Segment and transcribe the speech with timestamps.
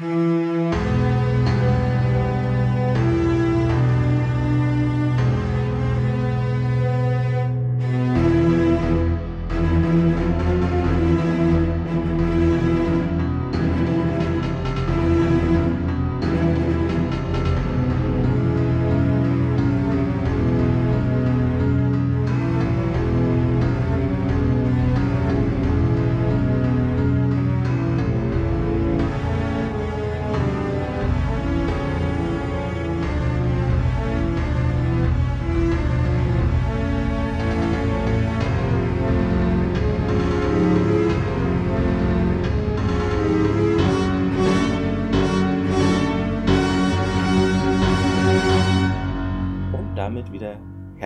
[0.00, 0.33] Mm-hmm.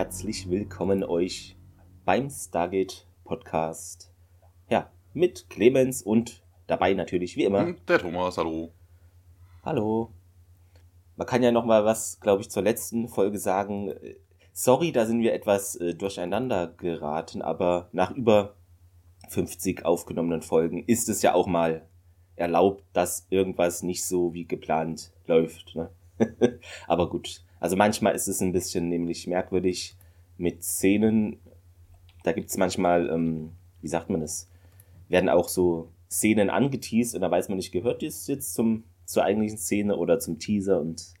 [0.09, 1.55] Herzlich willkommen euch
[2.03, 4.11] beim Stargate Podcast.
[4.67, 7.73] Ja, mit Clemens und dabei natürlich wie immer.
[7.87, 8.71] Der Thomas, hallo.
[9.63, 10.11] Hallo.
[11.15, 13.93] Man kann ja noch mal was, glaube ich, zur letzten Folge sagen.
[14.51, 18.55] Sorry, da sind wir etwas äh, durcheinander geraten, aber nach über
[19.27, 21.87] 50 aufgenommenen Folgen ist es ja auch mal
[22.35, 25.75] erlaubt, dass irgendwas nicht so wie geplant läuft.
[25.75, 25.91] Ne?
[26.87, 29.95] aber gut, also manchmal ist es ein bisschen nämlich merkwürdig,
[30.39, 31.39] mit Szenen,
[32.23, 33.51] da gibt es manchmal, ähm,
[33.81, 34.49] wie sagt man das,
[35.09, 39.23] werden auch so Szenen angeteased und da weiß man nicht, gehört das jetzt zum, zur
[39.23, 41.13] eigentlichen Szene oder zum Teaser und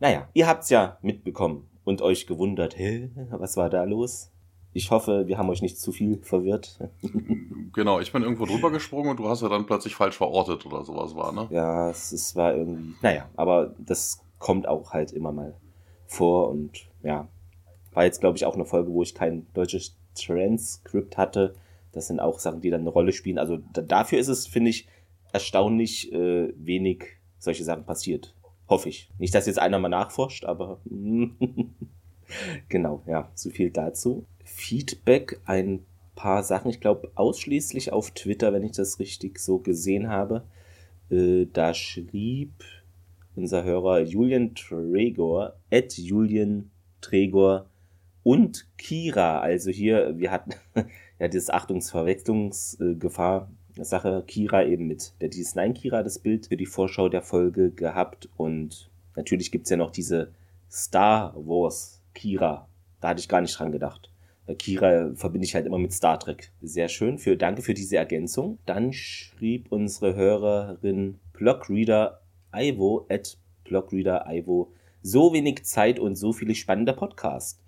[0.00, 4.30] naja, ihr habt's ja mitbekommen und euch gewundert, hä, was war da los?
[4.76, 6.80] Ich hoffe, wir haben euch nicht zu viel verwirrt.
[7.72, 10.84] genau, ich bin irgendwo drüber gesprungen und du hast ja dann plötzlich falsch verortet oder
[10.84, 11.46] sowas war, ne?
[11.50, 15.54] Ja, es, es war irgendwie, naja, aber das kommt auch halt immer mal
[16.06, 17.28] vor und ja,
[17.94, 21.54] war jetzt, glaube ich, auch eine Folge, wo ich kein deutsches Transkript hatte.
[21.92, 23.38] Das sind auch Sachen, die dann eine Rolle spielen.
[23.38, 24.88] Also da, dafür ist es, finde ich,
[25.32, 27.04] erstaunlich äh, wenig
[27.38, 28.34] solche Sachen passiert.
[28.68, 29.10] Hoffe ich.
[29.18, 30.80] Nicht, dass jetzt einer mal nachforscht, aber
[32.68, 34.26] genau, ja, so viel dazu.
[34.44, 40.08] Feedback, ein paar Sachen, ich glaube ausschließlich auf Twitter, wenn ich das richtig so gesehen
[40.08, 40.44] habe.
[41.10, 42.52] Äh, da schrieb
[43.36, 46.70] unser Hörer Julian Tregor, at Julian
[47.00, 47.66] Tregor
[48.24, 49.38] und Kira.
[49.38, 50.50] Also hier, wir hatten
[51.20, 53.48] ja dieses Achtungsverwechslungsgefahr.
[53.76, 58.28] Sache Kira eben mit der DS9 Kira das Bild für die Vorschau der Folge gehabt
[58.36, 60.32] und natürlich gibt es ja noch diese
[60.70, 62.68] Star Wars Kira.
[63.00, 64.10] Da hatte ich gar nicht dran gedacht.
[64.58, 66.52] Kira verbinde ich halt immer mit Star Trek.
[66.60, 67.18] Sehr schön.
[67.18, 68.58] Für, danke für diese Ergänzung.
[68.66, 72.20] Dann schrieb unsere Hörerin Blockreader
[72.54, 77.58] Ivo at Blockreader Ivo so wenig Zeit und so viele spannende Podcasts.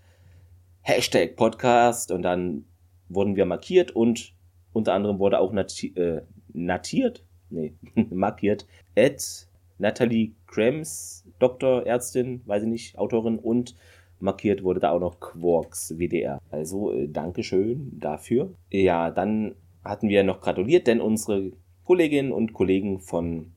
[0.88, 2.64] Hashtag Podcast und dann
[3.08, 4.36] wurden wir markiert und
[4.72, 7.74] unter anderem wurde auch nati äh, natiert, nee,
[8.10, 9.48] markiert, at
[9.78, 13.74] Natalie Krems, Doktor, Ärztin, weiß ich nicht, Autorin und
[14.20, 16.38] markiert wurde da auch noch Quarks WDR.
[16.52, 18.54] Also äh, Dankeschön dafür.
[18.70, 21.50] Ja, dann hatten wir noch gratuliert, denn unsere
[21.84, 23.50] Kolleginnen und Kollegen von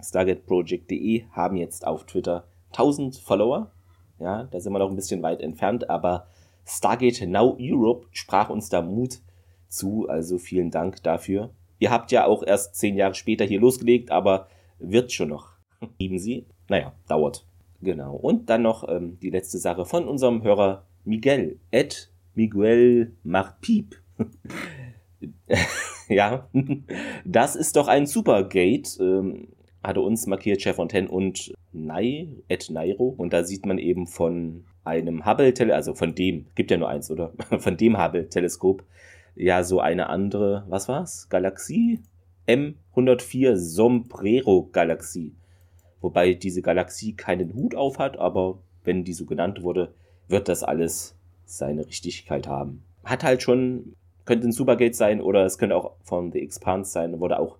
[0.00, 3.72] StargateProject.de haben jetzt auf Twitter 1000 Follower.
[4.20, 6.28] Ja, da sind wir noch ein bisschen weit entfernt, aber
[6.68, 9.20] Stargate Now Europe sprach uns da Mut
[9.68, 11.50] zu, also vielen Dank dafür.
[11.78, 14.48] Ihr habt ja auch erst zehn Jahre später hier losgelegt, aber
[14.78, 15.52] wird schon noch.
[15.98, 16.46] Lieben Sie?
[16.68, 17.46] Naja, dauert.
[17.80, 18.16] Genau.
[18.16, 21.58] Und dann noch ähm, die letzte Sache von unserem Hörer Miguel.
[21.70, 23.96] Ed Miguel Marpiep.
[26.08, 26.48] ja,
[27.24, 29.00] das ist doch ein Supergate.
[29.00, 29.48] Ähm,
[29.82, 33.14] hatte uns markiert Chef Fontaine und Nai, Ed Nairo.
[33.16, 37.10] Und da sieht man eben von einem Hubble-Teleskop, also von dem, gibt ja nur eins,
[37.10, 37.32] oder?
[37.58, 38.82] Von dem Hubble-Teleskop,
[39.36, 41.28] ja, so eine andere, was war's?
[41.28, 42.00] Galaxie?
[42.48, 45.32] M104 Sombrero-Galaxie.
[46.00, 49.92] Wobei diese Galaxie keinen Hut auf hat, aber wenn die so genannt wurde,
[50.28, 52.82] wird das alles seine Richtigkeit haben.
[53.04, 53.94] Hat halt schon,
[54.24, 57.58] könnte ein Supergate sein oder es könnte auch von The Expanse sein, wurde auch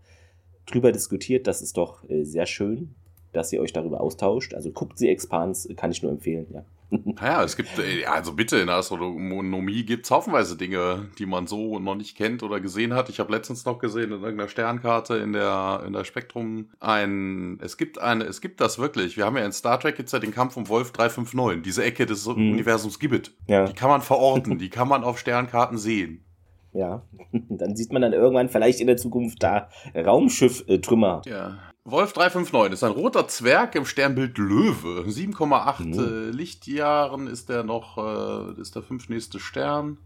[0.66, 1.46] drüber diskutiert.
[1.46, 2.94] Das ist doch äh, sehr schön,
[3.32, 4.54] dass ihr euch darüber austauscht.
[4.54, 6.64] Also guckt The Expanse, kann ich nur empfehlen, ja.
[6.90, 11.46] Naja, es gibt, äh, also bitte, in der Astronomie gibt es haufenweise Dinge, die man
[11.46, 13.10] so noch nicht kennt oder gesehen hat.
[13.10, 17.76] Ich habe letztens noch gesehen in irgendeiner Sternkarte in der, in der Spektrum ein, es
[17.76, 19.16] gibt eine, es gibt das wirklich.
[19.18, 22.06] Wir haben ja in Star Trek jetzt ja den Kampf um Wolf 359, diese Ecke
[22.06, 22.52] des mhm.
[22.52, 23.32] Universums gibt.
[23.46, 23.66] Ja.
[23.66, 26.24] Die kann man verorten, die kann man auf Sternkarten sehen.
[26.72, 27.02] Ja,
[27.32, 31.22] dann sieht man dann irgendwann vielleicht in der Zukunft da Raumschiff-Trümmer.
[31.26, 31.58] Ja.
[31.90, 35.06] Wolf 359 ist ein roter Zwerg im Sternbild Löwe.
[35.08, 35.98] 7,8 mhm.
[35.98, 39.96] äh, Lichtjahren ist der noch, äh, ist der fünftnächste Stern.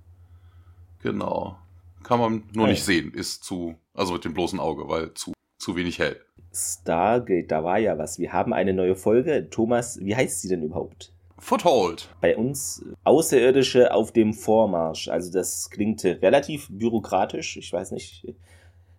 [1.02, 1.58] Genau.
[2.05, 2.75] Kann man nur okay.
[2.75, 6.20] nicht sehen, ist zu, also mit dem bloßen Auge, weil zu, zu wenig hell.
[6.55, 8.17] Stargate, da war ja was.
[8.20, 9.49] Wir haben eine neue Folge.
[9.50, 11.12] Thomas, wie heißt sie denn überhaupt?
[11.38, 12.14] Foothold.
[12.20, 15.08] Bei uns Außerirdische auf dem Vormarsch.
[15.08, 17.56] Also das klingt relativ bürokratisch.
[17.56, 18.25] Ich weiß nicht,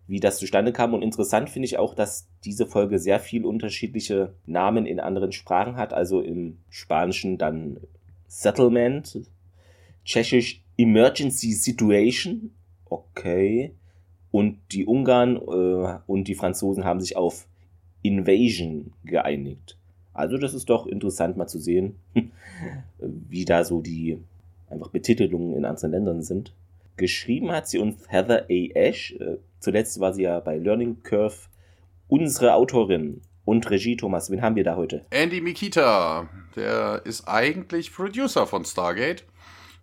[0.08, 0.94] wie das zustande kam.
[0.94, 5.76] Und interessant finde ich auch, dass diese Folge sehr viel unterschiedliche Namen in anderen Sprachen
[5.78, 5.94] hat.
[5.94, 7.78] Also im Spanischen dann
[8.28, 9.22] Settlement,
[10.06, 12.52] Tschechisch Emergency Situation.
[12.86, 13.74] Okay.
[14.32, 17.48] Und die Ungarn äh, und die Franzosen haben sich auf
[18.02, 19.78] Invasion geeinigt.
[20.14, 21.96] Also das ist doch interessant mal zu sehen,
[23.00, 24.20] wie da so die
[24.70, 26.54] einfach Betitelungen in anderen Ländern sind.
[26.98, 28.70] Geschrieben hat sie uns Heather A.
[28.76, 29.14] Ash.
[29.20, 31.36] Äh, zuletzt war sie ja bei Learning Curve
[32.08, 33.98] unsere Autorin und Regie.
[33.98, 35.06] Thomas, wen haben wir da heute?
[35.10, 36.30] Andy Mikita.
[36.56, 39.26] Der ist eigentlich Producer von Stargate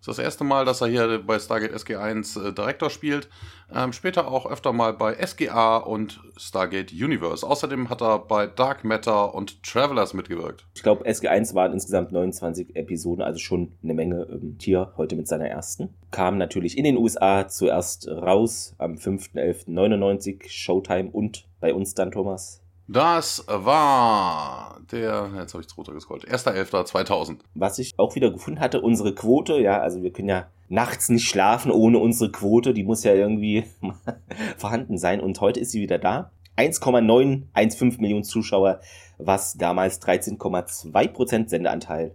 [0.01, 3.29] ist das erste Mal, dass er hier bei Stargate SG1 äh, Direktor spielt.
[3.71, 7.47] Ähm, später auch öfter mal bei SGA und Stargate Universe.
[7.47, 10.65] Außerdem hat er bei Dark Matter und Travelers mitgewirkt.
[10.73, 15.27] Ich glaube, SG1 waren insgesamt 29 Episoden, also schon eine Menge ähm, Tier, heute mit
[15.27, 15.93] seiner ersten.
[16.09, 22.60] Kam natürlich in den USA zuerst raus am 5.11.99 Showtime und bei uns dann, Thomas,
[22.91, 27.39] das war der, jetzt habe ich es runtergescrollt, 1.11.2000.
[27.55, 31.27] Was ich auch wieder gefunden hatte, unsere Quote, ja, also wir können ja nachts nicht
[31.27, 33.65] schlafen ohne unsere Quote, die muss ja irgendwie
[34.57, 36.31] vorhanden sein und heute ist sie wieder da.
[36.57, 38.81] 1,915 Millionen Zuschauer,
[39.17, 42.13] was damals 13,2% Sendeanteil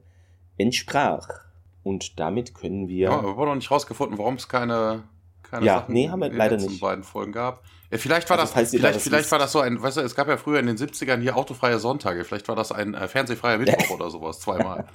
[0.59, 1.29] entsprach.
[1.83, 3.11] Und damit können wir.
[3.11, 5.05] Ja, wir haben noch nicht rausgefunden, warum es keine,
[5.51, 6.81] keine ja, Sachen nee, haben wir leider nicht.
[6.81, 7.63] beiden Folgen gab.
[7.91, 10.27] Ja, vielleicht war also, das, vielleicht, vielleicht war das so ein, weißt du, es gab
[10.27, 12.25] ja früher in den 70ern hier autofreie Sonntage.
[12.25, 14.87] Vielleicht war das ein äh, fernsehfreier Mittwoch oder sowas, zweimal.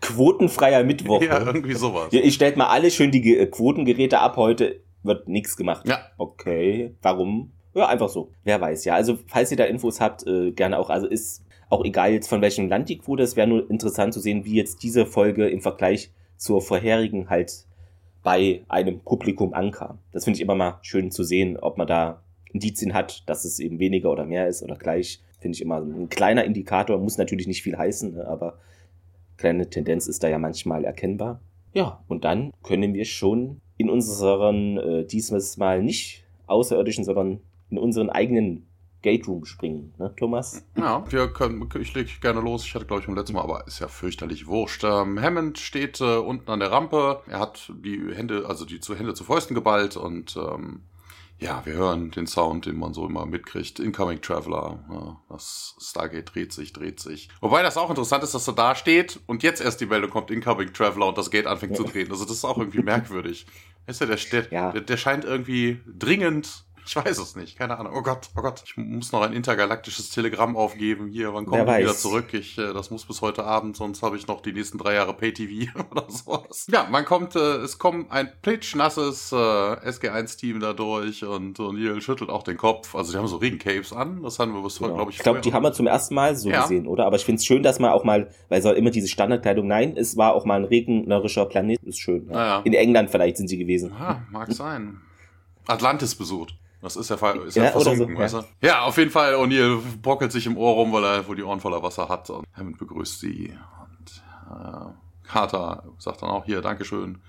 [0.00, 1.22] Quotenfreier Mittwoch.
[1.22, 1.46] Ja, ne?
[1.46, 2.08] irgendwie sowas.
[2.12, 4.36] Ja, ich stellt mal alle schön die äh, Quotengeräte ab.
[4.36, 5.86] Heute wird nichts gemacht.
[5.86, 5.98] Ja.
[6.16, 6.96] Okay.
[7.02, 7.52] Warum?
[7.74, 8.32] Ja, einfach so.
[8.44, 8.94] Wer weiß, ja.
[8.94, 10.88] Also, falls ihr da Infos habt, äh, gerne auch.
[10.88, 13.22] Also, ist auch egal jetzt von welchem Land die Quote.
[13.22, 17.66] Es wäre nur interessant zu sehen, wie jetzt diese Folge im Vergleich zur vorherigen halt
[18.24, 19.98] bei einem Publikum ankam.
[20.10, 22.22] Das finde ich immer mal schön zu sehen, ob man da
[22.52, 25.20] Indizien hat, dass es eben weniger oder mehr ist oder gleich.
[25.38, 28.58] Finde ich immer ein kleiner Indikator, muss natürlich nicht viel heißen, ne, aber
[29.36, 31.40] kleine Tendenz ist da ja manchmal erkennbar.
[31.74, 37.40] Ja, und dann können wir schon in unseren, äh, diesmal mal nicht außerirdischen, sondern
[37.70, 38.66] in unseren eigenen
[39.04, 40.64] Gate Room springen, ne, Thomas?
[40.78, 42.64] Ja, wir können, ich lege gerne los.
[42.64, 44.82] Ich hatte, glaube ich, beim letzten Mal, aber ist ja fürchterlich wurscht.
[44.82, 47.20] Ähm, Hammond steht äh, unten an der Rampe.
[47.28, 50.84] Er hat die Hände, also die Hände zu Fäusten geballt und ähm,
[51.38, 53.78] ja, wir hören den Sound, den man so immer mitkriegt.
[53.78, 54.82] Incoming Traveler.
[54.90, 57.28] Ja, das Stargate dreht sich, dreht sich.
[57.42, 60.30] Wobei das auch interessant ist, dass er da steht und jetzt erst die Meldung kommt,
[60.30, 61.76] Incoming Traveler und das Gate anfängt ja.
[61.76, 62.10] zu drehen.
[62.10, 63.44] Also das ist auch irgendwie merkwürdig.
[63.86, 64.72] Weißt du, der, der, ja.
[64.72, 67.92] der, der scheint irgendwie dringend ich weiß es nicht, keine Ahnung.
[67.96, 71.08] Oh Gott, oh Gott, ich muss noch ein intergalaktisches Telegramm aufgeben.
[71.08, 72.32] Hier, wann kommen wir wieder zurück?
[72.32, 75.14] Ich, äh, das muss bis heute Abend, sonst habe ich noch die nächsten drei Jahre
[75.14, 76.66] Pay-TV oder sowas.
[76.70, 82.30] Ja, man kommt, äh, es kommt ein plitschnasses äh, SG1-Team da durch und O'Neill schüttelt
[82.30, 82.94] auch den Kopf.
[82.94, 84.94] Also die haben so Regencapes an, das haben wir bis genau.
[84.94, 86.62] glaube ich, Ich glaube, die haben wir zum ersten Mal so ja.
[86.62, 87.06] gesehen, oder?
[87.06, 89.66] Aber ich finde es schön, dass man auch mal, weil es auch immer diese Standardkleidung,
[89.66, 92.28] nein, es war auch mal ein regnerischer Planet, ist schön.
[92.30, 92.46] Ja.
[92.46, 92.60] Ja.
[92.64, 93.92] In England vielleicht sind sie gewesen.
[93.98, 95.00] Ja, mag sein.
[95.66, 96.54] Atlantis besucht.
[96.84, 98.42] Das ist ja, ist ja, ja versunken, so, weißt du?
[98.60, 98.82] Ja.
[98.82, 99.36] auf jeden Fall.
[99.36, 102.28] O'Neill brockelt sich im Ohr rum, weil er wohl die Ohren voller Wasser hat.
[102.28, 103.56] Und Hammond begrüßt sie.
[103.80, 107.22] Und äh, Carter sagt dann auch hier, Dankeschön.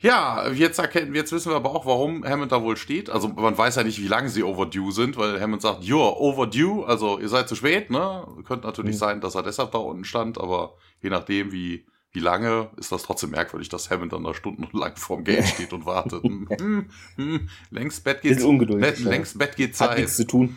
[0.00, 3.10] Ja, jetzt erkennen, jetzt wissen wir aber auch, warum Hammond da wohl steht.
[3.10, 6.86] Also man weiß ja nicht, wie lange sie overdue sind, weil Hammond sagt, you're overdue,
[6.86, 8.26] also ihr seid zu spät, ne?
[8.46, 9.00] Könnte natürlich mhm.
[9.00, 13.02] sein, dass er deshalb da unten stand, aber je nachdem, wie wie lange ist das
[13.02, 16.22] trotzdem merkwürdig, dass Hammond dann da stundenlang vorm Gate steht und wartet.
[16.22, 19.00] hm, hm, hm längst Bett geht ungeduldig.
[19.00, 19.90] Längst Bett geht Zeit.
[19.90, 20.56] Hat nichts zu tun.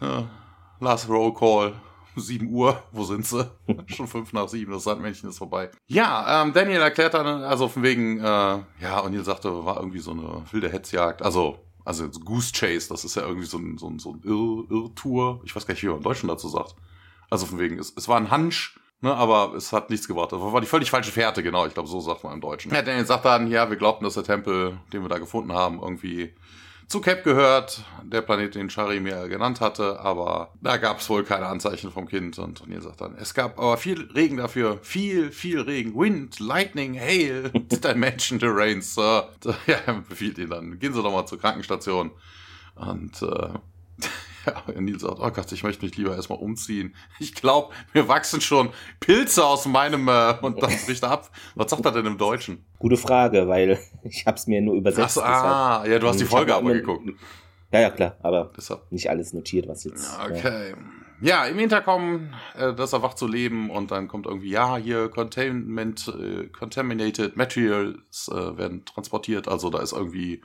[0.00, 0.30] Ja,
[0.80, 1.74] last Roll Call.
[2.14, 3.50] 7 Uhr, wo sind sie?
[3.86, 5.70] Schon 5 nach 7, das Sandmännchen ist vorbei.
[5.86, 10.00] Ja, ähm, Daniel erklärt dann, also von wegen, äh, ja, und ihr sagte, war irgendwie
[10.00, 11.22] so eine wilde Hetzjagd.
[11.22, 14.70] Also, also Goose Chase, das ist ja irgendwie so ein, so ein, so ein Irr
[14.70, 15.40] Irrtour.
[15.44, 16.76] Ich weiß gar nicht, wie man im Deutschen dazu sagt.
[17.30, 20.30] Also von wegen, es, es war ein Hunch, Ne, aber es hat nichts gebracht.
[20.30, 21.66] Das war die völlig falsche Fährte, genau.
[21.66, 22.72] Ich glaube, so sagt man im Deutschen.
[22.72, 25.80] Ja, Daniel sagt dann, ja, wir glaubten, dass der Tempel, den wir da gefunden haben,
[25.82, 26.32] irgendwie
[26.86, 31.24] zu Cap gehört, der Planet, den Shari mir genannt hatte, aber da gab es wohl
[31.24, 32.38] keine Anzeichen vom Kind.
[32.38, 36.96] Und Daniel sagt dann, es gab aber viel Regen dafür, viel, viel Regen, Wind, Lightning,
[36.96, 38.94] Hail, Dimension Terrains.
[38.94, 39.30] Sir.
[39.66, 39.78] Ja,
[40.08, 42.12] befiehlt ihn dann, gehen Sie doch mal zur Krankenstation.
[42.76, 43.48] Und äh,
[44.46, 46.94] Ja, Nils sagt, oh Gott, ich möchte mich lieber erstmal umziehen.
[47.18, 48.70] Ich glaube, mir wachsen schon
[49.00, 51.30] Pilze aus meinem äh, und dann bricht er ab.
[51.54, 52.64] Was sagt er denn im Deutschen?
[52.78, 55.18] Gute Frage, weil ich habe es mir nur übersetzt.
[55.22, 57.10] Ach, ah, ja, du hast die Folge aber geguckt.
[57.72, 58.90] Ja, ja, klar, aber Deshalb.
[58.90, 60.12] nicht alles notiert, was jetzt.
[60.18, 60.26] Ja.
[60.26, 60.74] Okay.
[61.22, 66.08] Ja, im Hinterkommen, äh, das erwacht zu leben und dann kommt irgendwie, ja, hier Containment,
[66.08, 69.46] äh, Contaminated Materials äh, werden transportiert.
[69.46, 70.42] Also da ist irgendwie,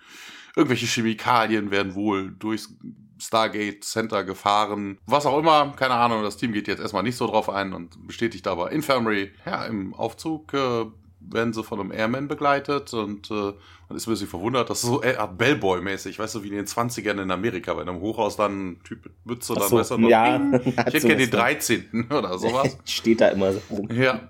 [0.55, 2.75] irgendwelche Chemikalien werden wohl durchs
[3.19, 4.97] Stargate Center gefahren.
[5.05, 8.07] Was auch immer, keine Ahnung, das Team geht jetzt erstmal nicht so drauf ein und
[8.07, 9.31] bestätigt aber Infirmary.
[9.45, 10.85] Ja, im Aufzug äh,
[11.19, 13.53] werden sie von einem Airman begleitet und äh,
[13.89, 16.65] man ist ein bisschen verwundert, das ist so Art Bellboy-mäßig, weißt du, wie in den
[16.65, 19.97] 20ern in Amerika, bei einem Hochhaus dann ein Typ mit Mütze, dann so, weißt du
[19.97, 22.07] noch, ja, ich hätte gerne den 13.
[22.09, 22.77] oder sowas.
[22.85, 23.89] Steht da immer so rum.
[23.91, 24.27] Ja.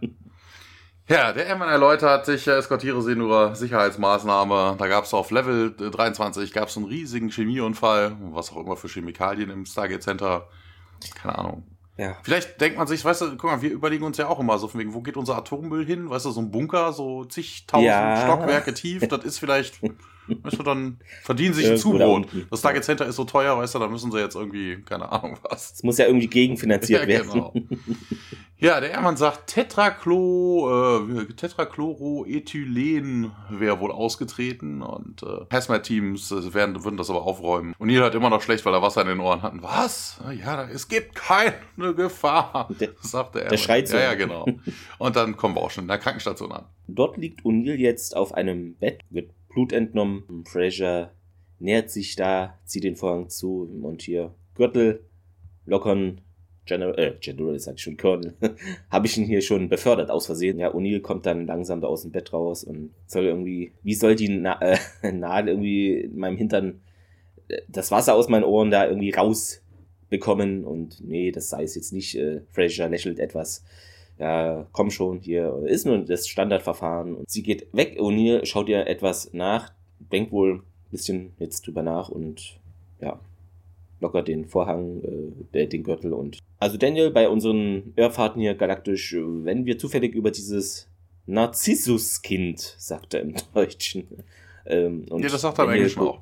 [1.09, 4.75] Ja, der Airman erläutert, ich äh, eskortiere sie nur Sicherheitsmaßnahme.
[4.77, 8.89] Da gab es auf Level 23 gab es einen riesigen Chemieunfall, was auch immer für
[8.89, 10.47] Chemikalien im Stargate Center.
[11.21, 11.63] Keine Ahnung.
[11.97, 12.15] Ja.
[12.23, 14.67] Vielleicht denkt man sich, weißt du, guck mal, wir überlegen uns ja auch immer so
[14.67, 16.09] von wegen, wo geht unser Atommüll hin?
[16.09, 18.21] Weißt du, so ein Bunker, so zigtausend Ja.
[18.23, 19.81] Stockwerke tief, das ist vielleicht,
[20.27, 22.27] weißt du, dann verdienen sich ein Zubrot.
[22.51, 25.39] Das Stargate Center ist so teuer, weißt du, da müssen sie jetzt irgendwie, keine Ahnung
[25.41, 25.71] was.
[25.73, 27.31] Es muss ja irgendwie gegenfinanziert Ja, werden.
[27.31, 27.53] genau.
[28.59, 36.83] Ja, der Ehrmann sagt, Tetrachlo, äh, Tetrachloroethylen wäre wohl ausgetreten und äh, Hazmat-Teams äh, werden,
[36.83, 37.75] würden das aber aufräumen.
[37.77, 39.61] Und ihr hört immer noch schlecht, weil er Wasser in den Ohren hatten.
[39.61, 40.19] Was?
[40.43, 41.53] Ja, es gibt keine
[41.95, 43.57] Gefahr, Der- sagt der der Ehrmann.
[43.59, 43.97] schreit so.
[43.97, 44.47] Ja, ja, genau.
[44.97, 46.65] Und dann kommen wir auch schon in der Krankenstation an.
[46.87, 50.43] Dort liegt O'Neill jetzt auf einem Bett, wird Blut entnommen.
[50.47, 51.11] Fraser
[51.59, 55.05] nähert sich da, zieht den Vorhang zu und hier Gürtel
[55.65, 56.21] lockern.
[56.67, 58.33] General, äh, General, sag ich schon, Colonel,
[58.91, 60.59] habe ich ihn hier schon befördert aus Versehen.
[60.59, 64.15] Ja, O'Neill kommt dann langsam da aus dem Bett raus und soll irgendwie, wie soll
[64.15, 64.77] die Na äh,
[65.11, 66.81] Nadel irgendwie in meinem Hintern
[67.47, 71.93] äh, das Wasser aus meinen Ohren da irgendwie rausbekommen und nee, das sei es jetzt
[71.93, 72.15] nicht.
[72.15, 73.63] Äh, Fraser lächelt etwas
[74.19, 77.15] ja, komm schon, hier ist nur das Standardverfahren.
[77.15, 79.71] Und sie geht weg, O'Neill schaut ihr etwas nach,
[80.11, 82.59] denkt wohl ein bisschen jetzt drüber nach und
[82.99, 83.19] ja,
[83.99, 85.01] lockert den Vorhang,
[85.53, 86.39] äh, den Gürtel und.
[86.59, 90.89] Also Daniel, bei unseren Irrfahrten hier galaktisch, wenn wir zufällig über dieses
[91.27, 94.07] Narzissuskind, sagt er im Deutschen.
[94.65, 96.21] Ähm, und ja, das sagt er im Englischen auch.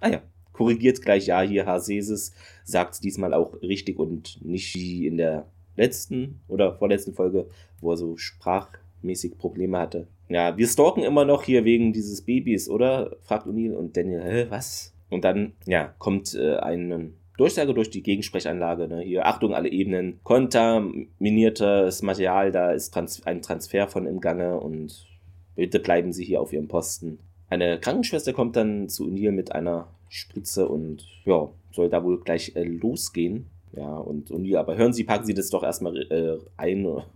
[0.00, 0.22] Ah ja,
[0.52, 2.32] korrigiert gleich, ja, hier Hasesis
[2.64, 5.46] sagt es diesmal auch richtig und nicht wie in der
[5.76, 7.48] letzten oder vorletzten Folge,
[7.80, 10.06] wo er so sprachmäßig Probleme hatte.
[10.28, 13.16] Ja, wir stalken immer noch hier wegen dieses Babys, oder?
[13.22, 14.94] fragt O'Neill und Daniel, hä, was?
[15.10, 18.88] Und dann, ja, kommt äh, eine Durchsage durch die Gegensprechanlage.
[18.88, 19.00] Ne?
[19.00, 20.20] Hier, Achtung, alle Ebenen.
[20.24, 25.06] Kontaminiertes Material, da ist Trans ein Transfer von im Gange und
[25.54, 27.20] bitte bleiben Sie hier auf Ihrem Posten.
[27.48, 32.56] Eine Krankenschwester kommt dann zu O'Neill mit einer Spritze und ja, soll da wohl gleich
[32.56, 33.46] äh, losgehen.
[33.72, 37.06] Ja, und O'Neill, aber hören Sie, packen Sie das doch erstmal äh, ein oder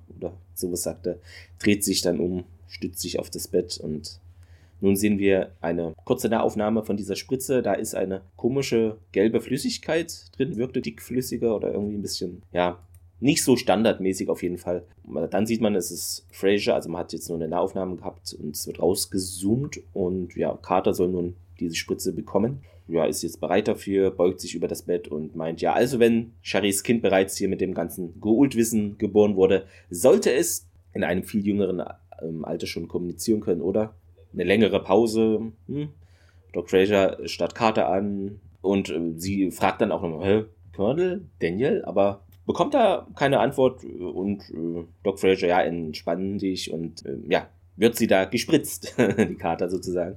[0.55, 1.19] sowas sagt er,
[1.59, 4.21] dreht sich dann um, stützt sich auf das Bett und
[4.83, 7.63] nun sehen wir eine kurze Nahaufnahme von dieser Spritze.
[7.63, 12.81] Da ist eine komische gelbe Flüssigkeit drin, wirkte dickflüssiger oder irgendwie ein bisschen, ja,
[13.21, 14.83] nicht so standardmäßig auf jeden Fall.
[15.31, 18.57] Dann sieht man, es ist Fraser, also man hat jetzt nur eine Nahaufnahme gehabt und
[18.57, 22.65] es wird rausgezoomt und ja, Carter soll nun diese Spritze bekommen.
[22.89, 26.33] Ja, ist jetzt bereit dafür, beugt sich über das Bett und meint, ja, also wenn
[26.43, 31.47] Charys Kind bereits hier mit dem ganzen Geultwissen geboren wurde, sollte es in einem viel
[31.47, 31.85] jüngeren
[32.21, 33.95] ähm, Alter schon kommunizieren können, oder?
[34.33, 35.89] Eine längere Pause, hm?
[36.53, 40.45] Doc Fraser starrt Carter an und äh, sie fragt dann auch nochmal, hä,
[40.77, 46.73] Colonel, Daniel, aber bekommt da keine Antwort äh, und äh, Doc Fraser, ja, entspann dich
[46.73, 50.17] und äh, ja, wird sie da gespritzt, die Carter sozusagen.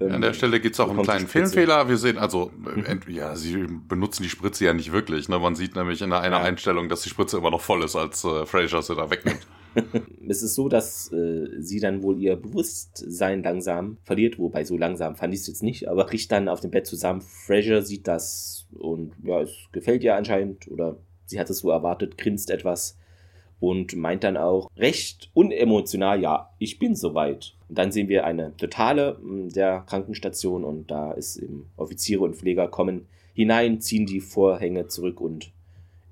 [0.00, 1.28] Ähm, An der Stelle gibt es auch einen kleinen.
[1.28, 1.88] Filmfehler.
[1.88, 5.28] Wir sehen, also, äh, ent- ja, sie benutzen die Spritze ja nicht wirklich.
[5.28, 5.38] Ne?
[5.38, 6.42] Man sieht nämlich in einer Ja.
[6.42, 9.46] Einstellung, dass die Spritze immer noch voll ist, als äh, Fraser sie da wegnimmt.
[10.28, 15.14] Es ist so, dass äh, sie dann wohl ihr Bewusstsein langsam verliert, wobei so langsam
[15.14, 17.20] fand ich es jetzt nicht, aber bricht dann auf dem Bett zusammen.
[17.20, 22.18] Fraser sieht das und ja, es gefällt ihr anscheinend oder sie hat es so erwartet,
[22.18, 22.98] grinst etwas
[23.60, 27.54] und meint dann auch recht unemotional, ja, ich bin soweit.
[27.68, 32.36] Und dann sehen wir eine totale mh, der Krankenstation und da ist eben Offiziere und
[32.36, 35.52] Pfleger kommen hinein, ziehen die Vorhänge zurück und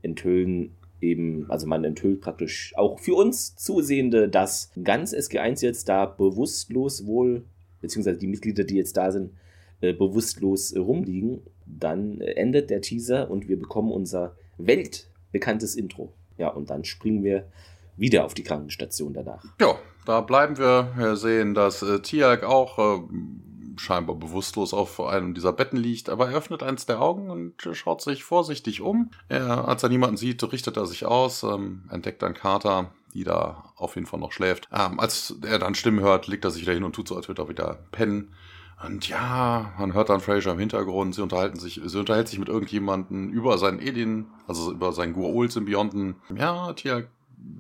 [0.03, 6.07] enthüllen eben, also man enthüllt praktisch auch für uns Zusehende, dass ganz SG1 jetzt da
[6.07, 7.45] bewusstlos wohl,
[7.81, 9.33] beziehungsweise die Mitglieder, die jetzt da sind,
[9.81, 11.43] äh, bewusstlos rumliegen.
[11.67, 16.13] Dann endet der Teaser und wir bekommen unser weltbekanntes Intro.
[16.39, 17.47] Ja, und dann springen wir
[17.97, 19.45] wieder auf die Krankenstation danach.
[19.61, 20.93] Ja, da bleiben wir.
[20.97, 23.03] Wir sehen, dass äh, Tiag auch äh,
[23.77, 28.03] scheinbar bewusstlos auf einem dieser Betten liegt, aber er öffnet eins der Augen und schaut
[28.03, 29.11] sich vorsichtig um.
[29.29, 33.73] Er, als er niemanden sieht, richtet er sich aus, ähm, entdeckt dann Carter, die da
[33.77, 34.69] auf jeden Fall noch schläft.
[34.73, 37.29] Ähm, als er dann Stimmen hört, legt er sich wieder hin und tut so, als
[37.29, 38.35] würde er wieder pennen.
[38.85, 42.49] Und ja, man hört dann Fraser im Hintergrund, sie unterhalten sich, sie unterhält sich mit
[42.49, 46.17] irgendjemanden über seinen Alien, also über seinen Gua'ul-Symbionten.
[46.37, 47.05] Ja, Tia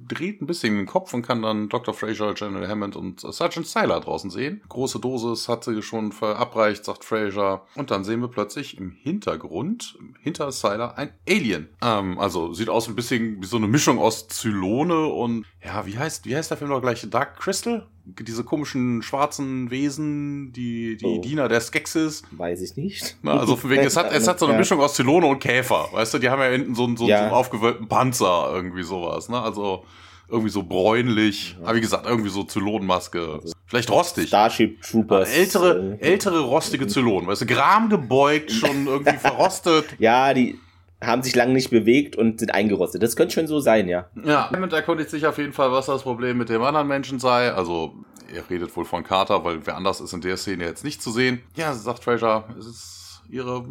[0.08, 1.94] dreht ein bisschen den Kopf und kann dann Dr.
[1.94, 4.62] Fraser, General Hammond und Sergeant Styler draußen sehen.
[4.68, 7.66] Große Dosis hat sie schon verabreicht, sagt Fraser.
[7.74, 11.68] Und dann sehen wir plötzlich im Hintergrund, hinter Styler, ein Alien.
[11.82, 15.98] Ähm, also sieht aus ein bisschen wie so eine Mischung aus Zylone und, ja, wie
[15.98, 17.06] heißt, wie heißt der Film noch gleich?
[17.08, 17.86] Dark Crystal?
[18.04, 21.20] Diese komischen schwarzen Wesen, die, die oh.
[21.20, 22.23] Diener der Skexis.
[22.32, 23.16] Weiß ich nicht.
[23.23, 25.88] Na, also von wegen, es hat, es hat so eine Mischung aus Zylone und Käfer.
[25.92, 27.18] Weißt du, die haben ja hinten so, so, ja.
[27.18, 29.28] so einen aufgewölbten Panzer, irgendwie sowas.
[29.28, 29.40] Ne?
[29.40, 29.84] Also
[30.28, 31.56] irgendwie so bräunlich.
[31.58, 31.68] Ja.
[31.68, 33.40] Aber wie gesagt, irgendwie so Zylonenmaske.
[33.42, 34.28] Also Vielleicht rostig.
[34.28, 35.30] Starship Troopers.
[35.30, 37.26] Ältere, äh, ältere rostige Zylonen.
[37.26, 39.87] Weißt du, Gram gebeugt, schon irgendwie verrostet.
[39.99, 40.58] Ja, die,
[41.06, 43.02] haben sich lange nicht bewegt und sind eingerostet.
[43.02, 44.08] Das könnte schon so sein, ja.
[44.25, 47.52] Ja, damit erkundigt sich auf jeden Fall, was das Problem mit dem anderen Menschen sei.
[47.52, 47.94] Also,
[48.32, 51.11] er redet wohl von Carter, weil wer anders ist in der Szene jetzt nicht zu
[51.11, 51.42] sehen.
[51.56, 53.64] Ja, sagt Fraser, es ist ihre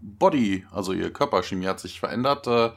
[0.00, 2.46] Body, also ihr Körperchemie hat sich verändert.
[2.46, 2.70] Äh,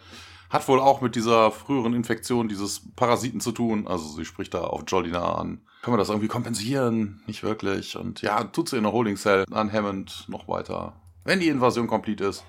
[0.50, 3.88] hat wohl auch mit dieser früheren Infektion dieses Parasiten zu tun.
[3.88, 5.62] Also sie spricht da auf Jolina an.
[5.82, 7.22] Können wir das irgendwie kompensieren?
[7.27, 7.98] Nicht wirklich.
[7.98, 10.94] Und ja, tut sie in der Holding Cell an Hammond noch weiter.
[11.24, 12.44] Wenn die Invasion komplett ist,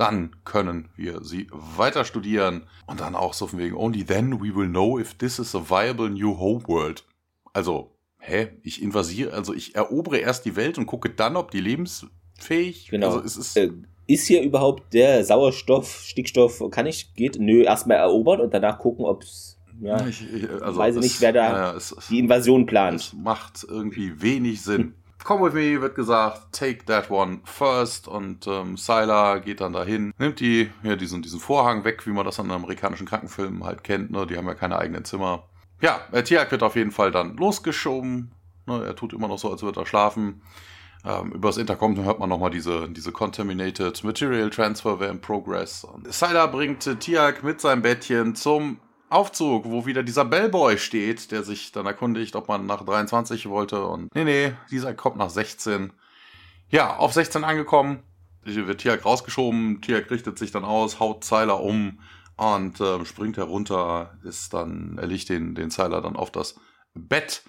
[0.00, 2.66] dann können wir sie weiter studieren.
[2.86, 5.60] Und dann auch so von wegen, only then we will know if this is a
[5.60, 7.04] viable new homeworld.
[7.52, 8.48] Also, hä?
[8.62, 13.08] Ich invasiere, also ich erobere erst die Welt und gucke dann, ob die lebensfähig genau.
[13.08, 13.70] Also es ist, äh,
[14.06, 17.38] ist hier überhaupt der Sauerstoff, Stickstoff, kann ich, geht?
[17.38, 21.20] Nö, erstmal erobern und danach gucken, ob es ja, ich, ich, also weiß es, nicht,
[21.20, 23.00] wer da ja, es, die Invasion plant.
[23.00, 24.94] Es macht irgendwie wenig Sinn.
[25.24, 30.14] Come with me wird gesagt, take that one first und ähm, Sylar geht dann dahin,
[30.18, 34.10] nimmt die, ja, diesen, diesen Vorhang weg, wie man das an amerikanischen Krankenfilmen halt kennt,
[34.10, 34.26] ne?
[34.26, 35.44] die haben ja keine eigenen Zimmer.
[35.80, 38.32] Ja, der Tiak wird auf jeden Fall dann losgeschoben,
[38.66, 38.84] ne?
[38.84, 40.42] er tut immer noch so, als würde er schlafen.
[41.04, 45.84] Ähm, über das Intercom hört man nochmal diese, diese Contaminated Material Transfer wäre in Progress.
[45.84, 48.78] Und Sylar bringt Tiak mit seinem Bettchen zum
[49.10, 53.84] Aufzug, wo wieder dieser Bellboy steht, der sich dann erkundigt, ob man nach 23 wollte.
[53.86, 55.92] Und nee, nee, dieser kommt nach 16.
[56.70, 58.02] Ja, auf 16 angekommen.
[58.44, 59.80] Wird Tiak rausgeschoben.
[59.80, 62.00] Tiak richtet sich dann aus, haut Zeiler um
[62.36, 64.18] und äh, springt herunter.
[64.24, 66.56] Ist dann, er legt den, den Zeiler dann auf das
[66.94, 67.42] Bett.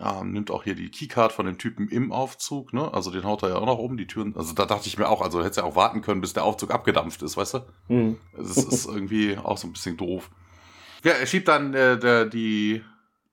[0.00, 2.92] Ähm, nimmt auch hier die Keycard von dem Typen im Aufzug, ne?
[2.94, 4.36] Also den haut er ja auch noch um, die Türen.
[4.36, 6.70] Also da dachte ich mir auch, also hätte ja auch warten können, bis der Aufzug
[6.70, 7.58] abgedampft ist, weißt du?
[7.88, 8.18] Mhm.
[8.36, 10.30] Das ist irgendwie auch so ein bisschen doof.
[11.04, 12.82] Ja, er schiebt dann äh, der, die,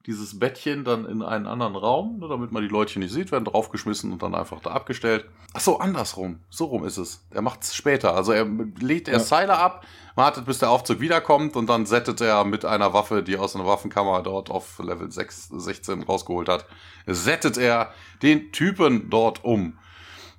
[0.06, 3.46] dieses Bettchen dann in einen anderen Raum, ne, damit man die Leute nicht sieht, werden
[3.46, 5.26] draufgeschmissen und dann einfach da abgestellt.
[5.54, 6.42] Ach so, andersrum.
[6.50, 7.26] So rum ist es.
[7.32, 8.14] Er macht es später.
[8.16, 8.46] Also er
[8.80, 9.38] legt erst ja.
[9.38, 13.38] Seile ab, wartet, bis der Aufzug wiederkommt und dann settet er mit einer Waffe, die
[13.38, 16.66] aus einer Waffenkammer dort auf Level 6, 16 rausgeholt hat,
[17.08, 19.80] settet er den Typen dort um.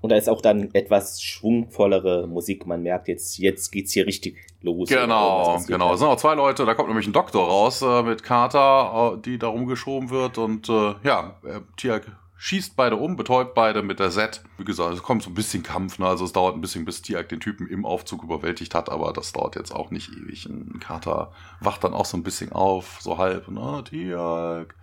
[0.06, 2.64] Und da ist auch dann etwas schwungvollere Musik.
[2.64, 4.88] Man merkt jetzt, jetzt geht's hier richtig los.
[4.88, 5.94] Genau, genau.
[5.94, 9.20] Es sind auch zwei Leute, da kommt nämlich ein Doktor raus äh, mit Carter, äh,
[9.20, 11.34] die da rumgeschoben wird und äh, ja,
[11.76, 14.44] Tiak schießt beide um, betäubt beide mit der Set.
[14.58, 16.06] Wie gesagt, es kommt so ein bisschen Kampf, ne?
[16.06, 19.32] also es dauert ein bisschen, bis Tiak den Typen im Aufzug überwältigt hat, aber das
[19.32, 20.46] dauert jetzt auch nicht ewig.
[20.46, 24.76] Ein Carter wacht dann auch so ein bisschen auf, so halb, ne, Tiak.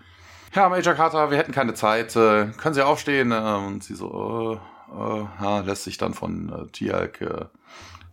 [0.53, 2.13] Ja, Major Carter, wir hätten keine Zeit.
[2.17, 3.31] Äh, können Sie aufstehen?
[3.31, 7.45] Äh, und sie so, äh, äh, lässt sich dann von äh, Tialk, äh,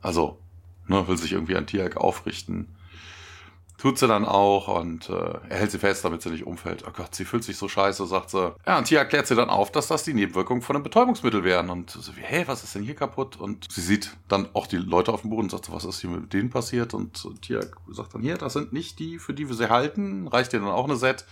[0.00, 0.38] also
[0.86, 2.76] ne, will sich irgendwie an Tialk aufrichten.
[3.80, 6.84] Tut sie dann auch und äh, er hält sie fest, damit sie nicht umfällt.
[6.86, 8.54] Oh Gott, sie fühlt sich so scheiße, sagt sie.
[8.66, 11.70] Ja, und Tia klärt sie dann auf, dass das die Nebenwirkungen von einem Betäubungsmittel wären.
[11.70, 13.40] Und so wie, hey, was ist denn hier kaputt?
[13.40, 16.10] Und sie sieht dann auch die Leute auf dem Boden und sagt, was ist hier
[16.10, 16.92] mit denen passiert?
[16.92, 20.28] Und Tia sagt dann, hier, das sind nicht die, für die wir sie halten.
[20.28, 21.24] Reicht ihr dann auch eine Set.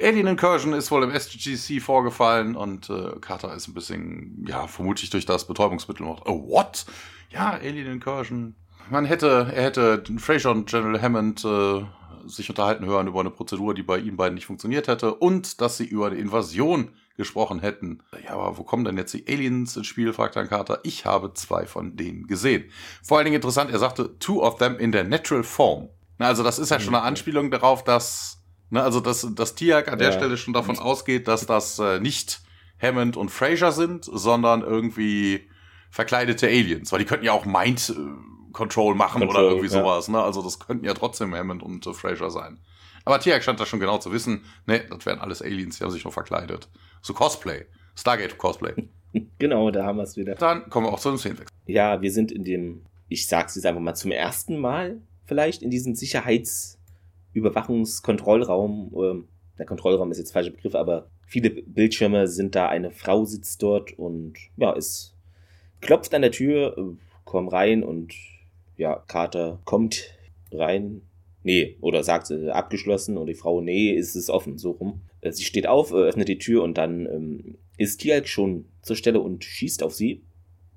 [0.00, 5.10] Alien Incursion ist wohl im SGC vorgefallen und äh, Carter ist ein bisschen, ja, vermutlich
[5.10, 6.24] durch das Betäubungsmittel noch.
[6.26, 6.86] Oh, what?
[7.30, 8.54] Ja, Alien Incursion.
[8.90, 11.82] Man hätte, er hätte Fraser und General Hammond äh,
[12.26, 15.76] sich unterhalten hören über eine Prozedur, die bei ihnen beiden nicht funktioniert hätte und dass
[15.76, 18.00] sie über eine Invasion gesprochen hätten.
[18.24, 20.78] Ja, aber wo kommen denn jetzt die Aliens ins Spiel, fragt dann Carter.
[20.84, 22.70] Ich habe zwei von denen gesehen.
[23.02, 25.88] Vor allen Dingen interessant, er sagte, two of them in their natural form.
[26.18, 28.37] Also das ist ja schon eine Anspielung darauf, dass
[28.70, 30.12] Ne, also, dass, dass Tiak an der ja.
[30.16, 32.42] Stelle schon davon ausgeht, dass das äh, nicht
[32.80, 35.48] Hammond und Fraser sind, sondern irgendwie
[35.90, 36.92] verkleidete Aliens.
[36.92, 39.80] Weil die könnten ja auch Mind äh, Control machen Control, oder irgendwie ja.
[39.80, 40.08] sowas.
[40.08, 40.22] Ne?
[40.22, 42.60] Also, das könnten ja trotzdem Hammond und äh, Fraser sein.
[43.04, 44.44] Aber Tiak scheint das schon genau zu wissen.
[44.66, 46.68] Ne, das wären alles Aliens, die haben sich nur verkleidet.
[47.00, 47.64] So Cosplay.
[47.94, 48.74] Stargate Cosplay.
[49.38, 50.34] genau, da haben wir es wieder.
[50.34, 51.56] Dann kommen wir auch zu einem Szenenwechsel.
[51.64, 55.70] Ja, wir sind in dem, ich sag's jetzt einfach mal, zum ersten Mal vielleicht in
[55.70, 56.77] diesem Sicherheits-
[57.32, 63.24] Überwachungskontrollraum, äh, der Kontrollraum ist jetzt falscher Begriff, aber viele Bildschirme sind da, eine Frau
[63.24, 65.14] sitzt dort und ja, es
[65.80, 68.14] klopft an der Tür, äh, komm rein und
[68.76, 70.14] ja, Carter kommt
[70.52, 71.02] rein.
[71.42, 75.02] Nee, oder sagt äh, abgeschlossen und die Frau, nee, ist es offen, so rum.
[75.20, 79.20] Äh, sie steht auf, öffnet die Tür und dann ähm, ist Tialk schon zur Stelle
[79.20, 80.22] und schießt auf sie.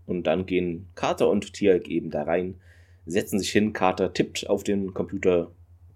[0.06, 2.56] Und dann gehen Carter und Tialk eben da rein,
[3.06, 3.74] setzen sich hin.
[3.74, 5.52] Carter tippt auf den Computer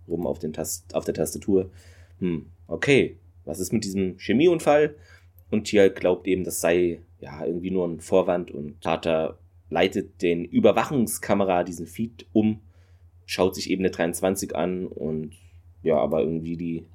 [0.08, 1.70] rum, auf, den Tast auf der Tastatur.
[2.20, 4.96] Hm, okay, was ist mit diesem Chemieunfall?
[5.52, 9.38] Und Tialk glaubt eben, das sei ja irgendwie nur ein Vorwand und Carter
[9.70, 12.62] leitet den Überwachungskamera, diesen Feed um,
[13.26, 15.34] schaut sich Ebene 23 an und
[15.84, 16.86] ja, aber irgendwie die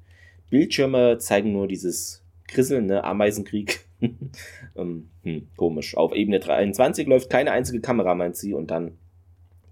[0.49, 3.85] Bildschirme zeigen nur dieses Krisseln, ne, Ameisenkrieg.
[4.75, 5.95] ähm, hm, komisch.
[5.95, 8.97] Auf Ebene 23 läuft keine einzige Kamera, meint sie, und dann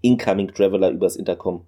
[0.00, 1.66] Incoming Traveler übers Intercom.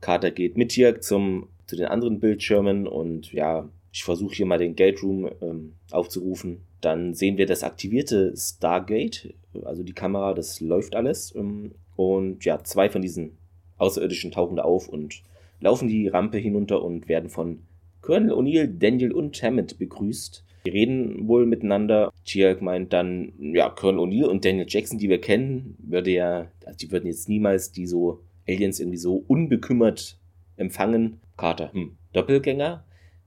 [0.00, 4.58] Carter geht mit hier zum, zu den anderen Bildschirmen und ja, ich versuche hier mal
[4.58, 6.62] den Gate Room ähm, aufzurufen.
[6.80, 9.34] Dann sehen wir das aktivierte Stargate,
[9.64, 11.34] also die Kamera, das läuft alles.
[11.34, 13.38] Ähm, und ja, zwei von diesen
[13.78, 15.22] Außerirdischen tauchen da auf und
[15.60, 17.62] laufen die Rampe hinunter und werden von
[18.00, 20.44] Colonel O'Neill, Daniel und Hammond begrüßt.
[20.66, 22.12] Die reden wohl miteinander.
[22.24, 26.78] Tialk meint dann, ja, Colonel O'Neill und Daniel Jackson, die wir kennen, würde ja, also
[26.78, 30.18] die würden jetzt niemals die so Aliens irgendwie so unbekümmert
[30.56, 31.20] empfangen.
[31.36, 32.84] Carter, hm, Doppelgänger?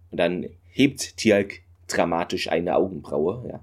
[0.10, 3.60] Und dann hebt Tialk dramatisch eine Augenbraue, ja.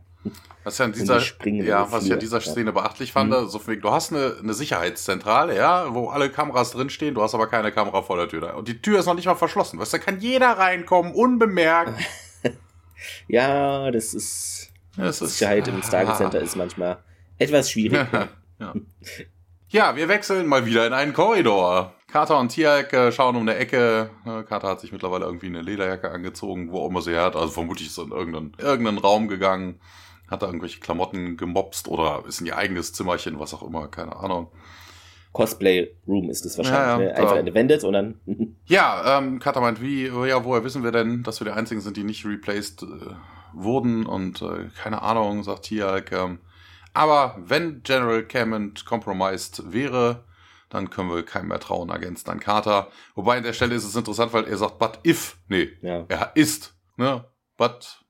[0.64, 1.23] Was ja in dieser,
[1.64, 3.49] ja, was ich an dieser Szene beachtlich fand, mhm.
[3.49, 7.73] so du hast eine, eine Sicherheitszentrale, ja, wo alle Kameras drinstehen, du hast aber keine
[7.73, 8.55] Kamera vor der Tür da.
[8.55, 9.79] Und die Tür ist noch nicht mal verschlossen.
[9.79, 11.99] Weißt, da kann jeder reinkommen, unbemerkt.
[13.29, 14.73] ja, das ist.
[14.97, 16.99] Das Sicherheit ist, im Stargate Center ist manchmal
[17.38, 18.07] etwas schwierig.
[18.59, 18.75] ja.
[19.71, 21.95] Ja, wir wechseln mal wieder in einen Korridor.
[22.07, 24.11] Carter und Tiak äh, schauen um der Ecke.
[24.49, 27.37] Carter hat sich mittlerweile irgendwie eine Lederjacke angezogen, wo auch immer sie hat.
[27.37, 29.79] Also vermutlich ist er in irgendeinen, irgendeinen Raum gegangen,
[30.27, 34.17] hat da irgendwelche Klamotten gemobst oder ist in ihr eigenes Zimmerchen, was auch immer, keine
[34.17, 34.49] Ahnung.
[35.33, 36.81] Cosplay Room ist es wahrscheinlich.
[36.81, 37.15] Ja, ja, ne?
[37.15, 38.21] Einfach eine Wendet und dann.
[38.67, 41.97] ja, ähm, Carter meint, wie, ja, woher wissen wir denn, dass wir die einzigen sind,
[41.97, 42.87] die nicht replaced äh,
[43.53, 46.13] wurden und äh, keine Ahnung, sagt Tiak.
[46.13, 46.39] Ähm,
[46.99, 50.25] aber wenn General Cammond compromised wäre,
[50.69, 52.89] dann können wir keinem mehr trauen, Agent Stan Carter.
[53.15, 56.05] Wobei an der Stelle ist es interessant, weil er sagt, but if, nee, ja.
[56.09, 57.25] er ist, ne,
[57.57, 58.05] but,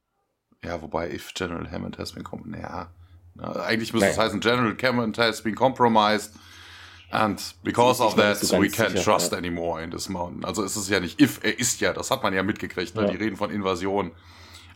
[0.65, 2.91] ja, wobei if General Hammond has been compromised, ja,
[3.63, 6.35] eigentlich müsste es heißen, General Hammond has been compromised
[7.11, 9.39] and because of that we can't sicher, trust ja.
[9.39, 10.47] anymore in this mountain.
[10.47, 13.03] Also es ist ja nicht if, er ist ja, das hat man ja mitgekriegt, ne?
[13.03, 13.11] Ja.
[13.11, 14.13] die reden von Invasion.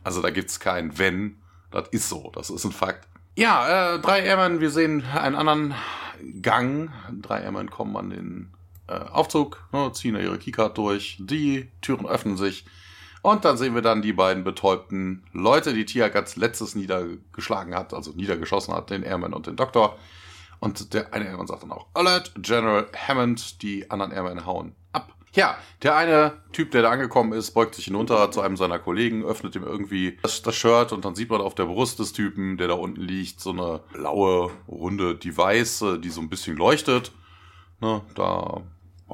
[0.04, 3.08] Also da gibt's kein wenn, das ist so, das ist ein Fakt.
[3.34, 5.74] Ja, äh, drei Airmen, wir sehen einen anderen
[6.42, 6.92] Gang.
[7.22, 8.52] Drei Airmen kommen an den
[8.88, 11.16] äh, Aufzug, ne, ziehen ihre Keycard durch.
[11.18, 12.66] Die Türen öffnen sich.
[13.22, 17.94] Und dann sehen wir dann die beiden betäubten Leute, die Tiak als letztes niedergeschlagen hat,
[17.94, 19.96] also niedergeschossen hat, den Airman und den Doktor.
[20.60, 24.74] Und der eine Airman sagt dann auch Alert, General Hammond, die anderen Airmen hauen
[25.34, 29.24] ja, der eine Typ, der da angekommen ist, beugt sich hinunter zu einem seiner Kollegen,
[29.24, 32.58] öffnet ihm irgendwie das, das, Shirt und dann sieht man auf der Brust des Typen,
[32.58, 37.12] der da unten liegt, so eine blaue, runde Device, die so ein bisschen leuchtet.
[37.80, 38.62] Ne, da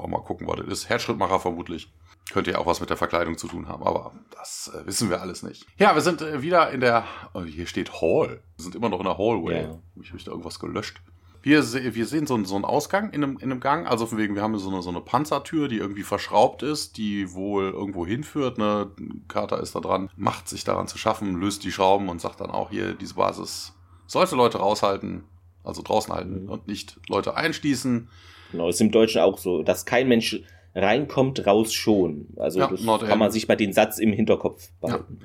[0.03, 0.89] wir mal gucken, was das ist.
[0.89, 1.93] Herzschrittmacher vermutlich.
[2.31, 5.23] Könnte ja auch was mit der Verkleidung zu tun haben, aber das äh, wissen wir
[5.23, 5.67] alles nicht.
[5.79, 8.43] Ja, wir sind äh, wieder in der, oh, hier steht Hall.
[8.57, 9.63] Wir sind immer noch in der Hallway.
[9.63, 9.83] Yeah.
[10.03, 11.01] Ich habe da irgendwas gelöscht.
[11.42, 14.35] Wir, wir sehen so, so einen Ausgang in einem, in einem Gang, also von wegen,
[14.35, 18.59] wir haben so eine, so eine Panzertür, die irgendwie verschraubt ist, die wohl irgendwo hinführt.
[18.59, 18.90] Ne?
[19.29, 22.51] Carter ist da dran, macht sich daran zu schaffen, löst die Schrauben und sagt dann
[22.51, 23.72] auch hier, diese Basis
[24.07, 25.24] sollte Leute raushalten,
[25.62, 26.51] also draußen halten mhm.
[26.51, 28.09] und nicht Leute einschließen.
[28.51, 30.42] Genau, ist im Deutschen auch so, dass kein Mensch
[30.79, 32.29] reinkommt, raus schon.
[32.37, 35.19] Also ja, kann man sich bei den Satz im Hinterkopf behalten.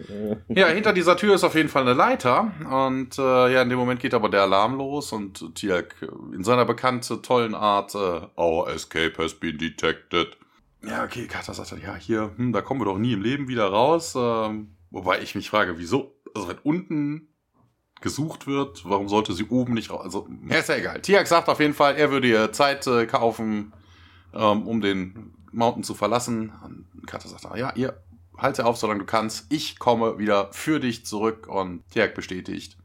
[0.50, 0.68] Ja.
[0.68, 0.68] ja.
[0.68, 4.00] hinter dieser Tür ist auf jeden Fall eine Leiter und äh, ja, in dem Moment
[4.00, 5.96] geht aber der Alarm los und Tiak
[6.34, 10.38] in seiner bekannten tollen Art, äh, our escape has been detected.
[10.86, 13.48] Ja, okay, Kata sagt dann, ja, hier, hm, da kommen wir doch nie im Leben
[13.48, 14.16] wieder raus.
[14.18, 16.20] Ähm, wobei ich mich frage, wieso?
[16.36, 17.30] Also wenn unten
[18.02, 20.02] gesucht wird, warum sollte sie oben nicht raus?
[20.04, 21.02] Also, ja, ist ja egal.
[21.02, 23.74] Tiak sagt auf jeden Fall, er würde ihr Zeit äh, kaufen,
[24.34, 26.52] ähm, um den Mountain zu verlassen.
[26.64, 27.98] Und Kata sagt, ja, ihr
[28.38, 29.52] halte auf, solange du kannst.
[29.52, 32.78] Ich komme wieder für dich zurück und Tiak bestätigt.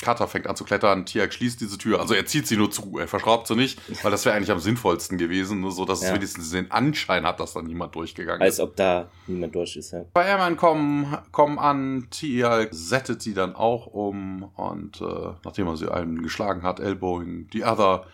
[0.00, 2.00] Kata fängt an zu klettern, Tiak schließt diese Tür.
[2.00, 4.58] Also er zieht sie nur zu, er verschraubt sie nicht, weil das wäre eigentlich am
[4.58, 6.08] sinnvollsten gewesen, nur so dass ja.
[6.08, 8.60] es wenigstens den Anschein hat, dass da niemand durchgegangen Als ist.
[8.60, 10.04] Als ob da niemand durch ist, ja.
[10.12, 15.76] Bei Airman kommen, kommen an, Tiak settet sie dann auch um und äh, nachdem er
[15.76, 18.06] sie einen geschlagen hat, Elbowing, die Other,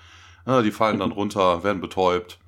[0.46, 2.38] äh, die fallen dann runter, werden betäubt.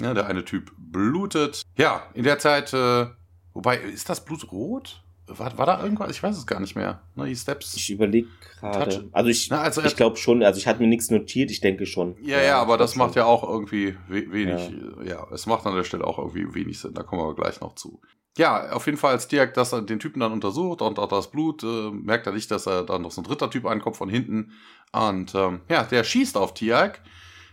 [0.00, 1.62] Ja, der eine Typ blutet.
[1.76, 3.06] Ja, in der Zeit, äh,
[3.52, 5.04] wobei, ist das Blut rot?
[5.26, 6.10] war, war da irgendwas?
[6.10, 7.00] Ich weiß es gar nicht mehr.
[7.14, 7.74] Ne, die Steps.
[7.74, 8.28] Ich überlege
[8.60, 9.08] gerade.
[9.12, 11.86] Also ich, Na, also ich glaube schon, also ich hatte mir nichts notiert, ich denke
[11.86, 12.16] schon.
[12.22, 14.70] Ja, ja, aber ich das macht ja auch irgendwie we wenig,
[15.04, 15.26] ja.
[15.32, 18.00] es macht an der Stelle auch irgendwie wenig Sinn, da kommen wir gleich noch zu.
[18.36, 21.62] Ja, auf jeden Fall, als Dirk das, den Typen dann untersucht und auch das Blut,
[21.62, 24.52] äh, merkt er nicht, dass er dann noch so ein dritter Typ ankommt von hinten.
[24.92, 27.00] Und ähm, ja, der schießt auf Tiag.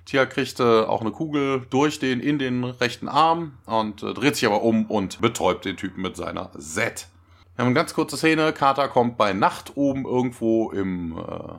[0.06, 4.36] Tiag kriegt äh, auch eine Kugel durch den, in den rechten Arm und äh, dreht
[4.36, 7.08] sich aber um und betäubt den Typen mit seiner Z.
[7.56, 8.54] Wir haben eine ganz kurze Szene.
[8.54, 11.54] Carter kommt bei Nacht oben irgendwo im, äh,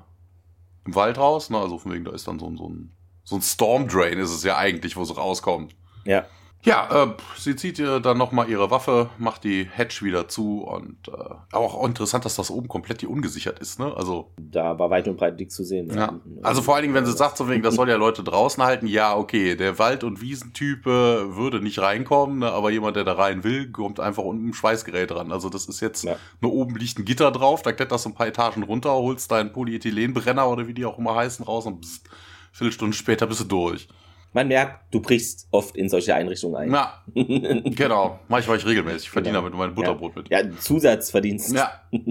[0.86, 1.50] im Wald raus.
[1.50, 1.58] Ne?
[1.58, 2.92] Also von wegen, da ist dann so, so ein
[3.24, 5.74] so ein Storm Drain ist es ja eigentlich, wo sie rauskommt.
[6.04, 6.24] Ja.
[6.64, 11.08] Ja, äh, sie zieht ihr dann nochmal ihre Waffe, macht die Hatch wieder zu und
[11.08, 13.92] äh, auch interessant, dass das oben komplett die ungesichert ist, ne?
[13.96, 14.30] Also.
[14.38, 15.92] Da war weit und breit nichts zu sehen.
[15.92, 16.20] Ja.
[16.42, 18.86] Also vor allen Dingen, wenn sie sagt, so wegen, das soll ja Leute draußen halten,
[18.86, 22.52] ja, okay, der Wald- und Wiesentype würde nicht reinkommen, ne?
[22.52, 25.32] aber jemand, der da rein will, kommt einfach unten im Schweißgerät ran.
[25.32, 26.16] Also das ist jetzt, Ja.
[26.40, 29.52] nur oben liegt ein Gitter drauf, da kletterst du ein paar Etagen runter, holst deinen
[29.52, 32.08] Polyethylenbrenner oder wie die auch immer heißen raus und pst,
[32.52, 33.88] Viertelstunde später bist du durch.
[34.34, 36.70] Man merkt, du brichst oft in solche Einrichtungen ein.
[36.72, 38.18] Ja, genau.
[38.28, 39.02] Mach ich, mach ich regelmäßig.
[39.04, 39.48] Ich verdiene Genau.
[39.48, 40.28] damit mein Butterbrot mit.
[40.30, 41.54] Ja, Zusatzverdienst.
[41.54, 41.82] Ja.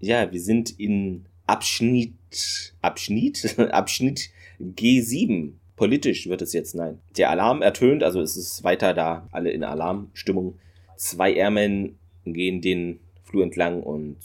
[0.00, 2.14] Ja, wir sind in Abschnitt,
[2.82, 5.54] Abschnitt, Abschnitt G7.
[5.74, 7.00] Politisch wird es jetzt, nein.
[7.16, 10.56] Der Alarm ertönt, also es ist weiter da, alle in Alarmstimmung.
[10.96, 14.18] Zwei Airmen gehen den Flur entlang und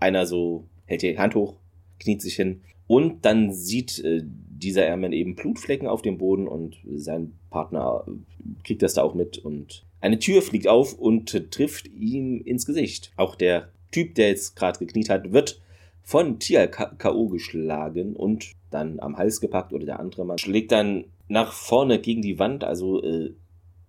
[0.00, 1.54] einer so hält die Hand hoch,
[2.00, 2.62] kniet sich hin.
[2.88, 4.22] Und dann sieht äh,
[4.58, 8.10] dieser Airman eben Blutflecken auf dem Boden und sein Partner äh,
[8.64, 13.12] kriegt das da auch mit und eine Tür fliegt auf und trifft ihm ins Gesicht.
[13.16, 15.60] Auch der Typ, der jetzt gerade gekniet hat, wird
[16.02, 17.28] von Tia K.O.
[17.28, 22.22] geschlagen und dann am Hals gepackt oder der andere Mann schlägt dann nach vorne gegen
[22.22, 23.32] die Wand, also äh,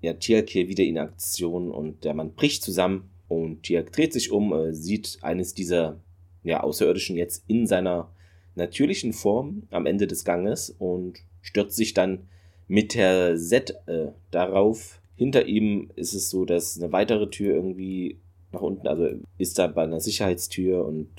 [0.01, 4.31] ja, Tiak hier wieder in Aktion und der Mann bricht zusammen und Tiak dreht sich
[4.31, 5.99] um, äh, sieht eines dieser
[6.43, 8.09] ja, Außerirdischen jetzt in seiner
[8.57, 12.27] natürlichen Form am Ende des Ganges und stürzt sich dann
[12.67, 14.99] mit der Z äh, darauf.
[15.15, 18.17] Hinter ihm ist es so, dass eine weitere Tür irgendwie
[18.51, 21.09] nach unten, also ist da bei einer Sicherheitstür und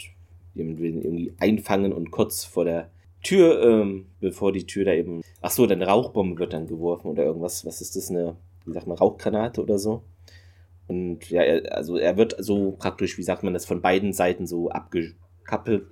[0.54, 2.90] jemand will ihn irgendwie einfangen und kurz vor der
[3.22, 7.24] Tür, ähm, bevor die Tür da eben, ach so, dann Rauchbombe wird dann geworfen oder
[7.24, 10.02] irgendwas, was ist das, eine, wie sagt man, Rauchgranate oder so.
[10.86, 14.46] Und ja, er, also er wird so praktisch, wie sagt man das, von beiden Seiten
[14.46, 15.16] so abgekappelt,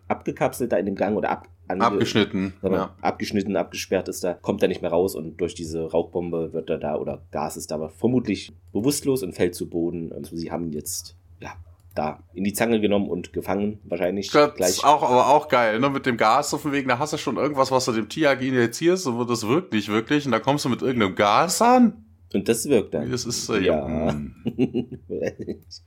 [0.08, 2.52] abgekapselt da in dem Gang oder ab, Abgeschnitten.
[2.62, 2.94] Mal, Ja.
[3.00, 6.78] abgeschnitten, abgesperrt ist da, kommt er nicht mehr raus und durch diese Rauchbombe wird er
[6.78, 10.12] da oder Gas ist da aber vermutlich bewusstlos und fällt zu Boden.
[10.12, 11.54] Also sie haben ihn jetzt ja
[11.96, 14.68] da in die Zange genommen und gefangen wahrscheinlich Das gleich.
[14.70, 15.90] ist auch, aber auch geil, ne?
[15.90, 18.42] Mit dem Gas, so von wegen, da hast du schon irgendwas, was du dem Tiag
[18.42, 22.04] injizierst, und das wirkt nicht wirklich, und da kommst du mit irgendeinem Gas an.
[22.34, 23.10] Und das wirkt dann.
[23.10, 24.14] Das ist, äh, Ja.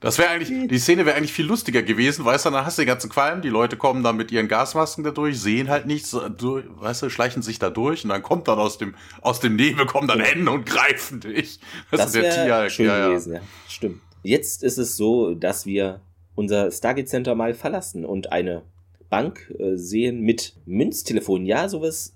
[0.00, 2.82] Das wäre eigentlich, die Szene wäre eigentlich viel lustiger gewesen, weißt du, dann hast du
[2.82, 6.16] den ganzen Qualm, die Leute kommen dann mit ihren Gasmasken da durch, sehen halt nichts,
[6.38, 9.56] durch, weißt du, schleichen sich da durch und dann kommt dann aus dem, aus dem
[9.56, 11.60] Nebel kommen dann Hände und greifen dich.
[11.90, 13.08] Das ist der schön ja, ja.
[13.08, 13.40] gewesen, ja.
[13.68, 14.00] Stimmt.
[14.22, 16.00] Jetzt ist es so, dass wir
[16.34, 18.62] unser Stargate Center mal verlassen und eine
[19.08, 21.46] Bank äh, sehen mit Münztelefonen.
[21.46, 22.14] Ja, sowas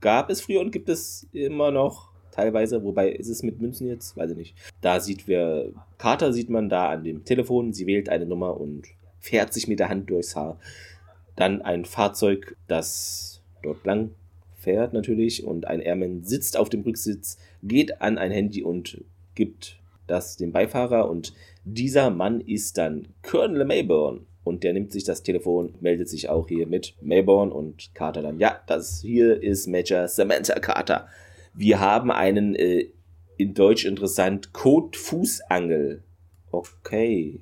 [0.00, 2.09] gab es früher und gibt es immer noch
[2.40, 2.82] teilweise.
[2.82, 4.16] Wobei ist es mit Münzen jetzt?
[4.16, 4.56] Weiß ich nicht.
[4.80, 7.72] Da sieht wir, Carter sieht man da an dem Telefon.
[7.72, 8.86] Sie wählt eine Nummer und
[9.18, 10.58] fährt sich mit der Hand durchs Haar.
[11.36, 14.10] Dann ein Fahrzeug, das dort lang
[14.58, 19.02] fährt natürlich und ein Airman sitzt auf dem Rücksitz, geht an ein Handy und
[19.34, 21.32] gibt das dem Beifahrer und
[21.64, 26.48] dieser Mann ist dann Colonel Mayborn und der nimmt sich das Telefon, meldet sich auch
[26.48, 31.08] hier mit Mayborn und Carter dann, ja, das hier ist Major Samantha Carter.
[31.54, 32.88] Wir haben einen äh,
[33.36, 36.02] in Deutsch interessant Code Fußangel.
[36.50, 37.40] Okay.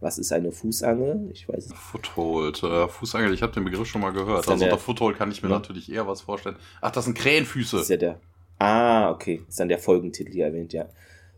[0.00, 1.30] Was ist eine Fußangel?
[1.32, 1.78] Ich weiß nicht.
[1.78, 4.46] Foothold, äh, Fußangel, ich habe den Begriff schon mal gehört.
[4.48, 5.54] Also der- unter Foothold kann ich mir Ja.
[5.56, 6.56] natürlich eher was vorstellen.
[6.82, 7.76] Ach, das sind Krähenfüße.
[7.76, 8.20] Das ist ja der.
[8.58, 9.38] Ah, okay.
[9.46, 10.86] Das ist dann der Folgentitel hier erwähnt, ja.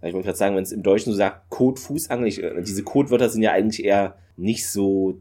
[0.03, 2.83] Ich wollte gerade sagen, wenn es im Deutschen so sagt, Code Fußangel, ich, äh, diese
[2.83, 5.19] Codewörter sind ja eigentlich eher nicht so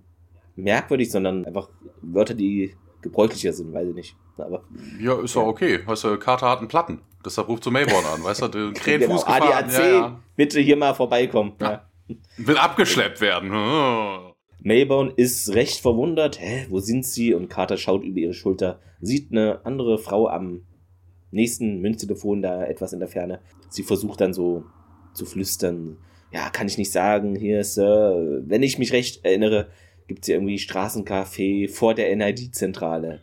[0.56, 1.70] merkwürdig, sondern einfach
[2.02, 4.16] Wörter, die gebräuchlicher sind, weiß ich nicht.
[4.38, 4.64] Aber
[5.00, 5.80] Ja, ist ja okay.
[5.86, 7.02] Weißt du, Carter hat einen Platten.
[7.26, 9.42] Deshalb ruft zu Mayborn an, weißt du, den genau, Krähenfuß gefahren.
[9.44, 10.20] ADAC, Ja, ja.
[10.36, 11.54] bitte hier mal vorbeikommen.
[11.62, 11.90] Ja.
[12.38, 13.52] Will abgeschleppt werden.
[13.52, 14.34] Hm.
[14.60, 16.40] Mayborn ist recht verwundert.
[16.40, 17.34] Hä, wo sind sie?
[17.34, 20.66] Und Carter schaut über ihre Schulter, sieht eine andere Frau am
[21.32, 23.40] nächsten Münztelefon da etwas in der Ferne.
[23.70, 24.64] Sie versucht dann so
[25.14, 25.98] zu flüstern.
[26.32, 27.36] Ja, kann ich nicht sagen.
[27.36, 29.70] Hier, Sir, wenn ich mich recht erinnere,
[30.08, 33.22] gibt es hier irgendwie Straßencafé vor der NID-Zentrale.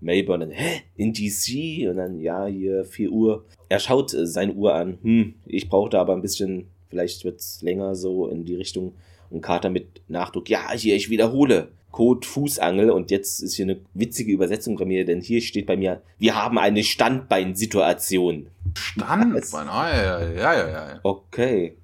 [0.00, 1.88] Mayborn dann, hä, in DC?
[1.88, 3.44] Und dann, ja, hier, 4 Uhr.
[3.68, 4.98] Er schaut äh, seine Uhr an.
[5.02, 8.94] Hm, ich brauche da aber ein bisschen, vielleicht wird's länger so in die Richtung.
[9.30, 11.68] Und Carter mit Nachdruck, ja, hier, ich wiederhole.
[11.90, 15.76] Code Fußangel und jetzt ist hier eine witzige Übersetzung bei mir, denn hier steht bei
[15.76, 18.46] mir, wir haben eine Standbeinsituation.
[18.76, 21.00] Standbein, ah, ja, ja, ja, ja.
[21.02, 21.76] Okay.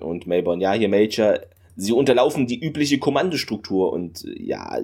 [0.00, 1.40] Und Melbourne, ja, hier Major,
[1.76, 4.78] sie unterlaufen die übliche Kommandostruktur und ja,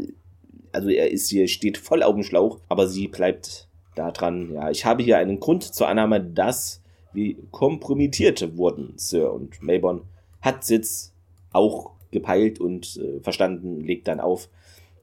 [0.72, 4.52] also er ist hier, steht voll auf dem Schlauch, aber sie bleibt da dran.
[4.54, 9.32] Ja, ich habe hier einen Grund zur Annahme, dass wir kompromittiert wurden, Sir.
[9.32, 10.02] Und Melbourne
[10.40, 11.14] hat jetzt
[11.52, 14.48] auch gepeilt und äh, verstanden, legt dann auf.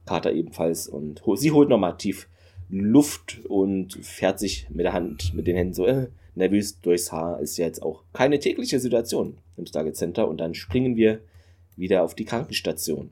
[0.05, 2.27] Carter ebenfalls und sie holt nochmal tief
[2.69, 7.39] Luft und fährt sich mit der Hand, mit den Händen so äh, nervös durchs Haar.
[7.39, 11.21] Ist ja jetzt auch keine tägliche Situation im Stargate Center und dann springen wir
[11.75, 13.09] wieder auf die Krankenstation.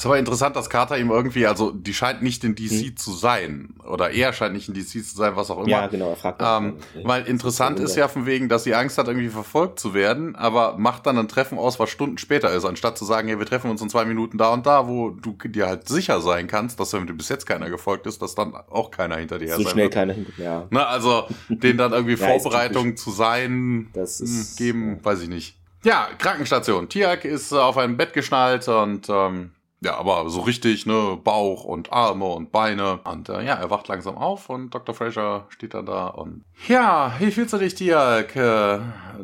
[0.00, 2.96] Es ist aber interessant, dass Carter ihm irgendwie, also die scheint nicht in DC hm.
[2.96, 3.74] zu sein.
[3.84, 5.68] Oder er scheint nicht in DC zu sein, was auch immer.
[5.68, 6.40] Ja, genau, er fragt.
[6.42, 9.92] Ähm, weil interessant ist, ist ja von wegen, dass sie Angst hat, irgendwie verfolgt zu
[9.92, 13.38] werden, aber macht dann ein Treffen aus, was Stunden später ist, anstatt zu sagen, hey,
[13.38, 16.46] wir treffen uns in zwei Minuten da und da, wo du dir halt sicher sein
[16.46, 19.54] kannst, dass wenn dir bis jetzt keiner gefolgt ist, dass dann auch keiner hinter dir
[19.54, 19.92] so sein schnell wird.
[19.92, 20.66] keiner hinter ja.
[20.70, 25.04] Na, also den dann irgendwie ja, Vorbereitung zu sein das ist, hm, geben, ja.
[25.04, 25.58] weiß ich nicht.
[25.84, 26.88] Ja, Krankenstation.
[26.88, 29.50] Tiak ist auf einem Bett geschnallt und ähm,
[29.82, 33.00] ja, aber so richtig, ne, Bauch und Arme und Beine.
[33.04, 34.94] Und äh, ja, er wacht langsam auf und Dr.
[34.94, 38.36] Fraser steht dann da und ja, wie fühlst du dich, Tiak?
[38.36, 38.78] Äh,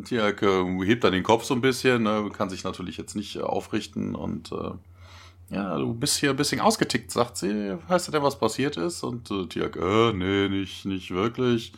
[0.05, 3.37] Tiak äh, hebt dann den Kopf so ein bisschen, ne, kann sich natürlich jetzt nicht
[3.37, 4.71] äh, aufrichten und äh,
[5.55, 7.77] ja, du bist hier ein bisschen ausgetickt, sagt sie.
[7.87, 9.03] Weißt du denn, was passiert ist?
[9.05, 11.73] Und äh, Tiak, äh, nee, nicht, nicht wirklich.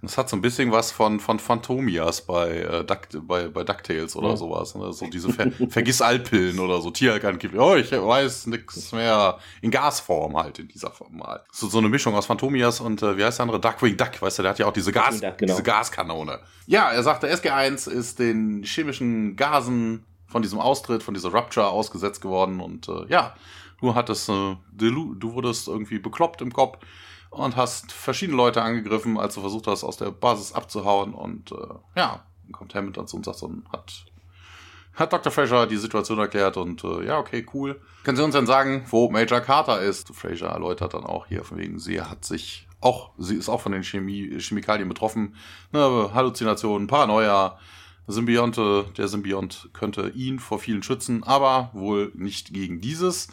[0.00, 4.14] Das hat so ein bisschen was von, von Phantomias bei, äh, Duct, bei, bei DuckTales
[4.14, 4.36] oder ja.
[4.36, 4.76] sowas.
[4.76, 4.92] Ne?
[4.92, 6.92] So diese Ver vergiss Alpillen oder so.
[6.92, 7.60] Tierhalkangeblich.
[7.60, 9.38] Oh, ich weiß nix mehr.
[9.60, 11.42] In Gasform halt, in dieser Form mal.
[11.50, 13.60] So, so eine Mischung aus Phantomias und, äh, wie heißt der andere?
[13.60, 14.22] Duckwing Duck.
[14.22, 15.52] Weißt du, der hat ja auch diese Gas, Duck, genau.
[15.52, 16.38] diese Gaskanone.
[16.66, 22.20] Ja, er sagte, SG1 ist den chemischen Gasen von diesem Austritt, von dieser Rupture ausgesetzt
[22.20, 23.34] geworden und, äh, ja,
[23.80, 26.78] du hattest, äh, du wurdest irgendwie bekloppt im Kopf
[27.30, 31.14] und hast verschiedene Leute angegriffen, als du versucht hast, aus der Basis abzuhauen.
[31.14, 31.56] Und äh,
[31.96, 34.04] ja, dann kommt Hammond dazu und sagt so, hat,
[34.94, 35.30] hat Dr.
[35.30, 37.80] Fraser die Situation erklärt und äh, ja, okay, cool.
[38.04, 40.14] Können Sie uns denn sagen, wo Major Carter ist?
[40.14, 43.72] Fraser erläutert dann auch hier, von wegen, sie hat sich auch, sie ist auch von
[43.72, 45.34] den Chemie, Chemikalien betroffen.
[45.72, 47.58] Ne, Halluzinationen, Paranoia,
[48.06, 53.28] Symbionte, der Symbiont könnte ihn vor vielen schützen, aber wohl nicht gegen dieses.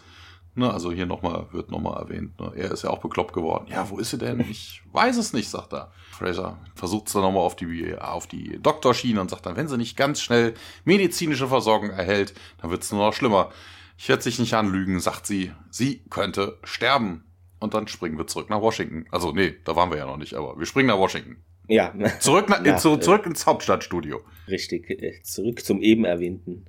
[0.58, 3.66] Ne, also hier nochmal, wird nochmal erwähnt, ne, er ist ja auch bekloppt geworden.
[3.70, 4.40] Ja, wo ist sie denn?
[4.40, 5.92] Ich weiß es nicht, sagt er.
[6.12, 9.78] Fraser versucht es dann nochmal auf die, auf die Doktorschiene und sagt dann, wenn sie
[9.78, 10.54] nicht ganz schnell
[10.86, 13.52] medizinische Versorgung erhält, dann wird es nur noch schlimmer.
[13.98, 15.52] Ich werde sich nicht anlügen, sagt sie.
[15.70, 17.26] Sie könnte sterben.
[17.60, 19.06] Und dann springen wir zurück nach Washington.
[19.12, 21.38] Also, nee, da waren wir ja noch nicht, aber wir springen nach Washington.
[21.68, 21.94] Ja.
[22.20, 24.22] Zurück, nach, ja, zu, zurück ins Hauptstadtstudio.
[24.48, 26.66] Richtig, äh, zurück zum eben erwähnten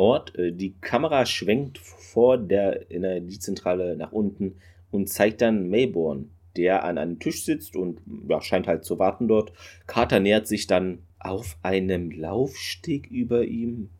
[0.00, 0.36] Ort.
[0.36, 4.56] Äh, die Kamera schwenkt vor der Energiezentrale nach unten
[4.90, 9.28] und zeigt dann Mayborn, der an einem Tisch sitzt und ja, scheint halt zu warten
[9.28, 9.52] dort.
[9.86, 13.90] Carter nähert sich dann auf einem Laufsteg über ihm.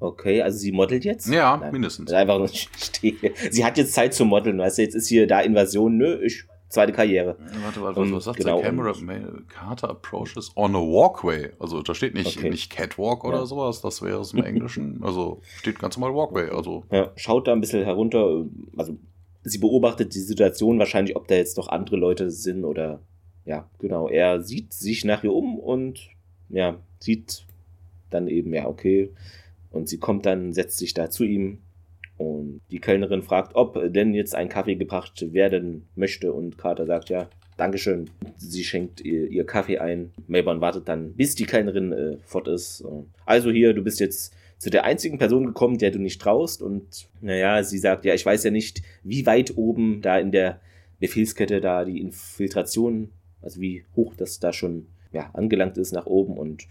[0.00, 1.28] Okay, also sie modelt jetzt?
[1.28, 2.12] Ja, Nein, mindestens.
[2.12, 2.48] Einfach nur.
[2.48, 6.44] Sie hat jetzt Zeit zu modeln, weißt du, jetzt ist hier da Invasion, nö, ich
[6.68, 7.36] zweite Karriere.
[7.62, 8.92] Warte, warte, was, was sagt genau, der Camera?
[9.48, 11.50] Carter approaches on a walkway.
[11.58, 12.50] Also da steht nicht, okay.
[12.50, 13.46] nicht Catwalk oder ja.
[13.46, 15.00] sowas, das wäre es im Englischen.
[15.08, 16.50] Also steht ganz normal Walkway.
[16.50, 16.84] Also.
[16.90, 18.44] Ja, schaut da ein bisschen herunter.
[18.76, 18.98] Also
[19.42, 23.00] sie beobachtet die Situation wahrscheinlich, ob da jetzt noch andere Leute sind oder
[23.44, 24.08] ja, genau.
[24.08, 26.10] Er sieht sich nach ihr um und
[26.50, 27.46] ja, sieht
[28.10, 29.12] dann eben, ja, okay.
[29.70, 31.60] Und sie kommt dann, setzt sich da zu ihm
[32.18, 36.32] und die Kellnerin fragt, ob denn jetzt ein Kaffee gebracht werden möchte.
[36.32, 37.28] Und Carter sagt, ja,
[37.58, 38.08] Dankeschön.
[38.36, 40.12] Sie schenkt ihr, ihr Kaffee ein.
[40.28, 42.84] Melbourne wartet dann, bis die Kellnerin äh, fort ist.
[43.26, 46.62] Also hier, du bist jetzt zu der einzigen Person gekommen, der du nicht traust.
[46.62, 50.60] Und naja, sie sagt, ja, ich weiß ja nicht, wie weit oben da in der
[51.00, 53.10] Befehlskette da die Infiltration,
[53.42, 56.38] also wie hoch das da schon ja, angelangt ist nach oben.
[56.38, 56.68] Und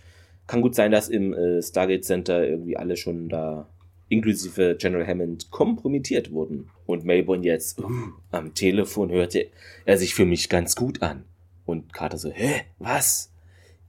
[0.47, 3.67] kann gut sein, dass im äh, Stargate Center irgendwie alle schon da
[4.09, 6.69] inklusive General Hammond, kompromittiert wurden.
[6.85, 7.89] Und Melbourne jetzt, uh,
[8.31, 9.47] am Telefon hörte
[9.85, 11.25] er sich für mich ganz gut an.
[11.65, 13.31] Und Carter so, hä, was?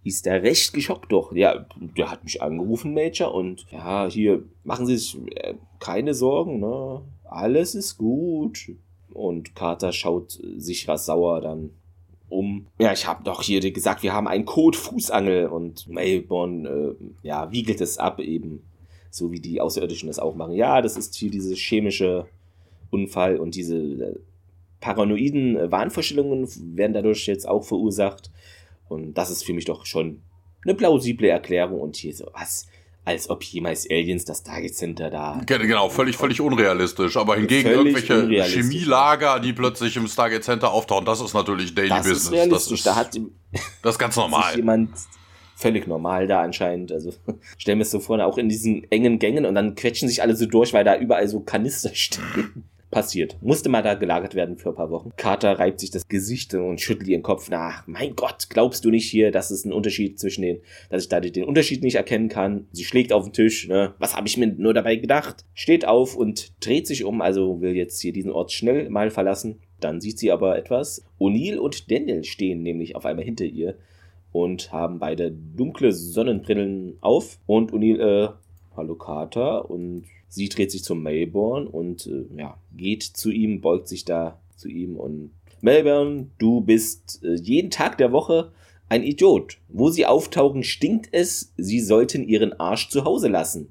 [0.04, 1.32] Ist der recht geschockt doch?
[1.32, 1.66] Ja,
[1.96, 7.02] der hat mich angerufen, Major, und ja, hier, machen Sie sich äh, keine Sorgen, ne?
[7.24, 8.70] Alles ist gut.
[9.12, 11.70] Und Carter schaut sich was sauer dann
[12.28, 12.66] um.
[12.78, 17.50] Ja, ich habe doch hier gesagt, wir haben einen Code Fußangel und Melbourne, äh, ja,
[17.50, 18.62] wiegelt es ab eben
[19.10, 20.54] so wie die Außerirdischen das auch machen.
[20.54, 22.26] Ja, das ist hier diese chemische
[22.90, 24.14] Unfall und diese äh,
[24.80, 28.30] paranoiden äh, Wahnvorstellungen werden dadurch jetzt auch verursacht.
[28.88, 30.22] Und das ist für mich doch schon
[30.64, 31.80] eine plausible Erklärung.
[31.80, 32.66] Und hier so, was?
[33.08, 35.40] als ob jemals Aliens das Target Center da.
[35.46, 37.16] Genau, völlig, völlig unrealistisch.
[37.16, 38.28] Aber hingegen irgendwelche.
[38.44, 42.24] Chemielager, die plötzlich im Stargate Center auftauchen, das ist natürlich Daily Das Business.
[42.24, 42.68] ist realistisch.
[42.68, 43.20] das ist, da hat
[43.82, 44.56] das ist ganz sich normal.
[44.56, 44.90] jemand
[45.58, 46.92] völlig normal da anscheinend.
[46.92, 47.12] Also
[47.58, 50.36] stell mir das so vor, auch in diesen engen Gängen und dann quetschen sich alle
[50.36, 52.64] so durch, weil da überall so Kanister stehen.
[52.90, 53.36] Passiert.
[53.42, 55.12] Musste mal da gelagert werden für ein paar Wochen.
[55.18, 57.86] Carter reibt sich das Gesicht und schüttelt ihren Kopf nach.
[57.86, 61.20] Mein Gott, glaubst du nicht hier, dass es ein Unterschied zwischen den, dass ich da
[61.20, 62.66] den Unterschied nicht erkennen kann?
[62.72, 63.92] Sie schlägt auf den Tisch, ne?
[63.98, 65.44] Was habe ich mir nur dabei gedacht?
[65.52, 69.60] Steht auf und dreht sich um, also will jetzt hier diesen Ort schnell mal verlassen.
[69.80, 71.04] Dann sieht sie aber etwas.
[71.20, 73.76] O'Neill und Daniel stehen nämlich auf einmal hinter ihr
[74.42, 77.38] und haben beide dunkle Sonnenbrillen auf.
[77.46, 78.28] Und O'Neill, äh,
[78.76, 79.70] hallo Carter.
[79.70, 84.40] Und sie dreht sich zum Melbourne und äh, ja, geht zu ihm, beugt sich da
[84.56, 85.30] zu ihm und
[85.60, 88.52] Melbourne, du bist äh, jeden Tag der Woche
[88.88, 89.58] ein Idiot.
[89.68, 91.52] Wo sie auftauchen, stinkt es.
[91.56, 93.70] Sie sollten ihren Arsch zu Hause lassen.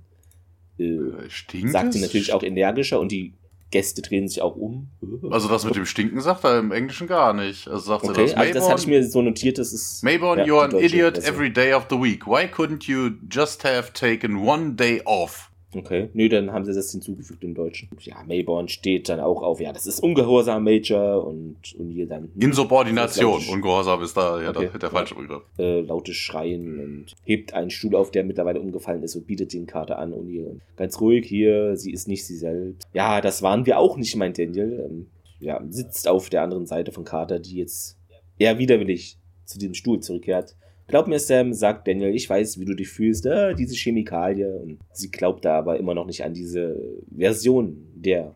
[0.78, 3.34] Äh, Äh, Stinkt sagt sie natürlich auch energischer und die
[3.72, 4.90] Gäste drehen sich auch um.
[5.30, 7.68] Also das mit dem Stinken sagt er im Englischen gar nicht.
[7.68, 8.36] Also sagt okay, er das.
[8.36, 10.04] also das hatte ich mir so notiert, das ist.
[10.04, 12.26] Mayborn, ja, you're an idiot every day of the week.
[12.26, 15.52] Why couldn't you just have taken one day off?
[15.76, 17.90] Okay, nö, dann haben sie das hinzugefügt im Deutschen.
[18.00, 23.42] Ja, Mayborn steht dann auch auf, ja, das ist ungehorsam, Major, und O'Neill dann Insubordination.
[23.52, 24.70] Ungehorsam ist da ja Okay.
[24.72, 25.42] der, der falsche Begriff.
[25.58, 29.66] äh, lautes Schreien und hebt einen Stuhl auf, der mittlerweile umgefallen ist und bietet den
[29.68, 30.60] Kater an, O'Neill.
[30.78, 32.88] Ganz ruhig hier, sie ist nicht sie selbst.
[32.94, 34.86] Ja, das waren wir auch nicht, meint Daniel.
[34.90, 35.08] Ähm,
[35.40, 37.98] ja, sitzt auf der anderen Seite von Carter, die jetzt
[38.40, 40.56] eher widerwillig zu diesem Stuhl zurückkehrt.
[40.88, 44.58] Glaub mir, Sam, sagt Daniel, ich weiß, wie du dich fühlst, ah, diese Chemikalie.
[44.58, 46.82] Und sie glaubt da aber immer noch nicht an diese
[47.14, 48.34] Version der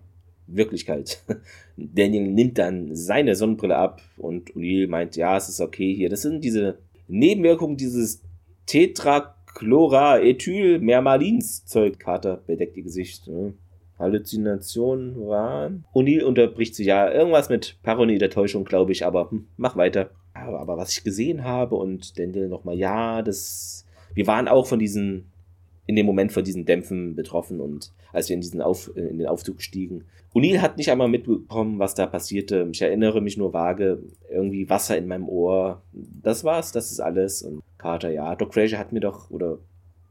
[0.48, 1.24] Wirklichkeit.
[1.78, 6.10] Daniel nimmt dann seine Sonnenbrille ab und O'Neill meint, ja, es ist okay hier.
[6.10, 8.22] Das sind diese Nebenwirkungen dieses
[8.66, 12.00] Tetrachloroethyl-Mermalins Zeug.
[12.00, 13.28] Carter bedeckt ihr Gesicht.
[13.28, 13.54] Ne?
[13.98, 15.86] Halluzinationen waren.
[15.94, 20.10] O'Neill unterbricht sich ja irgendwas mit paranoider Täuschung, glaube ich, aber hm, mach weiter.
[20.34, 23.86] Aber, was ich gesehen habe und Daniel nochmal, ja, das.
[24.14, 25.32] Wir waren auch von diesen,
[25.88, 29.28] in dem Moment von diesen Dämpfen betroffen und als wir in diesen Auf, in den
[29.28, 30.04] Aufzug stiegen.
[30.34, 32.68] O'Neill hat nicht einmal mitbekommen, was da passierte.
[32.72, 35.82] Ich erinnere mich nur vage, irgendwie Wasser in meinem Ohr.
[35.94, 37.42] Das war's, das ist alles.
[37.42, 39.60] Und Carter, ja, Doc Fraser hat mir doch, oder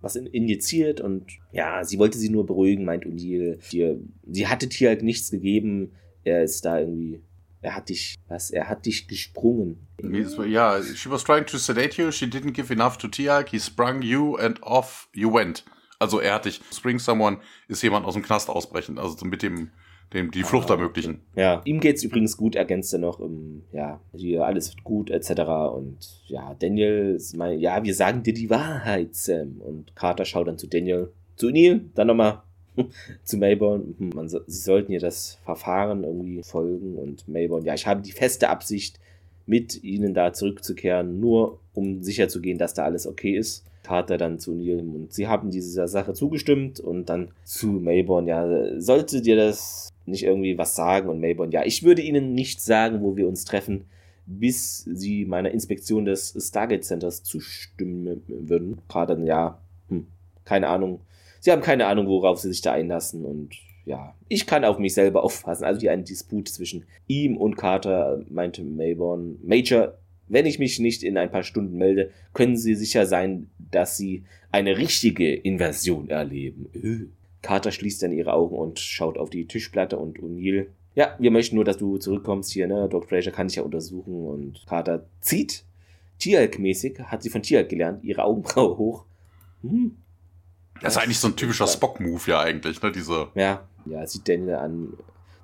[0.03, 3.59] was in, injiziert und ja, sie wollte sie nur beruhigen, meint O'Neill.
[3.71, 3.97] Die-
[4.27, 5.93] Sie hatte dir halt nichts gegeben.
[6.25, 7.21] Er ist da irgendwie,
[7.63, 9.87] er hat dich, was, er hat dich gesprungen.
[10.47, 14.03] Ja, she was trying to sedate you, she didn't give enough to Tiag, he sprung
[14.03, 15.65] you and off you went.
[15.99, 17.39] Also er hat dich, spring someone
[17.69, 19.71] ist jemand aus dem Knast ausbrechen, also so mit dem,
[20.15, 21.21] dem die Flucht Ah, ermöglichen.
[21.37, 25.31] Ja, ihm geht's übrigens gut, ergänzt er noch, ähm, ja, hier alles wird gut, etc.
[25.75, 29.61] Und ja, Daniel, mein, ja, wir sagen dir die Wahrheit, Sam.
[29.61, 32.43] Und Carter schaut dann zu Daniel, zu Neil, dann nochmal
[33.25, 33.95] zu Mayborn.
[33.99, 36.97] Hm, Man, so- sie sollten ihr das Verfahren irgendwie folgen.
[36.97, 38.99] Und Mayborn, ja, ich habe die feste Absicht,
[39.47, 43.65] mit ihnen da zurückzukehren, nur um sicherzugehen, dass da alles okay ist.
[43.83, 48.81] Carter dann zu Neil und sie haben dieser Sache zugestimmt und dann zu Mayborn, ja,
[48.81, 53.03] sollte dir das nicht irgendwie was sagen und Mayborn, ja, ich würde ihnen nicht sagen,
[53.03, 53.87] wo wir uns treffen,
[54.27, 58.79] bis sie meiner Inspektion des Stargate Centers zustimmen würden.
[58.87, 59.59] Carter ja,
[59.89, 60.07] hm,
[60.45, 61.01] keine Ahnung.
[61.41, 64.95] Sie haben keine Ahnung, worauf sie sich da einlassen und ja, ich kann auf mich
[64.95, 65.65] selber aufpassen.
[65.65, 69.39] Also hier ein Disput zwischen ihm und Carter, meinte Mayborn.
[69.43, 73.97] Major, wenn ich mich nicht in ein paar Stunden melde, können Sie sicher sein, dass
[73.97, 76.69] Sie eine richtige Invasion erleben.
[76.75, 77.07] Äh.
[77.43, 80.67] Carter schließt dann ihre Augen und schaut auf die Tischplatte und O'Neill.
[80.95, 82.89] Ja, wir möchten nur, dass du zurückkommst hier, ne?
[82.91, 83.09] Dr.
[83.09, 85.65] Fraser kann dich ja untersuchen und Carter zieht,
[86.19, 89.05] Tierhalk-mäßig, hat sie von Tierhalk gelernt, ihre Augenbraue hoch.
[89.63, 89.97] Hm,
[90.81, 92.93] Das ist eigentlich so ein typischer Spock-Move ja eigentlich, ne?
[92.93, 94.93] Diese, ja, ja, sieht Daniel an,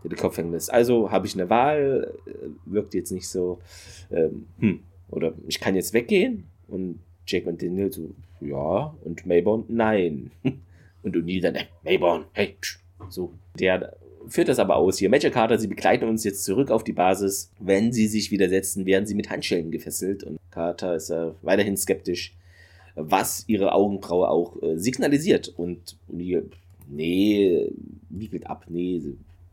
[0.02, 0.72] der den Kopf hängen lässt.
[0.72, 2.30] Also habe ich eine Wahl, äh,
[2.64, 3.60] wirkt jetzt nicht so,
[4.10, 4.80] ähm, hm,
[5.10, 10.30] oder ich kann jetzt weggehen und Jack und Daniel so, ja, und Mayborn, nein.
[11.02, 12.80] Und O'Neill dann, Mayborn, hey, psch,
[13.10, 13.32] so.
[13.60, 13.96] Der
[14.28, 15.08] führt das aber aus hier.
[15.08, 17.52] Major Carter, sie begleiten uns jetzt zurück auf die Basis.
[17.60, 20.24] Wenn sie sich widersetzen, werden sie mit Handschellen gefesselt.
[20.24, 22.34] Und Carter ist äh, weiterhin skeptisch,
[22.96, 25.48] was ihre Augenbraue auch äh, signalisiert.
[25.56, 26.44] Und O'Neill,
[26.88, 27.70] nee,
[28.10, 29.00] wiegelt ab, nee,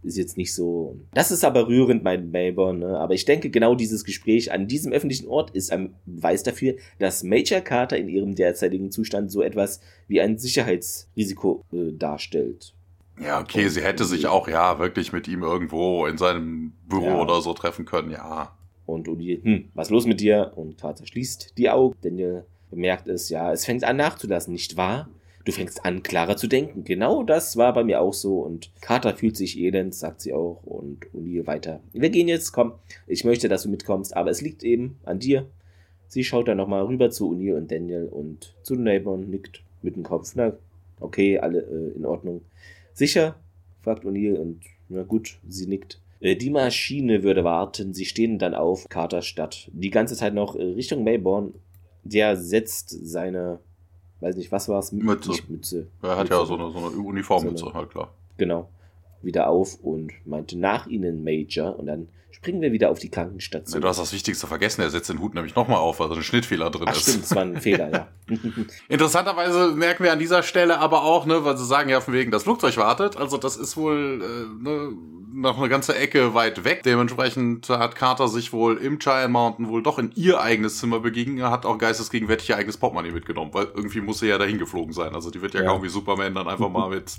[0.02, 0.98] ist jetzt nicht so.
[1.14, 2.98] Das ist aber rührend, mein Mayborn, ne?
[3.00, 7.24] Aber ich denke, genau dieses Gespräch an diesem öffentlichen Ort ist ein Beweis dafür, dass
[7.24, 9.80] Major Carter in ihrem derzeitigen Zustand so etwas
[10.10, 12.74] wie ein Sicherheitsrisiko äh, darstellt.
[13.22, 17.22] ja, okay, sie hätte sich auch, ja, wirklich mit ihm irgendwo in seinem Büro Ja.
[17.22, 18.52] oder so treffen können, ja.
[18.86, 20.52] Und O'Neill, hm, was los mit dir?
[20.56, 21.96] Und Carter schließt die Augen.
[22.02, 22.44] Daniel
[22.74, 25.10] bemerkt es, ja, es fängt an nachzulassen, nicht wahr?
[25.46, 26.86] Du fängst an, klarer zu denken.
[26.86, 28.40] Genau das war bei mir auch so.
[28.40, 30.64] Und Carter fühlt sich elend, sagt sie auch.
[30.64, 31.82] Und O'Neill weiter.
[31.92, 32.74] Wir gehen jetzt, komm.
[33.08, 35.50] Ich möchte, dass du mitkommst, aber es liegt eben an dir.
[36.08, 39.98] Sie schaut dann nochmal rüber zu O'Neill und Daniel und zu Neighbor und nickt mit
[39.98, 40.32] dem Kopf.
[40.36, 40.54] Na,
[41.02, 42.42] okay, alle äh, in Ordnung.
[42.94, 43.36] Sicher?
[43.82, 46.00] fragt O'Neill und na gut, sie nickt.
[46.22, 47.94] Äh, die Maschine würde warten.
[47.94, 49.70] Sie stehen dann auf Carters Stadt.
[49.74, 51.52] Die ganze Zeit noch äh, Richtung Melbourne.
[52.04, 53.60] Der setzt seine,
[54.20, 54.92] weiß nicht, was war es?
[54.92, 55.32] Mütze.
[55.48, 55.88] Mütze.
[56.02, 56.34] Er hat Mütze.
[56.34, 58.14] ja so eine, so eine Uniformmütze, So eine- halt klar.
[58.38, 58.70] Genau.
[59.24, 61.78] Wieder auf und meinte nach ihnen Major.
[61.80, 63.82] Und dann springen wir wieder auf die Krankenstation.
[63.82, 66.24] du hast das Wichtigste vergessen, er setzt den Hut nämlich nochmal auf, weil da ein
[66.24, 67.04] Schnittfehler drin Ach ist.
[67.04, 68.08] stimmt, es war ein Fehler, ja.
[68.90, 72.32] Interessanterweise merken wir an dieser Stelle aber auch, ne, weil sie sagen ja von wegen,
[72.32, 73.18] das Flugzeug wartet.
[73.18, 74.92] Also das ist wohl äh, ne,
[75.34, 76.84] noch eine ganze Ecke weit weg.
[76.84, 81.40] Dementsprechend hat Carter sich wohl im Giant Mountain wohl doch in ihr eigenes Zimmer begegnet.
[81.40, 84.94] Er hat auch geistesgegenwärtig ihr eigenes Portemonnaie mitgenommen, weil irgendwie muss sie ja dahin geflogen
[84.94, 85.16] sein.
[85.16, 85.68] Also die wird ja, Ja.
[85.68, 87.14] kaum wie Superman dann einfach mal mit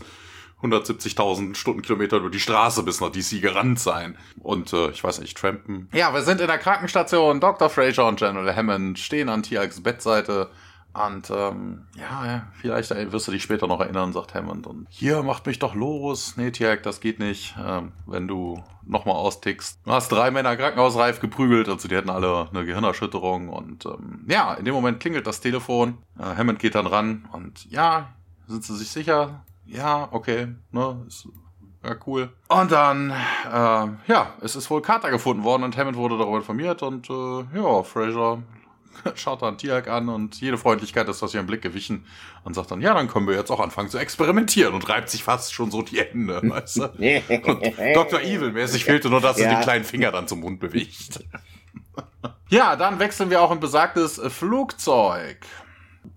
[0.64, 4.16] 170.000 Stundenkilometer über die Straße bis nach DC gerannt sein.
[4.40, 5.88] Und äh, ich weiß nicht, trampen.
[5.92, 7.40] Ja, wir sind in der Krankenstation.
[7.40, 7.68] Dr.
[7.68, 10.50] Fraser und General Hammond stehen an Tiags Bettseite.
[10.94, 14.68] Und ähm, ja, vielleicht wirst du dich später noch erinnern, sagt Hammond.
[14.68, 16.34] Und hier, macht mich doch los.
[16.36, 17.56] Nee, Tiag, das geht nicht.
[17.60, 19.80] Ähm, wenn du nochmal austickst.
[19.84, 23.48] Du hast drei Männer krankenhausreif geprügelt, also die hatten alle eine Gehirnerschütterung.
[23.48, 25.98] Und ähm, ja, in dem Moment klingelt das Telefon.
[26.16, 28.10] Äh, Hammond geht dann ran und ja,
[28.46, 29.42] sind sie sich sicher?
[29.66, 31.26] Ja, okay, ne, ist
[31.82, 32.30] ja, cool.
[32.48, 36.82] Und dann, äh, ja, es ist wohl Carter gefunden worden und Hammond wurde darüber informiert
[36.82, 38.42] und äh, ja, Fraser
[39.16, 42.06] schaut dann Tiag an und jede Freundlichkeit ist aus ihrem Blick gewichen
[42.42, 45.22] und sagt dann, ja, dann können wir jetzt auch anfangen zu experimentieren und reibt sich
[45.24, 46.84] fast schon so die Hände, weißt du?
[46.84, 48.20] Und Dr.
[48.20, 49.50] Evil-mäßig fehlte nur, dass Ja.
[49.52, 51.22] den kleinen Finger dann zum Mund bewegt.
[52.48, 55.38] ja, dann wechseln wir auch in besagtes Flugzeug.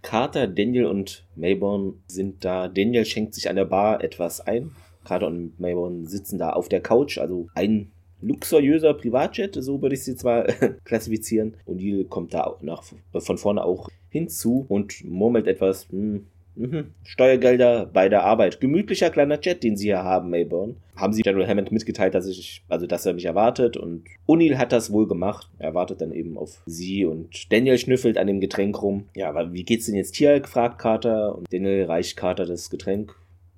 [0.01, 2.67] Carter, Daniel und Mayborn sind da.
[2.67, 4.71] Daniel schenkt sich an der Bar etwas ein.
[5.03, 10.05] Carter und Mayborn sitzen da auf der Couch, also ein luxuriöser Privatjet, so würde ich
[10.05, 11.55] jetzt mal klassifizieren.
[11.65, 12.83] Und Neil kommt da auch nach,
[13.13, 15.87] von vorne auch hinzu und murmelt etwas.
[15.89, 16.27] Hm,
[16.57, 18.59] mhm, Steuergelder bei der Arbeit.
[18.59, 20.77] Gemütlicher kleiner Jet, den Sie hier haben, Mayborn.
[20.95, 24.71] Haben Sie General Hammond mitgeteilt, dass ich, also dass er mich erwartet und O'Neill hat
[24.71, 25.49] das wohl gemacht.
[25.59, 29.05] Er wartet dann eben auf sie und Daniel schnüffelt an dem Getränk rum.
[29.15, 30.47] Ja, aber wie geht's denn jetzt Tialk?
[30.47, 33.15] fragt Carter und Daniel reicht Carter das Getränk.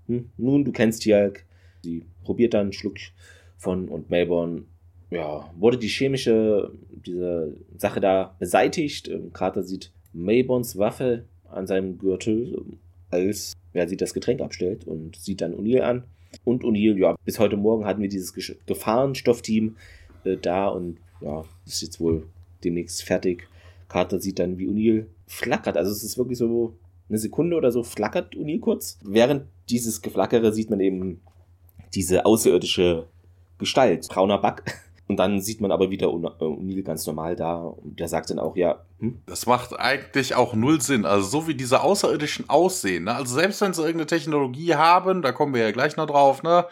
[0.08, 1.46] Hm, nun, du kennst Tialk.
[1.82, 2.98] Sie probiert dann einen Schluck
[3.58, 4.64] von und Melbourne,
[5.12, 6.72] ja, wurde die chemische,
[7.06, 9.08] diese Sache da beseitigt.
[9.08, 12.62] Ähm, Carter sieht Mayborns Waffe an seinem Gürtel,
[13.10, 16.04] als wer sie das Getränk abstellt und sieht dann O'Neill an.
[16.44, 18.34] Und O'Neill, ja, bis heute Morgen hatten wir dieses
[18.66, 19.78] Gefahrenstoffteam
[20.24, 22.28] äh, da und ja, ist jetzt wohl
[22.64, 23.48] demnächst fertig.
[23.88, 25.78] Carter sieht dann, wie O'Neill flackert.
[25.78, 26.76] Also es ist wirklich so
[27.10, 29.00] eine Sekunde oder so flackert O'Neill kurz.
[29.04, 31.22] Während dieses Geflackere sieht man eben
[31.94, 33.08] diese außerirdische
[33.58, 34.64] Gestalt, brauner Back.
[35.10, 38.38] Und dann sieht man aber wieder äh, O'Neill ganz normal da und der sagt dann
[38.38, 41.04] auch, ja, hm, Das macht eigentlich auch null Sinn.
[41.04, 43.06] Also so wie diese Außerirdischen aussehen.
[43.06, 43.16] Ne?
[43.16, 46.68] Also selbst wenn sie irgendeine Technologie haben, da kommen wir ja gleich noch drauf, ne?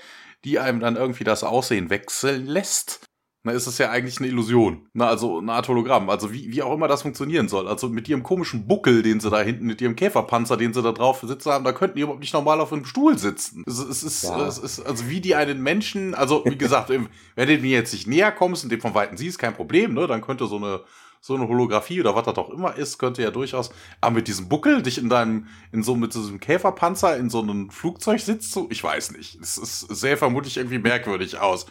[0.45, 3.06] die einem dann irgendwie das Aussehen wechseln lässt,
[3.47, 4.87] dann ist es ja eigentlich eine Illusion.
[4.93, 5.05] Ne?
[5.05, 6.09] Also eine Art Hologramm.
[6.09, 7.67] Also wie, wie auch immer das funktionieren soll.
[7.67, 10.91] Also mit ihrem komischen Buckel, den sie da hinten, mit ihrem Käferpanzer, den sie da
[10.91, 13.63] drauf sitzen haben, da könnten die überhaupt nicht normal auf einem Stuhl sitzen.
[13.65, 14.47] Es, es, ist, Ja.
[14.47, 17.07] es ist, also wie die einen Menschen, also wie gesagt, wenn
[17.47, 20.07] du mir jetzt nicht näher kommst und den von Weitem siehst, kein Problem, ne?
[20.07, 20.81] Dann könnte so eine
[21.19, 23.71] so eine Holographie oder was das auch immer ist, könnte ja durchaus.
[24.01, 27.69] Aber mit diesem Buckel, dich in deinem, in so mit diesem Käferpanzer in so einem
[27.69, 29.39] Flugzeug sitzt, so, ich weiß nicht.
[29.41, 31.65] Es ist sehr vermutlich irgendwie merkwürdig aus.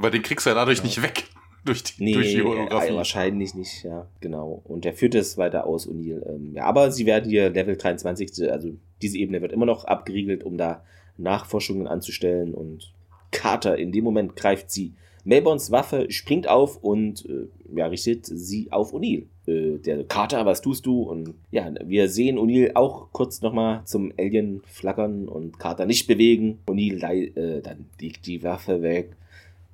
[0.00, 0.84] Weil den kriegst du ja dadurch Ja.
[0.84, 1.24] nicht weg.
[1.64, 2.94] Durch die, nee, durch die äh, Holographie.
[2.94, 4.62] wahrscheinlich nicht, ja, genau.
[4.64, 6.26] Und er führt es weiter aus, O'Neill.
[6.26, 8.70] Ähm, ja, aber sie werden hier Level 23, also
[9.02, 10.82] diese Ebene wird immer noch abgeriegelt, um da
[11.18, 12.94] Nachforschungen anzustellen und
[13.30, 14.94] Carter, in dem Moment greift sie
[15.24, 19.26] Melbournes Waffe, springt auf und äh, ja, richtet sie auf O'Neill.
[19.46, 21.02] Äh, der Carter, was tust du?
[21.02, 26.60] Und ja, wir sehen O'Neill auch kurz nochmal zum Alien flackern und Carter nicht bewegen.
[26.66, 29.14] O'Neill äh, dann legt die Waffe weg.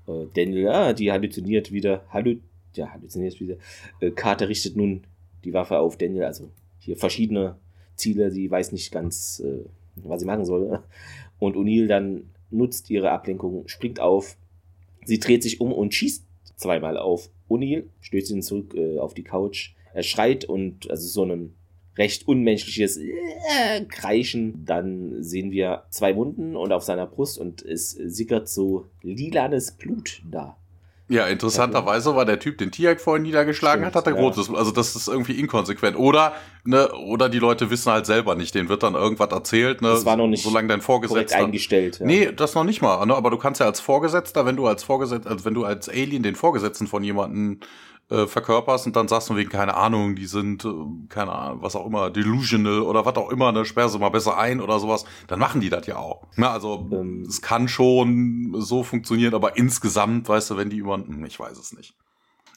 [0.06, 2.04] Äh, Daniel, ja, die halluziniert wieder.
[2.10, 2.36] Hallu
[2.74, 3.56] ja, halluziniert wieder.
[4.00, 5.04] Äh, Carter richtet nun
[5.44, 7.56] die Waffe auf Daniel, also hier verschiedene
[7.94, 8.30] Ziele.
[8.30, 9.64] Sie weiß nicht ganz, äh,
[9.96, 10.82] was sie machen soll.
[11.38, 14.36] Und O'Neill dann nutzt ihre Ablenkung, springt auf.
[15.04, 16.24] Sie dreht sich um und schießt
[16.56, 19.74] zweimal auf O'Neill, stößt ihn zurück äh, auf die Couch.
[19.92, 21.54] Er schreit und also so ein
[21.96, 24.64] recht unmenschliches äh, Kreischen.
[24.64, 30.22] Dann sehen wir zwei Wunden und auf seiner Brust und es sickert so lilanes Blut
[30.30, 30.56] da.
[31.08, 34.24] Ja, interessanterweise war der Typ, den Tiak vorhin niedergeschlagen Stimmt, hat, hat er ja.
[34.24, 34.52] rotes.
[34.52, 35.96] Also das ist irgendwie inkonsequent.
[35.96, 36.34] Oder,
[36.64, 39.90] ne, oder die Leute wissen halt selber nicht, denen wird dann irgendwas erzählt, ne?
[39.90, 41.36] Das war noch nicht solange dein Vorgesetzter.
[41.36, 42.00] eingestellt.
[42.00, 42.06] Ja.
[42.06, 43.14] Nee, das noch nicht mal, ne?
[43.14, 46.24] aber du kannst ja als Vorgesetzter, wenn du als Vorgesetzter, also wenn du als Alien
[46.24, 47.60] den Vorgesetzten von jemandem
[48.08, 50.68] äh, verkörperst und dann sagst du wegen, keine Ahnung, die sind, äh,
[51.08, 54.38] keine Ahnung, was auch immer, delusional oder was auch immer, ne, sperr sie mal besser
[54.38, 56.22] ein oder sowas, dann machen die das ja auch.
[56.36, 57.24] Na, also Ähm.
[57.28, 61.58] es kann schon so funktionieren, aber insgesamt, weißt du, wenn die über, hm, ich weiß
[61.58, 61.94] es nicht.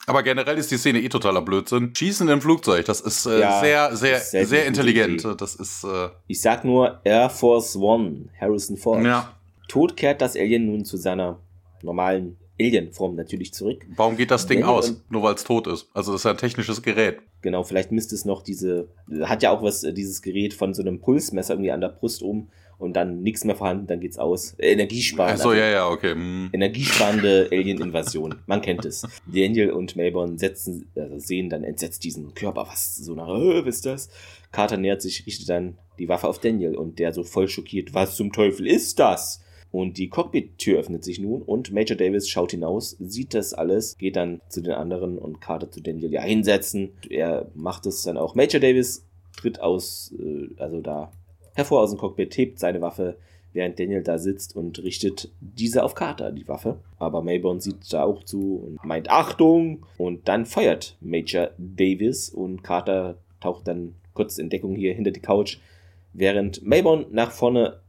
[0.06, 1.94] Aber generell ist die Szene eh totaler Blödsinn.
[1.94, 5.24] Schießen im Flugzeug, das ist äh, Ja, sehr, sehr, sehr intelligent.
[5.24, 5.34] Idee.
[5.36, 9.04] Das ist, äh, Ich sag nur Air Force One, Harrison Ford.
[9.04, 9.34] ja.
[9.68, 11.38] Tot kehrt das Alien nun zu seiner
[11.82, 13.86] normalen Alien-Form natürlich zurück.
[13.96, 15.02] Warum geht das Ding Nee, aus?
[15.08, 15.88] Nur weil es tot ist.
[15.94, 17.18] Also das ist ja ein technisches Gerät.
[17.42, 18.88] Genau, vielleicht misst es noch diese,
[19.22, 22.22] hat ja auch was, äh, dieses Gerät von so einem Pulsmesser irgendwie an der Brust
[22.22, 22.48] um
[22.78, 24.54] und dann nichts mehr vorhanden, dann geht's aus.
[24.58, 25.34] Äh, Energiesparen.
[25.34, 26.12] Achso, also ja, ja, okay.
[26.12, 26.50] hm.
[26.52, 28.36] Energiesparende Alien-Invasion.
[28.46, 29.06] Man kennt es.
[29.26, 33.76] Daniel und Melbourne setzen, also sehen dann entsetzt diesen Körper, was so nach, äh, was
[33.76, 34.10] ist das?
[34.52, 38.16] Carter nähert sich, richtet dann die Waffe auf Daniel und der so voll schockiert, was
[38.16, 39.42] zum Teufel ist das?
[39.72, 44.16] Und die Cockpit-Tür öffnet sich nun und Major Davis schaut hinaus, sieht das alles, geht
[44.16, 46.90] dann zu den anderen und Carter zu Daniel, ja, hinsetzen.
[47.08, 48.34] Er macht es dann auch.
[48.34, 49.06] Major Davis
[49.36, 51.12] tritt aus, äh, also da
[51.54, 53.16] hervor aus dem Cockpit, hebt seine Waffe,
[53.52, 56.78] während Daniel da sitzt und richtet diese auf Carter, die Waffe.
[56.98, 62.62] Aber Mayborn sieht da auch zu und meint Achtung und dann feuert Major Davis und
[62.62, 65.58] Carter taucht dann kurz in Deckung hier hinter die Couch,
[66.12, 67.80] während Mayborn nach vorne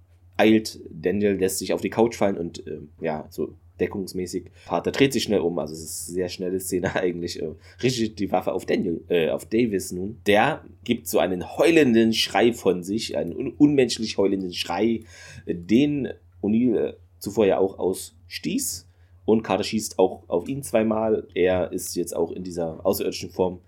[0.41, 0.79] eilt.
[0.89, 4.51] Daniel lässt sich auf die Couch fallen und ähm, ja, so deckungsmäßig.
[4.67, 7.41] Carter dreht sich schnell um, also es ist eine sehr schnelle Szene eigentlich.
[7.41, 7.51] Äh,
[7.83, 10.19] richtet die Waffe auf Daniel, äh, auf Davis nun.
[10.25, 15.01] Der gibt so einen heulenden Schrei von sich, einen un unmenschlich heulenden Schrei,
[15.45, 16.09] äh, den
[16.41, 18.87] O'Neill äh, zuvor ja auch ausstieß.
[19.25, 21.27] Und Carter schießt auch auf ihn zweimal.
[21.33, 23.59] Er ist jetzt auch in dieser außerirdischen Form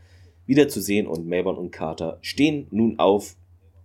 [0.46, 3.36] wieder zu sehen und Melbourne und Carter stehen nun auf.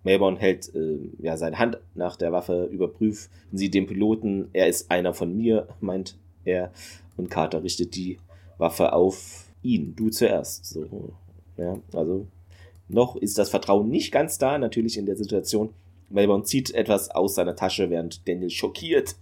[0.08, 4.48] Melbourne hält äh, ja seine Hand nach der Waffe, überprüfen sie den Piloten.
[4.54, 6.72] Er ist einer von mir, meint er.
[7.18, 8.16] Und Carter richtet die
[8.56, 9.94] Waffe auf ihn.
[9.96, 10.64] Du zuerst.
[10.64, 11.12] So,
[11.58, 12.26] ja, also
[12.88, 15.74] noch ist das Vertrauen nicht ganz da, natürlich in der Situation.
[16.08, 19.14] Melbourne zieht etwas aus seiner Tasche, während Daniel schockiert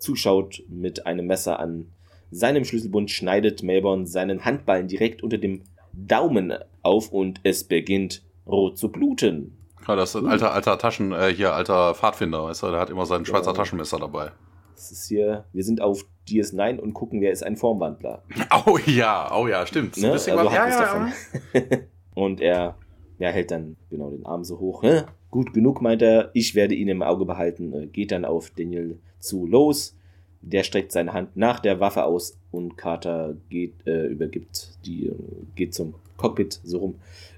[0.00, 1.86] zuschaut mit einem Messer an
[2.32, 5.62] seinem Schlüsselbund, schneidet Melbourne seinen Handballen direkt unter dem
[5.92, 9.56] Daumen auf und es beginnt rot zu bluten.
[9.86, 12.90] Ja, das ist ein alter, alter Taschen, äh, hier, alter Pfadfinder, weißt du, der hat
[12.90, 13.56] immer sein Schweizer Genau.
[13.56, 14.30] Taschenmesser dabei.
[14.74, 18.22] Das ist hier, wir sind auf DS9 und gucken, wer ist ein Formwandler.
[18.66, 19.96] Oh ja, oh ja, stimmt.
[19.96, 20.12] Ne?
[20.12, 21.12] Also was, ja, ja, davon.
[21.54, 21.60] ja.
[22.14, 22.76] Und er
[23.18, 24.82] ja, hält dann genau den Arm so hoch.
[24.82, 25.02] Hä?
[25.30, 26.30] Gut genug, meint er.
[26.34, 27.72] Ich werde ihn im Auge behalten.
[27.72, 29.96] Äh, Geht dann auf Daniel zu los.
[30.42, 35.14] Der streckt seine Hand nach der Waffe aus und Carter geht, äh, übergibt die, äh,
[35.54, 36.94] geht zum Cockpit so rum,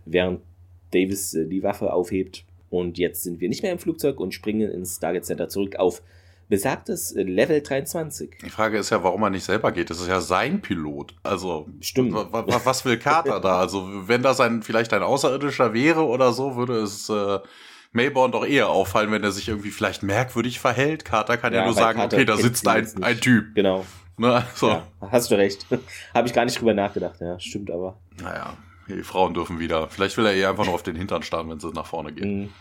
[0.06, 0.40] während
[0.94, 2.44] Davis äh, die Waffe aufhebt.
[2.70, 6.02] Und jetzt sind wir nicht mehr im Flugzeug und springen ins Stargate Center zurück auf
[6.48, 8.38] besagtes äh, Level 23.
[8.44, 9.90] Die Frage ist ja, warum er nicht selber geht.
[9.90, 11.14] Das ist ja sein Pilot.
[11.22, 12.12] Also, Stimmt.
[12.12, 13.58] wa- wa- was will Carter da?
[13.60, 17.38] Also, wenn das ein, vielleicht ein Außerirdischer wäre oder so, würde es äh,
[17.92, 21.04] Mayborn doch eher auffallen, wenn er sich irgendwie vielleicht merkwürdig verhält.
[21.04, 23.54] Carter kann ja, Ja, nur sagen, Carter okay, da sitzt ein, ein Typ.
[23.54, 23.86] Genau.
[24.18, 24.44] Ne?
[24.54, 24.68] So.
[24.68, 25.64] Ja, hast du recht.
[26.14, 27.20] Habe ich gar nicht drüber nachgedacht.
[27.20, 27.98] Ja, stimmt aber.
[28.22, 28.56] Naja,
[28.88, 29.88] die Frauen dürfen wieder.
[29.88, 32.42] Vielleicht will er eher einfach nur auf den Hintern starren, wenn sie nach vorne gehen.
[32.42, 32.52] Mhm.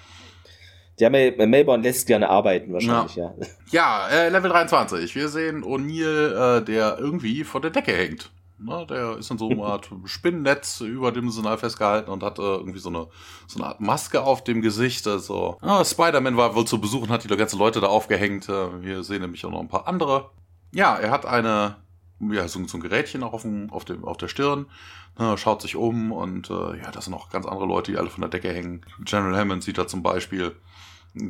[0.99, 3.33] Der Mel Melbourne lässt gerne arbeiten, wahrscheinlich, ja.
[3.71, 5.15] Ja, äh, Level 23.
[5.15, 8.31] Wir sehen O'Neill, äh, der irgendwie vor der Decke hängt.
[8.59, 12.89] Ne, der ist in so einer Art Spinnennetz überdimensional festgehalten und hat äh, irgendwie so
[12.89, 13.07] eine,
[13.47, 15.07] so eine Art Maske auf dem Gesicht.
[15.07, 18.47] Also, ah, Spider-Man war wohl zu besuchen, hat die ganzen Leute da aufgehängt.
[18.47, 20.29] Äh, wir sehen nämlich auch noch ein paar andere.
[20.71, 21.75] Ja, er hat eine,
[22.19, 24.67] ja, so, so ein Gerätchen auch auf, dem, auf, dem, auf der Stirn,
[25.17, 28.09] ne, schaut sich um und äh, ja, das sind auch ganz andere Leute, die alle
[28.09, 28.85] von der Decke hängen.
[28.99, 30.55] General Hammond sieht da zum Beispiel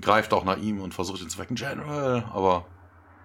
[0.02, 1.56] greift auch nach ihm und versucht ihn zu wecken.
[1.56, 2.66] General, aber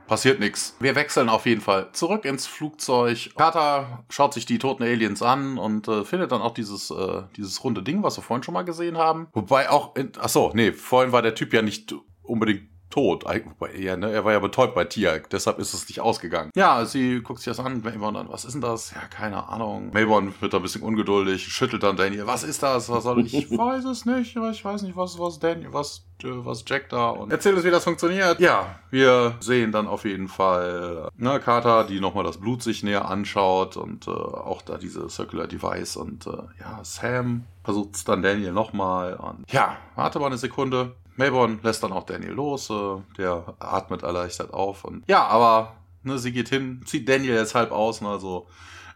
[0.07, 0.77] passiert nichts.
[0.81, 3.31] Wir wechseln auf jeden Fall zurück ins Flugzeug.
[3.37, 7.63] Carter schaut sich die toten Aliens an und äh, findet dann auch dieses, äh, dieses
[7.63, 9.29] runde Ding, was wir vorhin schon mal gesehen haben.
[9.33, 13.25] Wobei auch, in, ach so, nee, vorhin war der Typ ja nicht unbedingt tot.
[13.25, 16.51] Wobei, Ja, ne, er war ja betäubt bei Tiag, deshalb ist es nicht ausgegangen.
[16.55, 18.93] Ja, sie guckt sich das an, Mayborn dann, was ist denn das?
[18.93, 19.91] Ja, keine Ahnung.
[19.93, 22.89] Mayborn wird da ein bisschen ungeduldig, schüttelt dann Daniel, was ist das?
[22.89, 23.35] Was soll ich?
[23.49, 27.11] Ich weiß es nicht, ich weiß nicht, was, was Daniel, was, äh, was Jack da
[27.11, 28.41] und erzählt uns, wie das funktioniert.
[28.41, 32.83] Ja, wir sehen dann auf jeden Fall, äh, ne, Carter, die nochmal das Blut sich
[32.83, 36.31] näher anschaut und äh, auch da diese Circular Device und äh,
[36.61, 40.95] ja, Sam versucht es dann Daniel nochmal und ja, warte mal eine Sekunde.
[41.19, 46.19] Mayborn lässt dann auch Daniel los, äh, der atmet erleichtert auf und ja, aber ne,
[46.19, 48.47] sie geht hin, zieht Daniel jetzt halb aus, ne, also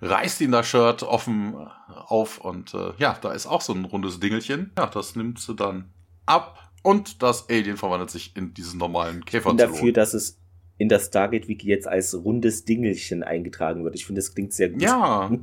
[0.00, 1.54] reißt ihm das Shirt offen
[1.88, 4.72] auf und äh, ja, da ist auch so ein rundes Dingelchen.
[4.76, 5.92] Ja, das nimmt sie dann
[6.26, 9.50] ab und das Alien verwandelt sich in diesen normalen Käfer.
[9.50, 10.38] Ich bin dafür, dass es
[10.78, 13.94] in das Stargate-Wiki jetzt als rundes Dingelchen eingetragen wird.
[13.94, 14.82] Ich finde, das klingt sehr gut.
[14.82, 15.30] Ja.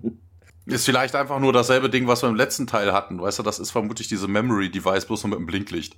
[0.66, 3.20] Ist vielleicht einfach nur dasselbe Ding, was wir im letzten Teil hatten.
[3.20, 5.96] Weißt du, das ist vermutlich diese Memory Device, bloß nur mit einem Blinklicht.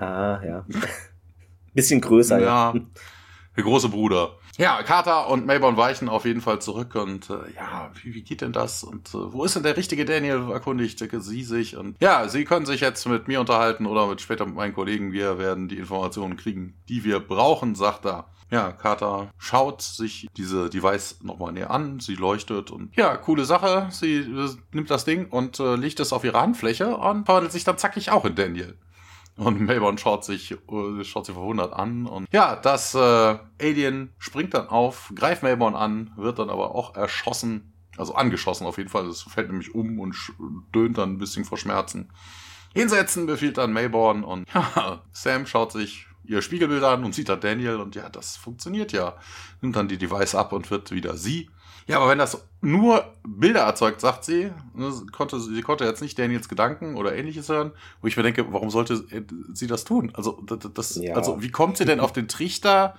[0.00, 0.64] Ah, ja.
[1.74, 2.74] Bisschen größer, ja.
[3.56, 4.32] Der große Bruder.
[4.56, 8.40] Ja, Carter und Mayborn weichen auf jeden Fall zurück und äh, ja, wie, wie geht
[8.40, 8.84] denn das?
[8.84, 10.50] Und äh, wo ist denn der richtige Daniel?
[10.50, 14.44] Erkundigt sie sich und ja, sie können sich jetzt mit mir unterhalten oder mit später
[14.44, 15.12] mit meinen Kollegen.
[15.12, 18.26] Wir werden die Informationen kriegen, die wir brauchen, sagt er.
[18.50, 23.88] Ja, Carter schaut sich diese Device nochmal näher an, sie leuchtet und ja, coole Sache.
[23.90, 27.64] Sie äh, nimmt das Ding und äh, legt es auf ihre Handfläche und verwandelt sich
[27.64, 28.76] dann zackig auch in Daniel.
[29.36, 32.06] Und Mayborn schaut sich, äh, schaut sie verwundert an.
[32.06, 36.94] Und ja, das äh, Alien springt dann auf, greift Mayborn an, wird dann aber auch
[36.94, 37.72] erschossen.
[37.96, 39.06] Also angeschossen auf jeden Fall.
[39.06, 40.14] Es fällt nämlich um und
[40.74, 42.10] dönt dann ein bisschen vor Schmerzen.
[42.74, 47.36] Hinsetzen befiehlt dann Mayborn und ja, Sam schaut sich ihr Spiegelbild an und sieht da
[47.36, 49.16] Daniel und ja, das funktioniert ja.
[49.60, 51.50] Nimmt dann die Device ab und wird wieder sie.
[51.90, 56.18] Ja, aber wenn das nur Bilder erzeugt, sagt sie, ne, konnte, sie konnte jetzt nicht
[56.18, 59.02] Daniels Gedanken oder ähnliches hören, wo ich mir denke, warum sollte
[59.52, 60.12] sie das tun?
[60.14, 60.40] Also,
[60.74, 61.14] das, ja.
[61.14, 62.94] also wie kommt sie denn auf den Trichter,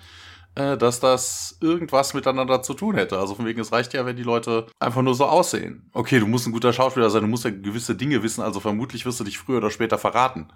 [0.56, 3.18] äh, dass das irgendwas miteinander zu tun hätte?
[3.18, 5.90] Also von wegen, es reicht ja, wenn die Leute einfach nur so aussehen.
[5.94, 9.06] Okay, du musst ein guter Schauspieler sein, du musst ja gewisse Dinge wissen, also vermutlich
[9.06, 10.48] wirst du dich früher oder später verraten.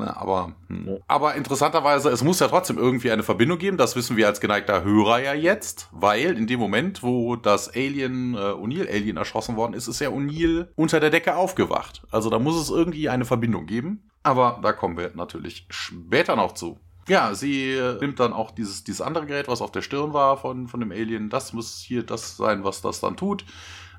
[0.00, 0.98] Ne, aber, hm.
[1.06, 3.76] aber interessanterweise, es muss ja trotzdem irgendwie eine Verbindung geben.
[3.76, 8.34] Das wissen wir als geneigter Hörer ja jetzt, weil in dem Moment, wo das Alien,
[8.34, 12.02] äh, O'Neill-Alien erschossen worden ist, ist ja O'Neill unter der Decke aufgewacht.
[12.10, 14.08] Also da muss es irgendwie eine Verbindung geben.
[14.22, 16.78] Aber da kommen wir natürlich später noch zu.
[17.06, 20.38] Ja, sie äh, nimmt dann auch dieses, dieses andere Gerät, was auf der Stirn war
[20.38, 21.28] von, von dem Alien.
[21.28, 23.44] Das muss hier das sein, was das dann tut.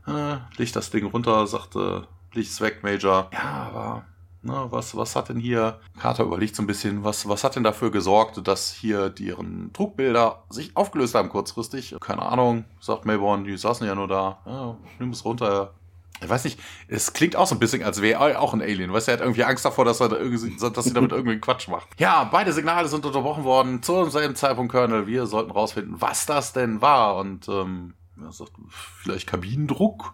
[0.07, 3.29] Äh, legt das Ding runter, sagte, liegt's weg, Major.
[3.33, 4.05] Ja, aber
[4.43, 7.63] Ne, was, was hat denn hier, Carter überlegt so ein bisschen, was, was hat denn
[7.63, 11.95] dafür gesorgt, dass hier deren Trugbilder sich aufgelöst haben kurzfristig?
[12.01, 14.39] Keine Ahnung, sagt Mayborn, die saßen ja nur da.
[14.47, 15.75] Ja, nimm es runter.
[16.23, 18.93] Ich weiß nicht, es klingt auch so ein bisschen, als wäre er auch ein Alien.
[18.93, 21.39] Weißt du, er hat irgendwie Angst davor, dass er da irgendwie, dass sie damit irgendwie
[21.39, 21.87] Quatsch macht.
[21.99, 23.81] Ja, beide Signale sind unterbrochen worden.
[23.81, 25.07] Zum selben Zeitpunkt, Colonel.
[25.07, 27.15] Wir sollten rausfinden, was das denn war.
[27.15, 30.13] Und, ähm, er sagt, vielleicht Kabinendruck?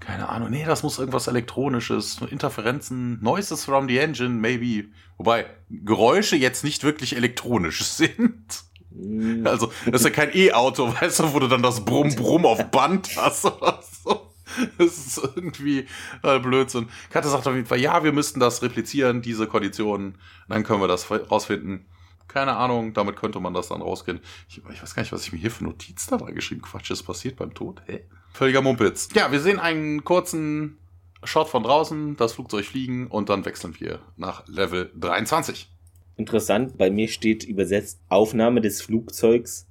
[0.00, 4.88] Keine Ahnung, nee, das muss irgendwas Elektronisches, Interferenzen, Noises from the Engine, maybe.
[5.16, 8.64] Wobei Geräusche jetzt nicht wirklich elektronisch sind.
[8.90, 9.46] Mm.
[9.46, 13.16] Also, das ist ja kein E-Auto, weißt du, wo du dann das Brumm-Brumm auf Band
[13.16, 14.32] hast oder so.
[14.78, 15.86] Das ist irgendwie
[16.22, 16.88] äh, Blödsinn.
[17.10, 20.18] Katja sagt auf jeden Fall, ja, wir müssten das replizieren, diese Konditionen.
[20.48, 21.86] Dann können wir das rausfinden.
[22.28, 24.20] Keine Ahnung, damit könnte man das dann rausgehen.
[24.48, 26.62] Ich, ich weiß gar nicht, was ich mir hier für Notiz da geschrieben.
[26.62, 27.82] Quatsch, ist passiert beim Tod?
[27.86, 28.04] Hä?
[28.36, 29.08] Völliger Mumpitz.
[29.14, 30.76] Ja, wir sehen einen kurzen
[31.24, 35.70] Shot von draußen, das Flugzeug fliegen und dann wechseln wir nach Level 23.
[36.18, 39.66] Interessant, bei mir steht übersetzt Aufnahme des Flugzeugs,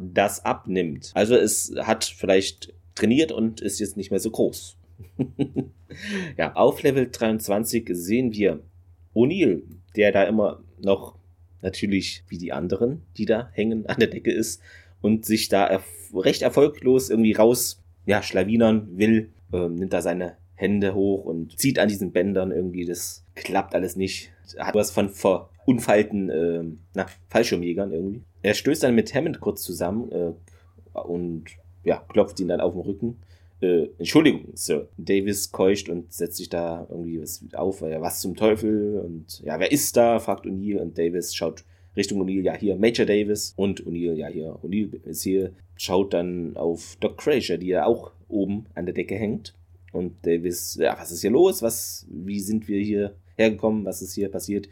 [0.00, 1.12] das abnimmt.
[1.14, 4.76] Also es hat vielleicht trainiert und ist jetzt nicht mehr so groß.
[6.36, 8.64] ja, auf Level 23 sehen wir
[9.14, 9.62] O'Neill,
[9.94, 11.14] der da immer noch
[11.62, 14.60] natürlich wie die anderen, die da hängen an der Decke ist
[15.00, 20.36] und sich da erf recht erfolglos irgendwie raus, ja, schlawinern will, ähm, nimmt da seine
[20.54, 24.32] Hände hoch und zieht an diesen Bändern irgendwie, das klappt alles nicht.
[24.58, 28.22] Hat was von verunfallten, äh, na, Fallschirmjägern irgendwie.
[28.42, 31.44] Er stößt dann mit Hammond kurz zusammen äh, und
[31.84, 33.18] ja, klopft ihn dann auf den Rücken
[33.60, 34.88] äh, Entschuldigung, Sir.
[34.96, 39.58] Davis keucht und setzt sich da irgendwie was auf, weil was zum Teufel und ja,
[39.58, 40.18] wer ist da?
[40.20, 41.64] fragt O'Neill und Davis schaut
[41.98, 46.56] Richtung O'Neill, ja hier Major Davis und O'Neill, ja hier, O'Neill ist hier, schaut dann
[46.56, 49.54] auf Doc Fraser, die ja auch oben an der Decke hängt
[49.92, 51.62] und Davis, ja, was ist hier los?
[51.62, 53.84] Was, wie sind wir hier hergekommen?
[53.84, 54.68] Was ist hier passiert?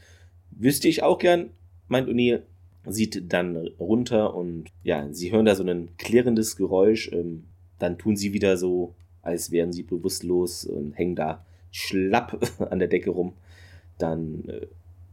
[0.51, 1.51] Wüsste ich auch gern,
[1.89, 2.43] meint O'Neill
[2.89, 7.11] sieht dann runter und ja, sie hören da so ein klirrendes Geräusch.
[7.13, 7.45] Ähm,
[7.79, 12.89] dann tun sie wieder so, als wären sie bewusstlos und hängen da schlapp an der
[12.89, 13.35] Decke rum.
[13.99, 14.67] Dann äh,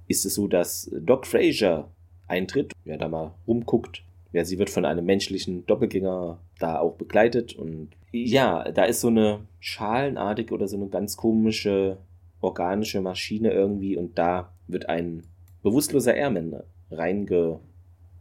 [0.08, 1.90] ist es so, dass Doc Fraser
[2.28, 4.04] eintritt, wer da mal rumguckt.
[4.32, 9.08] Ja, sie wird von einem menschlichen Doppelgänger da auch begleitet und ja, da ist so
[9.08, 11.98] eine schalenartige oder so eine ganz komische
[12.42, 15.24] organische Maschine irgendwie und da wird ein
[15.62, 16.62] bewusstloser Airman
[16.92, 17.60] reinge,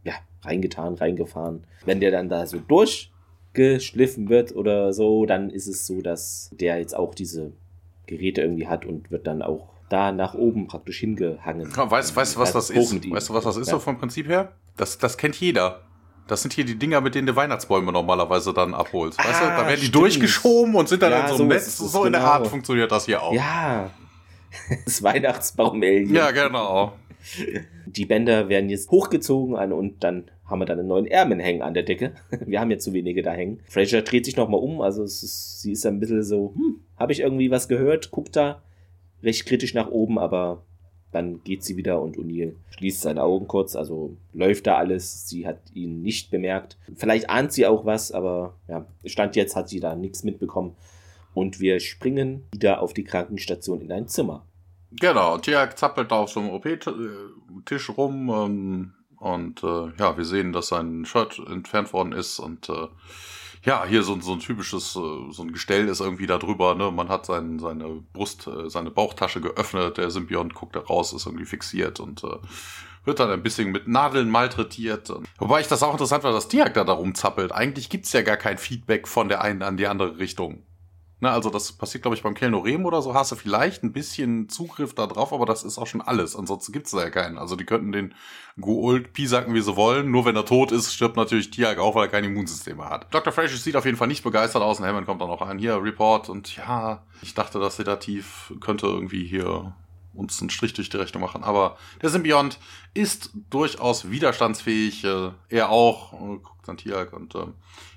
[0.03, 1.65] ja, reingetan, reingefahren.
[1.85, 3.11] Wenn der dann da so durch
[3.53, 7.53] geschliffen wird oder so, dann ist es so, dass der jetzt auch diese
[8.07, 11.71] Geräte irgendwie hat und wird dann auch da nach oben praktisch hingehangen.
[11.77, 13.11] Ja, weißt, weißt du, was das ist?
[13.11, 13.73] Weißt du, was das ist ja.
[13.75, 14.51] so vom Prinzip her?
[14.75, 15.81] Das, das kennt jeder.
[16.27, 19.19] Das sind hier die Dinger, mit denen du Weihnachtsbäume normalerweise dann abholst.
[19.19, 19.95] weißt du, Ah, da werden die stimmt.
[19.95, 21.77] durchgeschoben und sind dann Ja, in so einem Netz.
[21.77, 22.33] So in der genau.
[22.33, 23.33] Art funktioniert das hier auch.
[23.33, 23.89] Ja.
[24.85, 26.13] Das Weihnachtsbaum-Alien.
[26.13, 26.93] Ja, genau.
[27.87, 31.61] Die Bänder werden jetzt hochgezogen an und dann haben wir dann einen neuen Ärmel hängen
[31.63, 32.13] an der Decke.
[32.45, 33.61] Wir haben jetzt zu wenige da hängen.
[33.67, 37.21] Fraser dreht sich nochmal um, also ist, sie ist ein bisschen so, hm, habe ich
[37.21, 38.11] irgendwie was gehört?
[38.11, 38.61] Guckt da
[39.23, 40.63] recht kritisch nach oben, aber
[41.11, 45.27] dann geht sie wieder und O'Neill schließt seine Augen kurz, also läuft da alles.
[45.27, 46.77] Sie hat ihn nicht bemerkt.
[46.95, 50.75] Vielleicht ahnt sie auch was, aber ja, Stand jetzt hat sie da nichts mitbekommen.
[51.33, 54.45] Und wir springen wieder auf die Krankenstation in ein Zimmer.
[54.99, 60.53] Genau, Tiag zappelt da auf so einem OP-Tisch rum ähm, und äh, ja, wir sehen,
[60.53, 62.87] dass sein Shirt entfernt worden ist und äh,
[63.65, 66.91] ja, hier so, so ein typisches, äh, so ein Gestell ist irgendwie da drüber, ne?
[66.91, 71.25] Man hat sein, seine Brust, äh, seine Bauchtasche geöffnet, der Symbiont guckt da raus, ist
[71.25, 72.37] irgendwie fixiert und äh,
[73.05, 75.11] wird dann ein bisschen mit Nadeln malträtiert.
[75.37, 77.51] Wobei ich das auch interessant war, dass Tiag da darum zappelt.
[77.51, 80.63] Eigentlich gibt's ja gar kein Feedback von der einen an die andere Richtung.
[81.23, 84.49] Ne, also das passiert, glaube ich, beim Kelnorem oder so, hast du vielleicht ein bisschen
[84.49, 86.35] Zugriff da drauf, aber das ist auch schon alles.
[86.35, 87.37] Ansonsten gibt's da ja keinen.
[87.37, 88.13] Also die könnten den
[88.59, 90.11] Guold piesacken, wie sie wollen.
[90.11, 93.07] Nur wenn er tot ist, stirbt natürlich Tiag auch, weil er kein Immunsystem mehr hat.
[93.13, 93.31] Dr.
[93.31, 95.59] Fresh sieht auf jeden Fall nicht begeistert aus und Hammond kommt dann noch ein.
[95.59, 96.27] Hier, Report.
[96.27, 99.73] Und ja, ich dachte, das Sedativ könnte irgendwie hier
[100.13, 101.45] uns einen Strich durch die Rechnung machen.
[101.45, 102.59] Aber der Symbiont
[102.93, 105.05] ist durchaus widerstandsfähig.
[105.05, 106.11] Äh, er auch.
[106.11, 107.53] Guckt dann Tiag und ähm,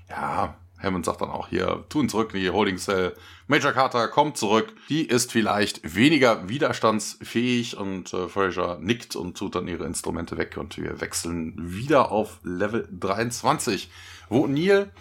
[0.09, 0.55] ja,
[0.87, 3.13] Hammond sagt dann auch hier, tun zurück in die Holding Cell.
[3.47, 4.73] Major Carter kommt zurück.
[4.89, 10.57] Die ist vielleicht weniger widerstandsfähig und äh, Fraser nickt und tut dann ihre Instrumente weg
[10.57, 13.89] und wir wechseln wieder auf Level 23,
[14.29, 14.91] wo Neil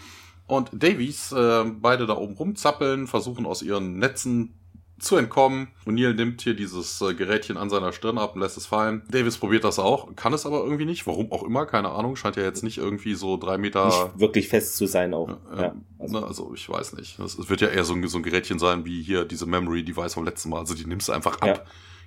[0.46, 4.54] und Davies äh, beide da oben rumzappeln, versuchen aus ihren Netzen
[4.98, 5.68] zu entkommen.
[5.86, 9.02] O'Neill nimmt hier dieses äh, Gerätchen an seiner Stirn ab und lässt es fallen.
[9.10, 11.06] Davis probiert das auch, kann es aber irgendwie nicht.
[11.06, 12.16] Warum auch immer, keine Ahnung.
[12.16, 13.86] Scheint ja jetzt nicht irgendwie so drei Meter.
[13.86, 15.28] Nicht wirklich fest zu sein auch.
[15.54, 16.24] Äh, ja, also.
[16.24, 17.18] also ich weiß nicht.
[17.18, 19.84] Es es wird ja eher so ein, so ein Gerätchen sein wie hier diese Memory
[19.84, 20.60] Device vom letzten Mal.
[20.60, 21.46] Also die nimmst du einfach ab.
[21.46, 21.62] Ja.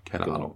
[0.09, 0.35] Keine Genau.
[0.35, 0.55] Ahnung.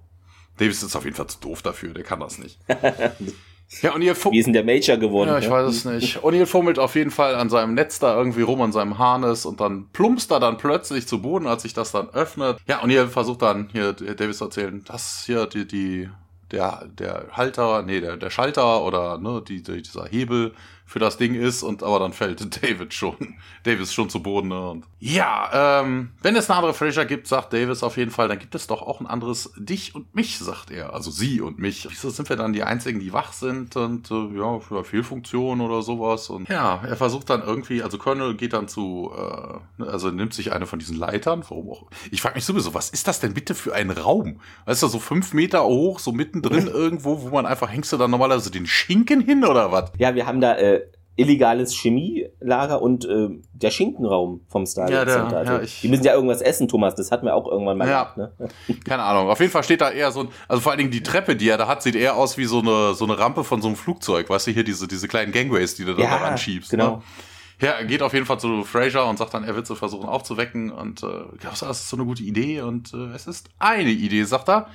[0.58, 2.60] Davis ist auf jeden Fall zu doof dafür, der kann das nicht.
[3.82, 5.30] ja, und ihr Wie ist denn der Major geworden?
[5.30, 5.52] ja, ich ne?
[5.52, 6.18] weiß es nicht.
[6.20, 9.60] O'Neill fummelt auf jeden Fall an seinem Netz da irgendwie rum, an seinem Harness und
[9.60, 12.58] dann plumpst er dann plötzlich zu Boden, als sich das dann öffnet.
[12.68, 16.10] Ja, O'Neill versucht dann hier Davis zu erzählen, dass hier die, die,
[16.52, 20.54] der, der Halter, nee, der, der Schalter oder ne, die, die, dieser Hebel
[20.86, 24.50] für das Ding ist und aber dann fällt David schon, Davis schon zu Boden.
[24.50, 24.70] Ne?
[24.70, 28.40] Und ja, ähm, wenn es eine andere Fraser gibt, sagt Davis auf jeden Fall, dann
[28.40, 30.94] gibt es doch auch ein anderes dich und mich, sagt er.
[30.94, 31.88] Also sie und mich.
[31.90, 35.82] Wieso sind wir dann die einzigen, die wach sind und äh, ja, für Fehlfunktion oder
[35.82, 36.30] sowas?
[36.30, 40.52] Und ja, er versucht dann irgendwie, also Colonel geht dann zu, äh, also nimmt sich
[40.52, 41.86] eine von diesen Leitern, warum auch.
[42.12, 44.40] Ich frage mich sowieso, was ist das denn bitte für ein Raum?
[44.66, 48.12] Weißt du, so fünf Meter hoch, so mittendrin irgendwo, wo man einfach hängst du dann
[48.12, 49.92] normalerweise den Schinken hin oder was?
[49.98, 50.83] Ja, wir haben da äh,
[51.16, 55.38] illegales Chemielager und äh, der Schinkenraum vom Stargate Ja, der- Center.
[55.38, 56.96] Also, ja, ich- die müssen ja irgendwas essen, Thomas.
[56.96, 58.04] Das hatten wir auch irgendwann mal Ja.
[58.14, 58.18] gehabt.
[58.18, 58.32] Ne?
[58.86, 59.30] Keine Ahnung.
[59.30, 61.50] Auf jeden Fall steht da eher so ein, also vor allen Dingen die Treppe, die
[61.50, 63.76] er da hat, sieht eher aus wie so eine, so eine Rampe von so einem
[63.78, 64.30] Flugzeug.
[64.30, 66.72] Weißt du, hier diese, diese kleinen Gangways, die du da Ja, dran schiebst.
[66.72, 66.98] genau.
[66.98, 67.02] Ne?
[67.62, 70.10] Ja, er geht auf jeden Fall zu Fraser und sagt dann, er wird sie versuchen
[70.10, 71.08] aufzuwecken und äh,
[71.40, 74.50] glaubst du, das ist so eine gute Idee und äh, es ist eine Idee, sagt
[74.50, 74.66] er.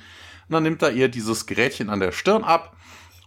[0.47, 2.75] Und dann nimmt er ihr dieses Gerätchen an der Stirn ab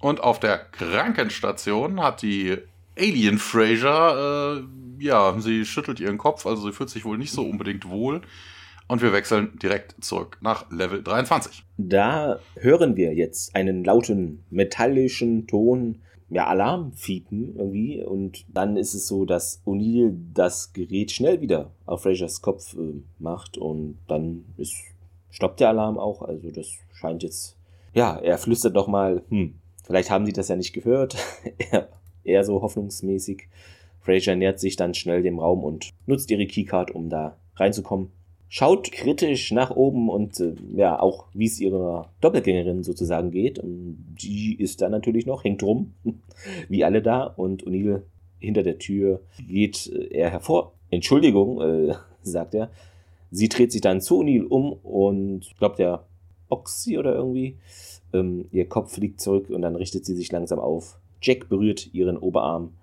[0.00, 2.58] und auf der Krankenstation hat die
[2.99, 7.43] Alien Fraser, äh, ja, sie schüttelt ihren Kopf, also sie fühlt sich wohl nicht so
[7.43, 8.22] unbedingt wohl.
[8.88, 11.64] Und wir wechseln direkt zurück nach Level 23.
[11.78, 18.03] Da hören wir jetzt einen lauten metallischen Ton, ja, Alarmfiepen irgendwie.
[18.03, 23.03] Und dann ist es so, dass O'Neill das Gerät schnell wieder auf Frasers Kopf äh,
[23.18, 24.74] macht und dann ist,
[25.30, 26.22] stoppt der Alarm auch.
[26.22, 27.57] Also das scheint jetzt,
[27.95, 31.16] ja, er flüstert doch mal, hm, vielleicht haben sie das ja nicht gehört.
[31.70, 31.88] er,
[32.24, 33.48] eher so hoffnungsmäßig.
[34.00, 38.10] Fraser nähert sich dann schnell dem Raum und nutzt ihre Keycard, um da reinzukommen
[38.52, 43.58] schaut kritisch nach oben und äh, ja, auch wie es ihrer Doppelgängerin sozusagen geht.
[43.58, 45.94] Und die ist da natürlich noch, hängt rum,
[46.68, 47.24] wie alle da.
[47.24, 48.02] Und O'Neill
[48.40, 50.74] hinter der Tür geht äh, er hervor.
[50.90, 52.70] Entschuldigung, äh, sagt er.
[53.30, 56.04] Sie dreht sich dann zu O'Neill um und ich glaube, der
[56.50, 57.56] Oxy oder irgendwie.
[58.12, 60.98] Ähm, ihr Kopf fliegt zurück und dann richtet sie sich langsam auf.
[61.22, 62.74] Jack berührt ihren Oberarm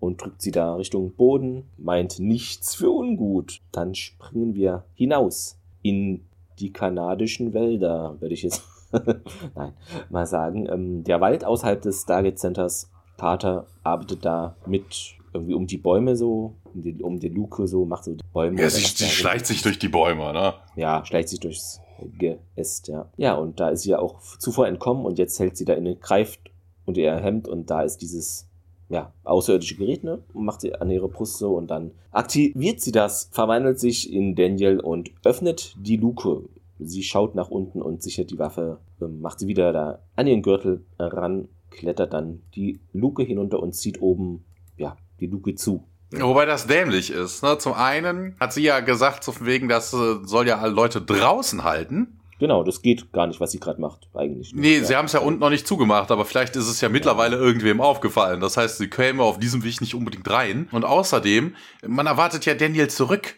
[0.00, 3.60] und drückt sie da Richtung Boden, meint nichts für ungut.
[3.70, 6.24] Dann springen wir hinaus in
[6.58, 8.62] die kanadischen Wälder, würde ich jetzt
[9.54, 9.72] Nein,
[10.10, 10.68] mal sagen.
[10.70, 16.16] Ähm, der Wald außerhalb des Stargate Centers, Carter arbeitet da mit irgendwie um die Bäume
[16.16, 18.60] so, um die, um die Luke so, macht so die Bäume.
[18.60, 20.54] Ja, sie, sie schleicht sich durch die Bäume, ne?
[20.74, 21.80] ja, schleicht sich durchs
[22.18, 23.08] Geäst, ja.
[23.16, 25.94] Ja, und da ist sie ja auch zuvor entkommen und jetzt hält sie da inne,
[25.94, 26.40] greift
[26.84, 28.48] unter ihr Hemd und da ist dieses
[28.88, 30.22] ja, außerirdische Gerät, ne?
[30.34, 34.80] Macht sie an ihre Brust so und dann aktiviert sie das, verwandelt sich in Daniel
[34.80, 36.42] und öffnet die Luke.
[36.78, 40.42] Sie schaut nach unten und sichert die Waffe, ähm, macht sie wieder da an ihren
[40.42, 44.44] Gürtel ran, klettert dann die Luke hinunter und zieht oben,
[44.76, 45.84] ja, die Luke zu.
[46.10, 47.42] Wobei das dämlich ist.
[47.42, 47.56] Ne?
[47.58, 51.00] Zum einen hat sie ja gesagt, so von wegen, das äh, soll ja alle Leute
[51.00, 52.20] draußen halten.
[52.42, 54.52] Genau, das geht gar nicht, was sie gerade macht, eigentlich.
[54.52, 54.84] Nee, ja.
[54.84, 57.40] sie haben es ja unten noch nicht zugemacht, aber vielleicht ist es ja mittlerweile ja.
[57.40, 58.40] irgendwem aufgefallen.
[58.40, 60.68] Das heißt, sie käme auf diesem Weg nicht unbedingt rein.
[60.72, 61.54] Und außerdem,
[61.86, 63.36] man erwartet ja Daniel zurück.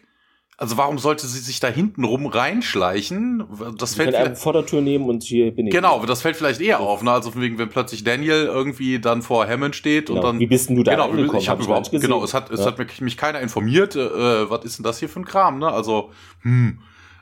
[0.57, 3.43] Also warum sollte sie sich da hinten rum reinschleichen?
[3.77, 5.73] Das sie fällt eine Vordertür nehmen und hier bin ich.
[5.73, 7.11] Genau, das fällt vielleicht eher auf, ne?
[7.11, 10.17] Also wegen, wenn plötzlich Daniel irgendwie dann vor Hammond steht genau.
[10.17, 10.39] und dann.
[10.39, 11.39] Wie bist denn du da genau, reingekommen?
[11.39, 12.65] Ich habe hab überhaupt, genau, es hat, es ja.
[12.65, 13.95] hat mich, mich keiner informiert.
[13.95, 15.67] Äh, was ist denn das hier für ein Kram, ne?
[15.67, 16.09] Also,
[16.41, 16.79] hm.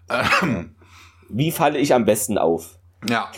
[0.09, 0.75] Ähm,
[1.33, 2.77] Wie falle ich am besten auf?
[3.09, 3.29] Ja.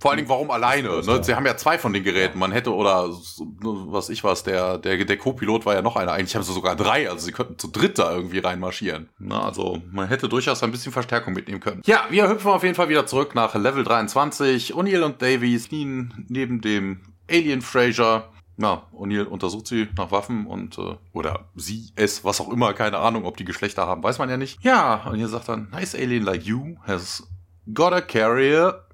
[0.00, 1.02] Vor allen Dingen, warum alleine?
[1.02, 1.24] Ne?
[1.24, 2.38] Sie haben ja zwei von den Geräten.
[2.38, 6.12] Man hätte, oder was ich was, der, der, der Co-Pilot war ja noch einer.
[6.12, 9.08] Eigentlich haben sie sogar drei, also sie könnten zu dritt da irgendwie reinmarschieren.
[9.18, 9.38] Ne?
[9.40, 11.82] Also man hätte durchaus ein bisschen Verstärkung mitnehmen können.
[11.84, 14.74] Ja, wir hüpfen auf jeden Fall wieder zurück nach Level 23.
[14.74, 18.31] O'Neill und Davies knien neben dem Alien Fraser.
[18.56, 22.98] Na, O'Neill untersucht sie nach Waffen und, äh, oder sie, es, was auch immer, keine
[22.98, 24.62] Ahnung, ob die Geschlechter haben, weiß man ja nicht.
[24.62, 27.26] Ja, und hier sagt dann, nice alien like you has
[27.72, 28.84] got a carrier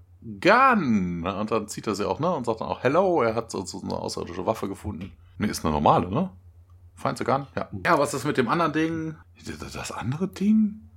[0.40, 1.26] Gun.
[1.26, 2.32] Und dann zieht er sie auch, ne?
[2.32, 5.12] Und sagt dann auch, hello, er hat so, so eine außerirdische Waffe gefunden.
[5.38, 6.30] Ne, ist eine normale, ne?
[6.94, 7.46] Feinste Gun?
[7.54, 7.68] Ja.
[7.84, 9.14] Ja, was ist mit dem anderen Ding?
[9.72, 10.87] Das andere Ding?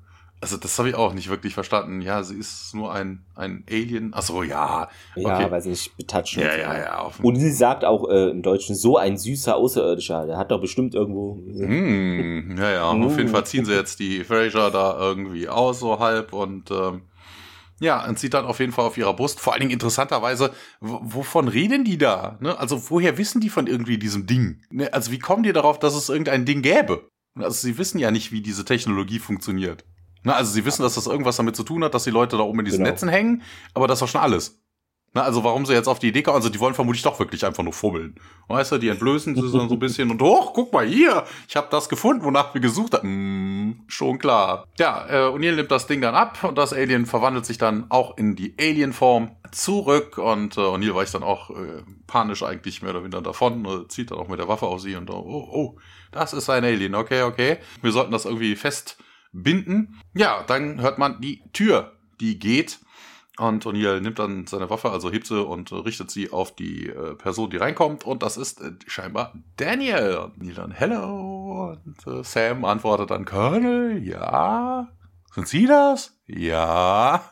[0.41, 2.01] Also das habe ich auch nicht wirklich verstanden.
[2.01, 4.13] Ja, sie ist nur ein, ein Alien.
[4.15, 4.89] Achso, ja.
[5.15, 5.21] Okay.
[5.21, 6.41] Ja, weiß nicht, betatschen.
[6.41, 7.11] Ja, ja, ja.
[7.21, 10.25] Und sie sagt auch äh, im Deutschen, so ein süßer Außerirdischer.
[10.25, 11.35] Der hat doch bestimmt irgendwo...
[11.35, 12.91] Mm, ja, ja.
[12.91, 13.05] Uh.
[13.05, 16.33] Auf jeden Fall ziehen sie jetzt die Fraser da irgendwie aus, so halb.
[16.33, 17.03] Und ähm,
[17.79, 19.39] ja, und sieht dann auf jeden Fall auf ihrer Brust.
[19.39, 22.39] Vor allen Dingen interessanterweise, wovon reden die da?
[22.41, 22.57] Ne?
[22.57, 24.61] Also woher wissen die von irgendwie diesem Ding?
[24.71, 24.91] Ne?
[24.91, 27.07] Also wie kommen die darauf, dass es irgendein Ding gäbe?
[27.35, 29.85] Also sie wissen ja nicht, wie diese Technologie funktioniert.
[30.23, 30.35] Ne?
[30.35, 32.59] Also sie wissen, dass das irgendwas damit zu tun hat, dass die Leute da oben
[32.59, 32.91] in diesen genau.
[32.91, 33.43] Netzen hängen,
[33.73, 34.61] aber das war schon alles.
[35.13, 37.45] Na, also warum sie jetzt auf die Idee kommen, also die wollen vermutlich doch wirklich
[37.45, 38.15] einfach nur fummeln.
[38.47, 41.57] Weißt du, die entblößen sie dann so ein bisschen und hoch, guck mal hier, ich
[41.57, 43.09] habe das gefunden, wonach wir gesucht haben.
[43.09, 44.67] Hm, schon klar.
[44.79, 48.17] Ja, äh, O'Neill nimmt das Ding dann ab und das Alien verwandelt sich dann auch
[48.17, 53.03] in die Alien-Form zurück und äh, O'Neill weicht dann auch äh, panisch eigentlich mehr oder
[53.03, 55.77] weniger davon, äh, zieht dann auch mit der Waffe auf sie und oh, oh,
[56.13, 57.57] das ist ein Alien, okay, okay.
[57.81, 58.55] Wir sollten das irgendwie
[59.31, 59.99] festbinden.
[60.13, 62.79] Ja, dann hört man die Tür, die geht
[63.37, 67.15] und O'Neill nimmt dann seine Waffe, also hebt sie und richtet sie auf die äh,
[67.15, 68.03] Person, die reinkommt.
[68.03, 70.31] Und das ist äh, scheinbar Daniel.
[70.37, 71.71] O'Neill dann, hello.
[71.71, 74.89] Und äh, Sam antwortet dann, Colonel, ja.
[75.33, 76.19] Sind Sie das?
[76.27, 77.23] Ja.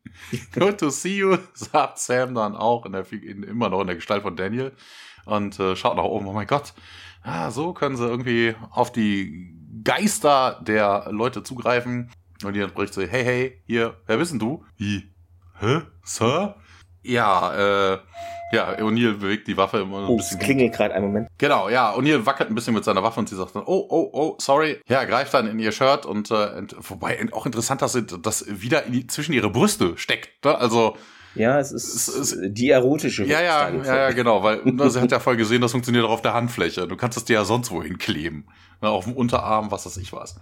[0.54, 3.96] Good to see you, sagt Sam dann auch, in der, in, immer noch in der
[3.96, 4.72] Gestalt von Daniel.
[5.24, 6.74] Und äh, schaut nach oben, oh mein Gott.
[7.22, 9.57] Ah, so können sie irgendwie auf die
[9.88, 12.10] Geister der Leute zugreifen.
[12.44, 14.64] Und die dann bricht so, hey, hey, hier, wer bist denn du?
[14.76, 15.10] Wie?
[15.58, 15.80] Hä?
[16.04, 16.54] Sir?
[17.02, 17.98] Ja, äh,
[18.52, 20.38] ja, O'Neill bewegt die Waffe immer ein oh, bisschen.
[20.38, 21.28] Es klingelt gerade einen Moment.
[21.38, 24.10] Genau, ja, O'Neill wackelt ein bisschen mit seiner Waffe und sie sagt dann, oh, oh,
[24.12, 24.80] oh, sorry.
[24.88, 28.82] Ja, greift dann in ihr Shirt und, äh, wobei auch interessant, dass sie das wieder
[28.82, 30.44] die, zwischen ihre Brüste steckt.
[30.44, 30.56] Ne?
[30.56, 30.96] Also,
[31.34, 34.60] ja, es ist, es ist die erotische Ja, ja, ja, ja, genau, weil
[34.90, 36.86] sie hat ja voll gesehen, das funktioniert auch auf der Handfläche.
[36.86, 38.46] Du kannst es dir ja sonst wohin kleben.
[38.80, 40.36] Ne, auf dem Unterarm, was weiß ich was.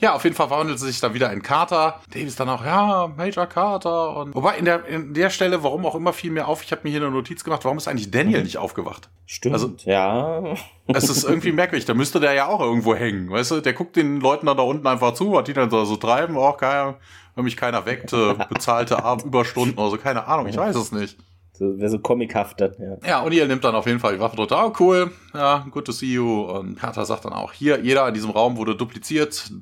[0.00, 2.00] Ja, auf jeden Fall verwandelt sie sich da wieder in Carter.
[2.10, 4.16] Davis dann auch, ja, Major Carter.
[4.16, 6.82] Und Wobei in der, in der Stelle, warum auch immer, fiel mir auf, ich habe
[6.84, 8.44] mir hier eine Notiz gemacht, warum ist eigentlich Daniel mhm.
[8.44, 9.10] nicht aufgewacht?
[9.26, 10.54] Stimmt, also, ja.
[10.86, 13.60] Es ist irgendwie merkwürdig, da müsste der ja auch irgendwo hängen, weißt du?
[13.60, 16.36] Der guckt den Leuten dann da unten einfach zu, was die dann so, so treiben,
[16.38, 16.96] auch keiner,
[17.34, 18.10] wenn mich keiner weckt,
[18.48, 21.18] bezahlte Überstunden oder so, keine Ahnung, ich weiß es nicht.
[21.60, 22.96] So, wäre so comichaft dann, ja.
[23.06, 24.66] Ja, und ihr nimmt dann auf jeden Fall die Waffe drunter.
[24.66, 25.12] Oh, cool.
[25.34, 26.40] Ja, good to see you.
[26.44, 29.52] Und Carter sagt dann auch, hier, jeder in diesem Raum wurde dupliziert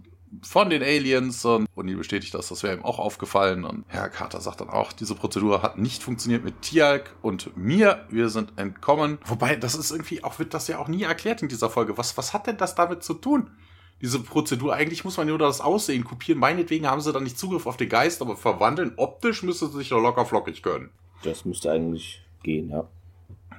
[0.43, 4.41] von den Aliens und Uni bestätigt das, das wäre ihm auch aufgefallen und Herr Carter
[4.41, 9.19] sagt dann auch, diese Prozedur hat nicht funktioniert mit Tialk und mir, wir sind entkommen.
[9.25, 11.99] Wobei, das ist irgendwie, auch wird das ja auch nie erklärt in dieser Folge.
[11.99, 13.51] Was, was hat denn das damit zu tun?
[14.01, 16.39] Diese Prozedur, eigentlich muss man nur das Aussehen kopieren.
[16.39, 19.89] Meinetwegen haben sie dann nicht Zugriff auf den Geist, aber verwandeln optisch müsste sie sich
[19.89, 20.91] doch locker flockig können.
[21.23, 22.89] Das müsste eigentlich gehen, ja.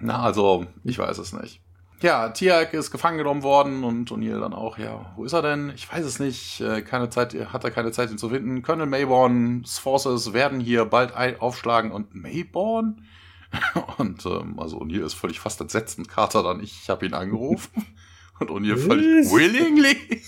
[0.02, 1.62] Na, also, ich weiß es nicht.
[2.02, 5.74] Ja, Tiak ist gefangen genommen worden und O'Neill dann auch, ja, wo ist er denn?
[5.76, 6.62] Ich weiß es nicht.
[6.62, 8.62] Äh, keine Zeit, hat er keine Zeit, ihn zu finden.
[8.62, 13.06] Colonel Mayborns Forces werden hier bald aufschlagen und Mayborn?
[13.98, 17.86] und ähm, also O'Neill ist völlig fast entsetzt und Carter dann, ich habe ihn angerufen.
[18.40, 20.22] Und O'Neill völlig willingly.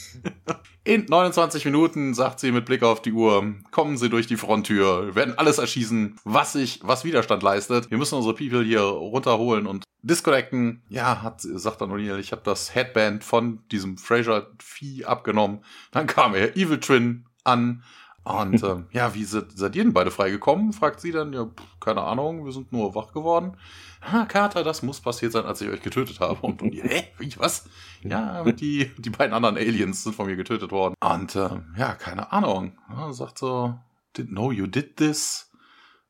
[0.83, 5.13] In 29 Minuten, sagt sie mit Blick auf die Uhr, kommen sie durch die Fronttür,
[5.15, 7.91] werden alles erschießen, was sich, was Widerstand leistet.
[7.91, 10.81] Wir müssen unsere People hier runterholen und disconnecten.
[10.89, 15.63] Ja, hat, sagt dann O'Neill, ich habe das Headband von diesem Fraser-Vieh abgenommen.
[15.91, 17.83] Dann kam er Evil Twin an.
[18.23, 20.73] Und ähm, ja, wie seid, seid ihr denn beide freigekommen?
[20.73, 21.33] Fragt sie dann.
[21.33, 23.57] Ja, pff, keine Ahnung, wir sind nur wach geworden.
[24.01, 26.39] Ah, Carter, das muss passiert sein, als ich euch getötet habe.
[26.41, 27.07] Und, und hä?
[27.17, 27.65] Wie, was?
[28.01, 30.95] Ja, die, die beiden anderen Aliens sind von mir getötet worden.
[30.99, 32.77] Und ähm, ja, keine Ahnung.
[32.89, 33.75] Ja, sagt so,
[34.15, 35.51] didn't know you did this.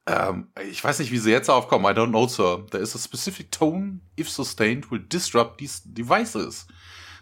[0.08, 1.86] Ähm, ich weiß nicht, wie sie jetzt aufkommen.
[1.86, 2.66] I don't know, sir.
[2.72, 6.68] There is a specific tone, if sustained, will disrupt these devices.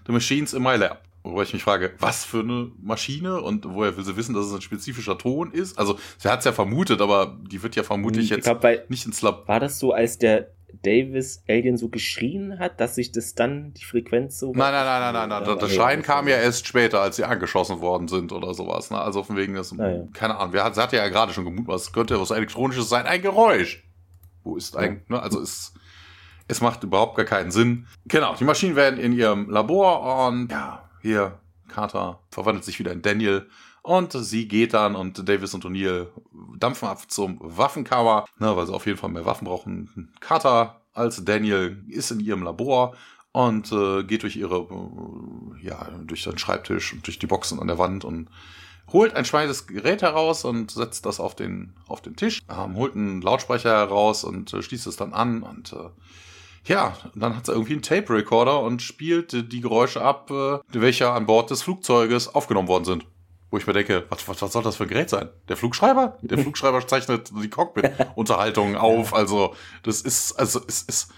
[0.05, 1.01] The machines in my lab.
[1.23, 4.53] Wobei ich mich frage, was für eine Maschine und woher will sie wissen, dass es
[4.53, 5.77] ein spezifischer Ton ist?
[5.77, 8.83] Also, sie hat es ja vermutet, aber die wird ja vermutlich Ich jetzt glaub, bei-
[8.87, 9.47] nicht ins Lab.
[9.47, 10.51] War das so, als der
[10.83, 14.53] Davis Alien so geschrien hat, dass sich das dann die Frequenz so.
[14.53, 15.57] Nein, nein, nein, nein, nein, nein.
[15.59, 18.91] Das Nee, Schreien kam ja erst später, als sie angeschossen worden sind oder sowas.
[18.91, 18.97] Ne?
[18.99, 20.03] Also von wegen das, Ah, ja.
[20.13, 20.53] keine Ahnung.
[20.53, 23.83] Wir hat, sie hat ja gerade schon gemutmaßt, es könnte was Elektronisches sein, ein Geräusch.
[24.43, 25.21] Wo ist eigentlich, ne?
[25.21, 25.73] Also es,
[26.47, 27.87] es macht überhaupt gar keinen Sinn.
[28.05, 33.01] Genau, die Maschinen werden in ihrem Labor und ja, hier, Carter verwandelt sich wieder in
[33.01, 33.47] Daniel.
[33.81, 36.07] Und sie geht dann und Davis und O'Neill
[36.57, 40.11] dampfen ab zum Waffenkammer, ne, weil sie auf jeden Fall mehr Waffen brauchen.
[40.19, 42.95] Carter als Daniel ist in ihrem Labor
[43.31, 47.67] und äh, geht durch ihre, äh, ja, durch den Schreibtisch und durch die Boxen an
[47.67, 48.29] der Wand und
[48.91, 52.95] holt ein schweiges Gerät heraus und setzt das auf den, auf den Tisch, ähm, holt
[52.95, 55.89] einen Lautsprecher heraus und äh, schließt es dann an und äh,
[56.65, 61.25] ja, dann hat sie irgendwie einen Tape-Recorder und spielt die Geräusche ab, äh, welche an
[61.25, 63.05] Bord des Flugzeuges aufgenommen worden sind.
[63.51, 65.29] Wo ich mir denke, was, was, was soll das für ein Gerät sein?
[65.47, 66.17] Der Flugschreiber?
[66.21, 69.13] Der Flugschreiber zeichnet die Cockpit-Unterhaltung auf.
[69.13, 71.11] Also, das ist, also, es ist.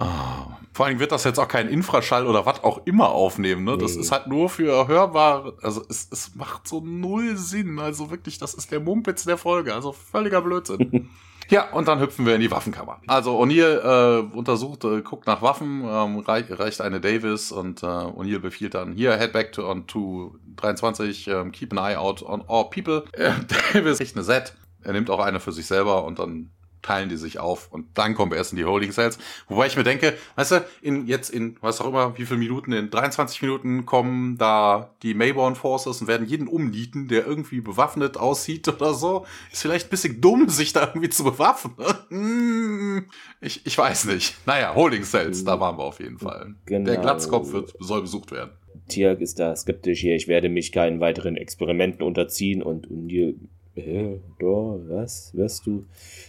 [0.00, 0.58] Ah.
[0.74, 3.64] Vor allem wird das jetzt auch kein Infraschall oder was auch immer aufnehmen.
[3.64, 3.76] Ne?
[3.78, 4.02] Das Nee.
[4.02, 5.54] ist halt nur für hörbar.
[5.62, 7.80] Also es, es macht so null Sinn.
[7.80, 9.74] Also wirklich, das ist der Mumpitz der Folge.
[9.74, 11.08] Also völliger Blödsinn.
[11.48, 13.00] Ja, und dann hüpfen wir in die Waffenkammer.
[13.06, 17.86] Also O'Neill äh, untersucht, äh, guckt nach Waffen, ähm, reich, reicht eine Davis und äh,
[17.86, 22.22] O'Neill befiehlt dann hier, head back to, on to 23, ähm, keep an eye out
[22.22, 23.04] on all people.
[23.12, 23.32] Äh,
[23.72, 26.50] Davis kriegt eine Set, er nimmt auch eine für sich selber und dann
[26.88, 29.18] teilen die sich auf und dann kommen wir erst in die Holding Cells.
[29.46, 32.72] Wobei ich mir denke, weißt du, in, jetzt in, was auch immer, wie viele Minuten,
[32.72, 38.16] in 23 Minuten kommen da die Mayborn Forces und werden jeden umnieten, der irgendwie bewaffnet
[38.16, 39.26] aussieht oder so.
[39.52, 41.74] Ist vielleicht ein bisschen dumm, sich da irgendwie zu bewaffnen.
[42.08, 43.04] Hm,
[43.42, 44.34] ich, ich weiß nicht.
[44.46, 46.54] Naja, Holding Cells, da waren wir auf jeden Fall.
[46.64, 46.86] Genau.
[46.86, 48.52] Der Glatzkopf wird, soll besucht werden.
[48.88, 53.34] Tiag ist da skeptisch hier, ich werde mich keinen weiteren Experimenten unterziehen und O'Neill,
[53.74, 55.84] äh, da, was, wirst du?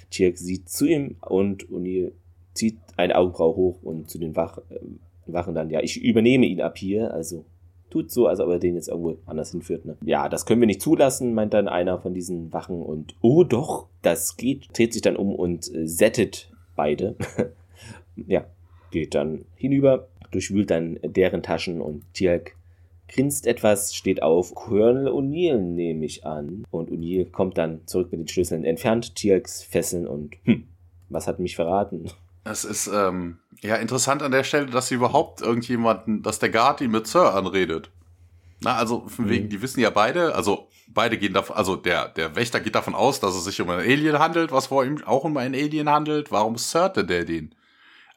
[0.10, 2.12] Tiag sieht zu ihm und O'Neill
[2.54, 4.80] zieht eine Augenbraue hoch und zu den Wach, äh,
[5.28, 7.46] Wachen dann, ja, ich übernehme ihn ab hier, also
[7.90, 9.86] tut so, als ob er den jetzt irgendwo anders hinführt.
[9.86, 9.98] Ne?
[10.04, 13.88] Ja, das können wir nicht zulassen, meint dann einer von diesen Wachen und, oh doch,
[14.02, 17.16] das geht, dreht sich dann um und äh, settet beide.
[18.16, 18.46] ja,
[18.92, 22.56] geht dann hinüber, durchwühlt dann deren Taschen und Tiag
[23.10, 24.56] grinst etwas, steht auf.
[24.56, 26.64] Colonel O'Neill nehme ich an.
[26.72, 30.68] Und O'Neill kommt dann zurück mit den Schlüsseln, entfernt Tiags Fesseln und, hm,
[31.10, 32.06] was hat mich verraten?
[32.46, 36.82] Es ist ähm, ja interessant an der Stelle, dass sie überhaupt irgendjemanden, dass der Guard
[36.82, 37.92] ihn mit Sir anredet.
[38.62, 39.30] Na, also von Mhm.
[39.30, 42.94] wegen, die wissen ja beide, also beide gehen davon, also der, der Wächter geht davon
[42.96, 45.90] aus, dass es sich um ein Alien handelt, was vor ihm auch um ein Alien
[45.90, 46.32] handelt.
[46.32, 47.56] Warum sirte der den?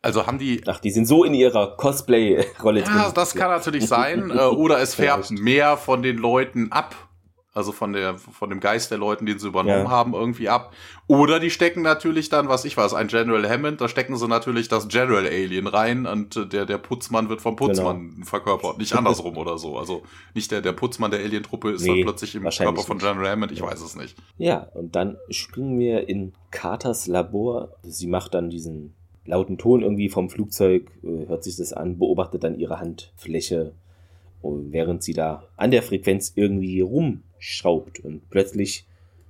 [0.02, 4.30] Also haben die, Ach, die sind so in ihrer Cosplay-Rolle ja, das kann natürlich sein,
[4.36, 6.94] äh, oder es färbt mehr von den Leuten ab.
[7.54, 9.90] Also von der, von dem Geist der Leuten, den sie übernommen Ja.
[9.90, 10.72] haben, irgendwie ab.
[11.06, 14.68] Oder die stecken natürlich dann, was ich weiß, ein General Hammond, da stecken sie natürlich
[14.68, 18.24] das General Alien rein und äh, der, der Putzmann wird vom Putzmann Genau.
[18.24, 18.78] verkörpert.
[18.78, 19.76] Nicht andersrum oder so.
[19.76, 20.02] Also
[20.34, 23.06] nicht der, der Putzmann der Alien-Truppe ist Nee, dann plötzlich im Körper von nicht.
[23.06, 24.16] General Hammond, ich weiß es nicht.
[24.38, 27.68] Ja, und dann springen wir in Carters Labor.
[27.82, 28.94] Sie macht dann diesen
[29.24, 33.72] lauten Ton irgendwie vom Flugzeug, äh, hört sich das an, beobachtet dann ihre Handfläche,
[34.42, 38.00] und während sie da an der Frequenz irgendwie rumschraubt.
[38.00, 38.86] Und plötzlich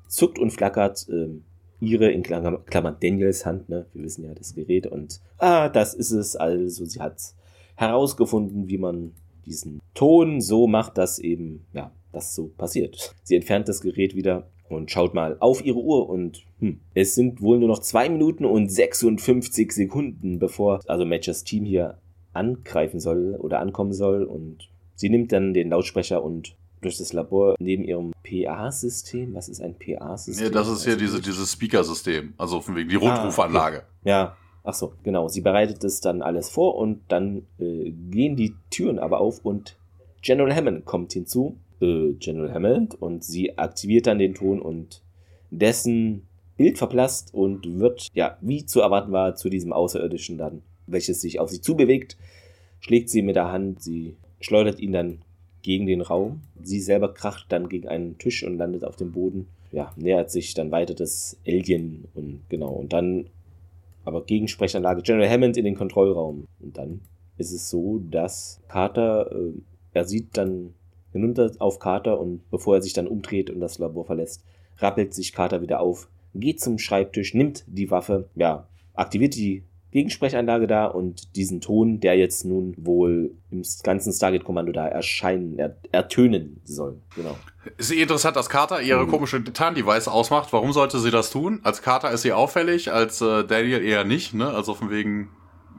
[0.09, 1.45] zuckt und flackert ähm,
[1.81, 3.87] ihre, in Klammer- Klammern Daniels Hand, ne?
[3.93, 6.85] wir wissen ja das Gerät, und ah, das ist es also.
[6.85, 7.21] Sie hat
[7.77, 9.13] herausgefunden, wie man
[9.45, 13.15] diesen Ton so macht, dass eben, ja, das so passiert.
[13.23, 17.41] Sie entfernt das Gerät wieder und schaut mal auf ihre Uhr und hm, es sind
[17.43, 21.99] wohl nur noch zwei Minuten und 56 Sekunden, bevor also Matchers Team hier
[22.33, 27.55] angreifen soll oder ankommen soll und sie nimmt dann den Lautsprecher und durch das Labor
[27.61, 30.47] neben ihrem PA-System, was ist ein PA-System?
[30.47, 33.85] Ja, das ist hier Also diese, dieses Speaker-System, also von wegen die Ah, Rundrufanlage.
[34.05, 35.29] ja, ach so, genau.
[35.29, 39.77] Sie bereitet es dann alles vor und dann äh, gehen die Türen aber auf und
[40.23, 45.03] General Hammond kommt hinzu äh, General Hammond und sie aktiviert dann den Ton und
[45.51, 46.27] dessen
[46.57, 51.41] Bild verblasst und wird, ja, wie zu erwarten war, zu diesem Außerirdischen dann, welches sich
[51.41, 52.17] auf sie zubewegt,
[52.81, 55.19] schlägt sie mit der Hand, sie schleudert ihn dann
[55.63, 56.43] gegen den Raum.
[56.63, 59.47] Sie selber kracht dann gegen einen Tisch und landet auf dem Boden.
[59.71, 62.71] Ja, nähert sich dann weiter das Alien und genau.
[62.71, 63.27] Und dann
[64.05, 66.47] aber Gegensprechanlage General Hammond in den Kontrollraum.
[66.61, 67.01] Und dann
[67.39, 69.53] ist es so, dass Carter, äh,
[69.95, 70.75] er sieht dann
[71.13, 74.45] hinunter auf Carter und bevor er sich dann umdreht und das Labor verlässt,
[74.79, 80.67] rappelt sich Carter wieder auf, geht zum Schreibtisch, nimmt die Waffe, ja, aktiviert die Gegensprechanlage
[80.67, 86.63] da und diesen Ton, der jetzt nun wohl im ganzen Stargate-Kommando da erscheinen, er, ertönen
[86.65, 87.03] soll.
[87.15, 87.37] Genau.
[87.77, 89.11] Ist eh interessant, dass Carter ihre mhm.
[89.11, 90.51] komische Tarn-Device ausmacht.
[90.55, 91.61] Warum sollte sie das tun?
[91.63, 94.49] Als Carter ist sie auffällig, als äh, Daniel eher nicht, ne?
[94.49, 95.29] Also von wegen,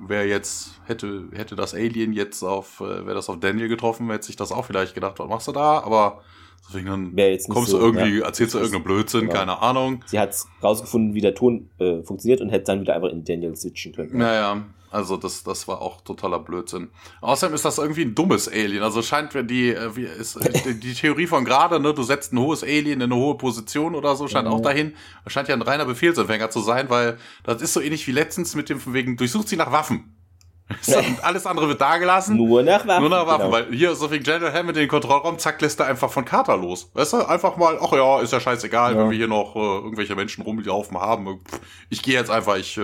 [0.08, 4.26] wer jetzt hätte, hätte das Alien jetzt auf, äh, wäre das auf Daniel getroffen, hätte
[4.26, 5.80] sich das auch vielleicht gedacht, was machst du da?
[5.80, 6.22] Aber
[6.68, 7.14] Deswegen dann
[7.50, 9.34] kommst so, du irgendwie, ja, erzählst du irgendeinen Blödsinn, genau.
[9.34, 10.04] keine Ahnung.
[10.06, 13.56] Sie hat rausgefunden, wie der Ton äh, funktioniert und hätte dann wieder einfach in Daniel
[13.56, 14.18] switchen können.
[14.18, 14.64] Naja,
[14.94, 16.90] also das, das war auch totaler Blödsinn.
[17.22, 18.84] Außerdem ist das irgendwie ein dummes Alien.
[18.84, 22.40] Also scheint die, äh, wie ist, äh, die Theorie von gerade, ne, du setzt ein
[22.40, 24.54] hohes Alien in eine hohe Position oder so, scheint mhm.
[24.54, 24.94] auch dahin.
[25.28, 28.70] Scheint ja ein reiner Befehlsempfänger zu sein, weil das ist so ähnlich wie letztens mit
[28.70, 30.23] dem von wegen, durchsucht sie nach Waffen.
[31.22, 32.38] Alles andere wird da gelassen.
[32.38, 33.02] Nur nach Waffen.
[33.02, 33.52] Nur nach Waffen, genau.
[33.52, 36.90] weil hier so wegen General Hammond den Kontrollraum, zack, lässt er einfach von Carter los.
[36.94, 39.00] Weißt du, einfach mal, ach ja, ist ja scheißegal, ja.
[39.00, 41.42] wenn wir hier noch äh, irgendwelche Menschen rumlaufen haben.
[41.90, 42.82] Ich gehe jetzt einfach, ich äh,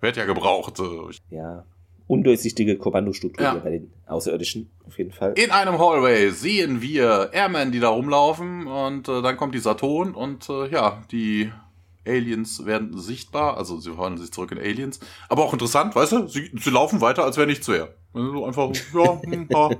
[0.00, 0.80] werde ja gebraucht.
[0.80, 1.64] Äh, ja,
[2.08, 3.54] undurchsichtige Kommandostruktur ja.
[3.54, 5.34] bei den Außerirdischen, auf jeden Fall.
[5.36, 10.14] In einem Hallway sehen wir Airmen, die da rumlaufen und äh, dann kommt dieser Ton
[10.14, 11.52] und äh, ja, die
[12.08, 15.00] Aliens werden sichtbar, also sie verwandeln sich zurück in Aliens.
[15.28, 17.94] Aber auch interessant, weißt du, sie, sie laufen weiter, als wäre nichts wäre.
[18.14, 19.20] Also einfach, ja,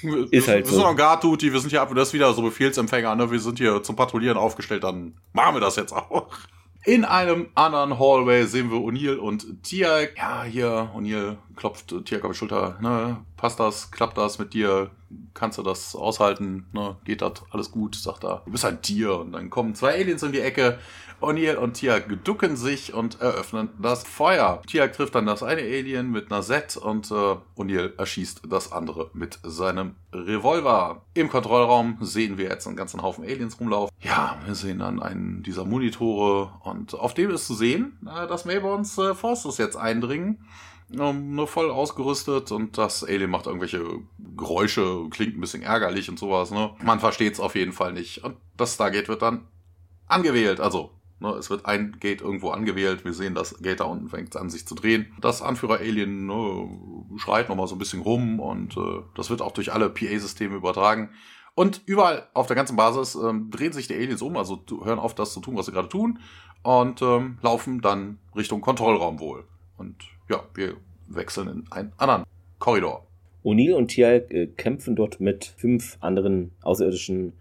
[0.00, 0.28] hm.
[0.30, 0.76] Ist halt wir so.
[0.76, 3.30] sind noch Gartuti, wir sind hier ab, das ist wieder so Befehlsempfänger, ne?
[3.30, 6.28] Wir sind hier zum Patrouillieren aufgestellt, dann machen wir das jetzt auch.
[6.84, 10.16] In einem anderen Hallway sehen wir O'Neill und Tiag.
[10.16, 12.78] Ja, hier, O'Neill klopft Tiag auf die Schulter.
[12.80, 13.90] Ne, passt das?
[13.90, 14.90] Klappt das mit dir?
[15.34, 16.68] Kannst du das aushalten?
[16.72, 17.32] Ne, geht das?
[17.50, 17.96] Alles gut?
[17.96, 18.40] Sagt er.
[18.46, 19.18] Du bist ein Tier.
[19.18, 20.78] Und dann kommen zwei Aliens in die Ecke.
[21.20, 24.62] O'Neill und Tiag ducken sich und eröffnen das Feuer.
[24.66, 29.10] Tiag trifft dann das eine Alien mit einer Set und äh, O'Neill erschießt das andere
[29.12, 31.02] mit seinem Revolver.
[31.14, 33.94] Im Kontrollraum sehen wir jetzt einen ganzen Haufen Aliens rumlaufen.
[34.00, 38.44] Ja, wir sehen dann einen dieser Monitore und auf dem ist zu sehen, äh, dass
[38.44, 40.44] Mayborns äh, Forces jetzt eindringen.
[40.98, 43.84] Um, nur voll ausgerüstet und das Alien macht irgendwelche
[44.36, 46.50] Geräusche, klingt ein bisschen ärgerlich und sowas.
[46.50, 46.74] Ne?
[46.82, 48.24] Man versteht es auf jeden Fall nicht.
[48.24, 49.46] Und das Stargate wird dann
[50.08, 50.90] angewählt, also
[51.20, 53.04] Ne, es wird ein Gate irgendwo angewählt.
[53.04, 55.12] Wir sehen, das Gate da unten fängt an sich zu drehen.
[55.20, 56.68] Das Anführer-Alien ne,
[57.18, 61.10] schreit nochmal so ein bisschen rum und äh, das wird auch durch alle PA-Systeme übertragen.
[61.54, 65.14] Und überall auf der ganzen Basis ähm, drehen sich die Aliens um, also hören auf,
[65.14, 66.20] das zu tun, was sie gerade tun,
[66.62, 69.44] und ähm, laufen dann Richtung Kontrollraum wohl.
[69.76, 69.96] Und
[70.30, 70.76] ja, wir
[71.06, 72.24] wechseln in einen anderen
[72.58, 73.06] Korridor.
[73.44, 77.34] O'Neill und Tial äh, kämpfen dort mit fünf anderen Außerirdischen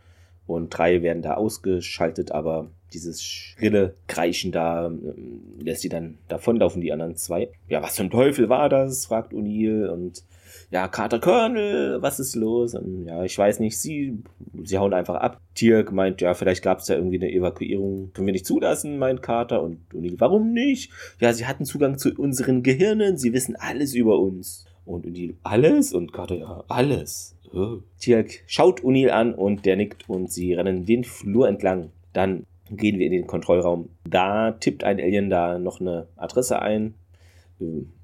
[0.49, 6.81] und drei werden da ausgeschaltet, aber dieses schrille Kreischen da ähm, lässt sie dann davonlaufen,
[6.81, 7.49] die anderen zwei.
[7.67, 9.05] Ja, was zum Teufel war das?
[9.05, 10.23] fragt O'Neill und
[10.71, 12.75] ja, Carter Colonel, was ist los?
[12.75, 14.23] Und, ja, ich weiß nicht, sie,
[14.63, 15.41] sie hauen einfach ab.
[15.55, 18.11] Tirk meint, ja, vielleicht gab es da irgendwie eine Evakuierung.
[18.13, 19.63] Können wir nicht zulassen, meint Carter.
[19.63, 20.91] Und O'Neill, warum nicht?
[21.19, 24.65] Ja, sie hatten Zugang zu unseren Gehirnen, sie wissen alles über uns.
[24.85, 25.93] Und O'Neill, alles?
[25.93, 27.35] Und Carter, ja, alles.
[27.53, 27.79] Oh.
[27.99, 31.91] Tirk schaut O'Neill an und der nickt und sie rennen den Flur entlang.
[32.13, 33.89] Dann gehen wir in den Kontrollraum.
[34.07, 36.93] Da tippt ein Alien da noch eine Adresse ein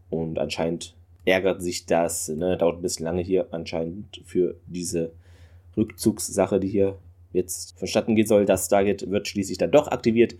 [0.09, 0.95] und anscheinend
[1.25, 5.13] ärgert sich das, ne, dauert ein bisschen lange hier anscheinend für diese
[5.75, 6.97] Rückzugssache, die hier
[7.33, 8.45] jetzt vonstatten gehen soll.
[8.45, 10.35] Das Stargate wird schließlich dann doch aktiviert.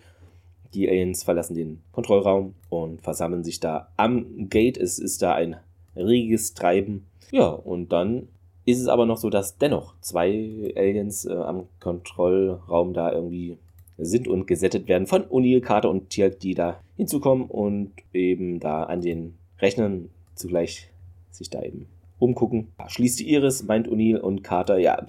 [0.74, 4.78] Die Aliens verlassen den Kontrollraum und versammeln sich da am Gate.
[4.78, 5.58] Es ist da ein
[5.96, 7.06] reges Treiben.
[7.32, 8.28] Ja, und dann
[8.66, 13.58] ist es aber noch so, dass dennoch zwei Aliens äh, am Kontrollraum da irgendwie
[13.98, 18.84] sind und gesettet werden von O'Neill, Carter und Tiak, die da hinzukommen und eben da
[18.84, 20.90] an den Rechnern zugleich
[21.32, 21.88] sich da eben
[22.20, 22.68] umgucken.
[22.88, 25.06] Schließt die Iris, meint O'Neill und Carter, ja,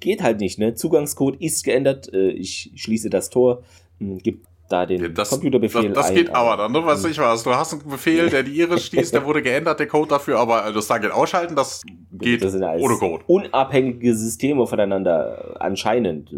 [0.00, 0.74] geht halt nicht, ne?
[0.74, 3.62] Zugangscode ist geändert, äh, ich schließe das Tor,
[3.98, 6.84] hm, gibt da den das, Computerbefehl Das, das geht aber dann, ne?
[6.84, 7.42] Was ich was.
[7.42, 10.72] Du hast einen Befehl, der die Iris schließt, der wurde geändert, der Code dafür, aber
[10.72, 11.82] das Target ausschalten, das
[12.12, 13.24] geht das ohne Code.
[13.26, 16.34] Unabhängige Systeme voneinander anscheinend.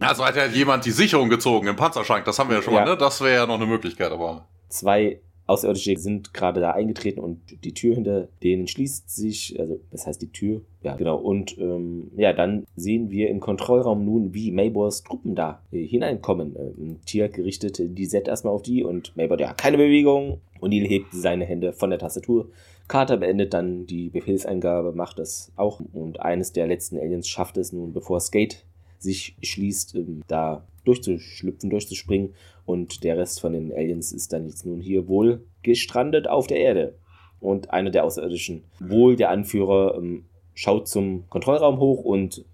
[0.00, 2.80] Also hat ja jemand die Sicherung gezogen im Panzerschrank, das haben wir ja schon ja.
[2.80, 2.96] mal, ne?
[2.96, 4.48] Das wäre ja noch eine Möglichkeit, aber.
[4.68, 5.20] Zwei
[5.52, 10.20] Außerirdische sind gerade da eingetreten und die Tür hinter denen schließt sich, also das heißt
[10.22, 11.16] die Tür, ja genau.
[11.16, 16.56] Und ähm, ja, dann sehen wir im Kontrollraum nun, wie Maybors Truppen da äh, hineinkommen.
[16.56, 20.40] Ähm, Tier gerichtet die Set erstmal auf die und Maybor, ja, keine Bewegung.
[20.60, 22.48] Und Neil hebt seine Hände von der Tastatur.
[22.86, 25.80] Carter beendet dann die Befehlseingabe, macht das auch.
[25.92, 28.64] Und eines der letzten Aliens schafft es nun, bevor Skate
[28.98, 32.34] sich schließt, ähm, da durchzuschlüpfen, durchzuspringen.
[32.64, 36.58] Und der Rest von den Aliens ist dann jetzt nun hier wohl gestrandet auf der
[36.58, 36.94] Erde.
[37.40, 42.44] Und einer der Außerirdischen, wohl der Anführer, ähm, schaut zum Kontrollraum hoch und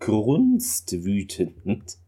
[0.00, 1.98] grunzt wütend.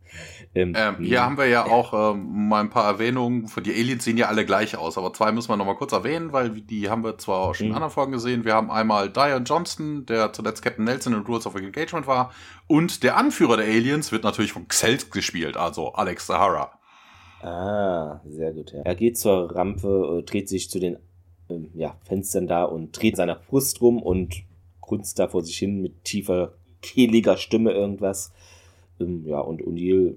[0.54, 3.50] Ähm, ähm, hier haben wir ja auch ähm, mal ein paar Erwähnungen.
[3.64, 6.32] Die Aliens sehen ja alle gleich aus, aber zwei müssen wir noch mal kurz erwähnen,
[6.32, 7.76] weil die haben wir zwar auch schon in mhm.
[7.76, 8.44] anderen Folgen gesehen.
[8.44, 12.32] Wir haben einmal Diane Johnston, der zuletzt Captain Nelson in Rules of Engagement war,
[12.66, 16.72] und der Anführer der Aliens wird natürlich von Xelt gespielt, also Alex Sahara.
[17.42, 18.72] Ah, sehr gut.
[18.72, 18.82] Ja.
[18.82, 20.98] Er geht zur Rampe, äh, dreht sich zu den
[21.48, 24.34] ähm, ja, Fenstern da und dreht seiner Brust rum und
[24.80, 28.32] grunzt da vor sich hin mit tiefer, kehliger Stimme irgendwas.
[29.00, 30.16] Ähm, ja, und O'Neill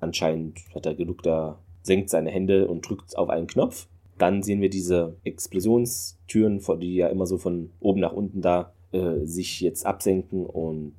[0.00, 3.86] anscheinend hat er genug da, senkt seine Hände und drückt auf einen Knopf.
[4.18, 9.24] Dann sehen wir diese Explosionstüren, die ja immer so von oben nach unten da äh,
[9.24, 10.94] sich jetzt absenken und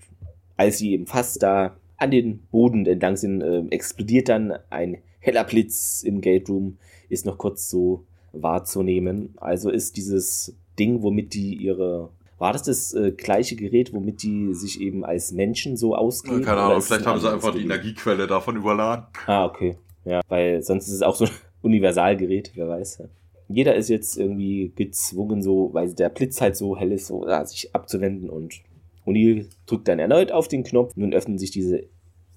[0.58, 5.44] als sie eben fast da an den Boden entlang sind, äh, explodiert dann ein heller
[5.44, 6.78] Blitz im Gate Room,
[7.10, 9.34] ist noch kurz so wahrzunehmen.
[9.38, 12.10] Also ist dieses Ding, womit die ihre
[12.42, 16.42] war das das äh, gleiche Gerät, womit die sich eben als Menschen so ausgeben?
[16.42, 19.06] Keine Ahnung, vielleicht haben sie einfach die Energiequelle davon überladen.
[19.28, 19.78] Ah, okay.
[20.06, 21.32] Ja, weil sonst ist es auch so ein
[21.62, 23.04] Universalgerät, wer weiß.
[23.48, 27.46] Jeder ist jetzt irgendwie gezwungen, so, weil der Blitz halt so hell ist, so, ja,
[27.46, 28.62] sich abzuwenden und
[29.06, 30.96] O'Neill drückt dann erneut auf den Knopf.
[30.96, 31.84] Nun öffnen sich diese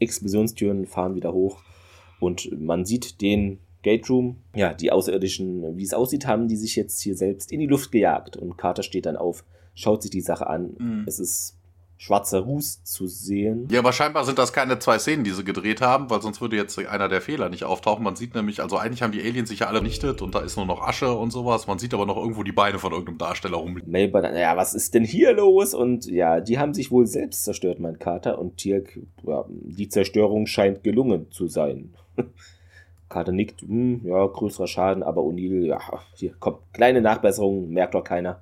[0.01, 1.63] Explosionstüren, fahren wieder hoch
[2.21, 4.37] und man sieht den Gate Room.
[4.55, 7.91] Ja, die Außerirdischen, wie es aussieht, haben die sich jetzt hier selbst in die Luft
[7.91, 9.45] gejagt und Carter steht dann auf
[9.75, 10.75] schaut sich die Sache an.
[10.79, 11.05] Mhm.
[11.07, 11.57] Es ist
[11.97, 13.69] schwarzer Ruß zu sehen.
[13.71, 16.57] Ja, aber scheinbar sind das keine zwei Szenen, die sie gedreht haben, weil sonst würde
[16.57, 18.05] jetzt einer der Fehler nicht auftauchen.
[18.05, 20.57] Man sieht nämlich, also eigentlich haben die Aliens sich ja alle vernichtet und da ist
[20.57, 21.67] nur noch Asche und sowas.
[21.67, 23.91] Man sieht aber noch irgendwo die Beine von irgendeinem Darsteller rumliegen.
[23.91, 25.75] Melbourne, ja, was ist denn hier los?
[25.75, 28.39] Und ja, die haben sich wohl selbst zerstört, mein Kater.
[28.39, 31.95] Und Tirk, ja, die Zerstörung scheint gelungen zu sein.
[33.09, 35.81] Kater nickt, hm, ja, größerer Schaden, aber O'Neill, ja,
[36.17, 38.41] hier kommt, kleine Nachbesserung, merkt doch keiner.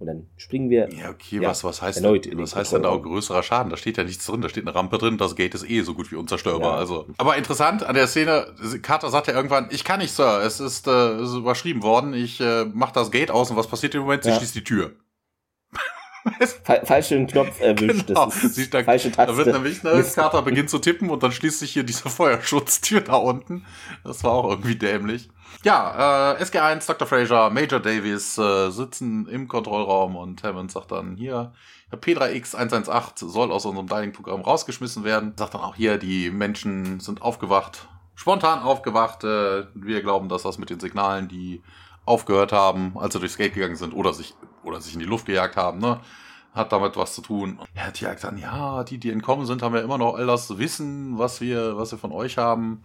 [0.00, 0.88] Und dann springen wir.
[0.94, 3.68] Ja, okay, ja, was, was heißt, erneut denn, was heißt denn da auch größerer Schaden?
[3.68, 5.92] Da steht ja nichts drin, da steht eine Rampe drin, das Gate ist eh so
[5.92, 6.72] gut wie unzerstörbar.
[6.72, 6.78] Ja.
[6.78, 7.04] Also.
[7.18, 8.46] Aber interessant an der Szene,
[8.80, 12.40] Carter sagt ja irgendwann, ich kann nicht, Sir, es ist, äh, ist überschrieben worden, ich
[12.40, 14.24] äh, mach das Gate aus und was passiert im Moment?
[14.24, 14.36] Sie ja.
[14.36, 14.92] schließt die Tür.
[16.84, 18.06] Falschen Knopf erwischt.
[18.06, 18.26] Genau.
[18.26, 19.32] Das ist da, falsche Taste.
[19.32, 23.00] Da wird nämlich, ne, Carter beginnt zu tippen und dann schließt sich hier diese Feuerschutztür
[23.00, 23.64] da unten.
[24.04, 25.30] Das war auch irgendwie dämlich.
[25.62, 27.06] Ja, äh, SG1, Dr.
[27.06, 31.52] Fraser, Major Davies äh, sitzen im Kontrollraum und Hammond sagt dann hier,
[31.92, 35.34] P3X 118 soll aus unserem Dining-Programm rausgeschmissen werden.
[35.36, 39.24] Sagt dann auch hier, die Menschen sind aufgewacht, spontan aufgewacht.
[39.24, 41.62] Äh, wir glauben, dass das mit den Signalen, die
[42.06, 45.26] aufgehört haben, als sie durchs Gate gegangen sind oder sich, oder sich in die Luft
[45.26, 46.00] gejagt haben, ne?
[46.54, 47.58] hat damit was zu tun.
[47.74, 50.58] Er hat ja gesagt, ja, die, die entkommen sind, haben ja immer noch all das
[50.58, 52.82] Wissen, was wir, was wir von euch haben.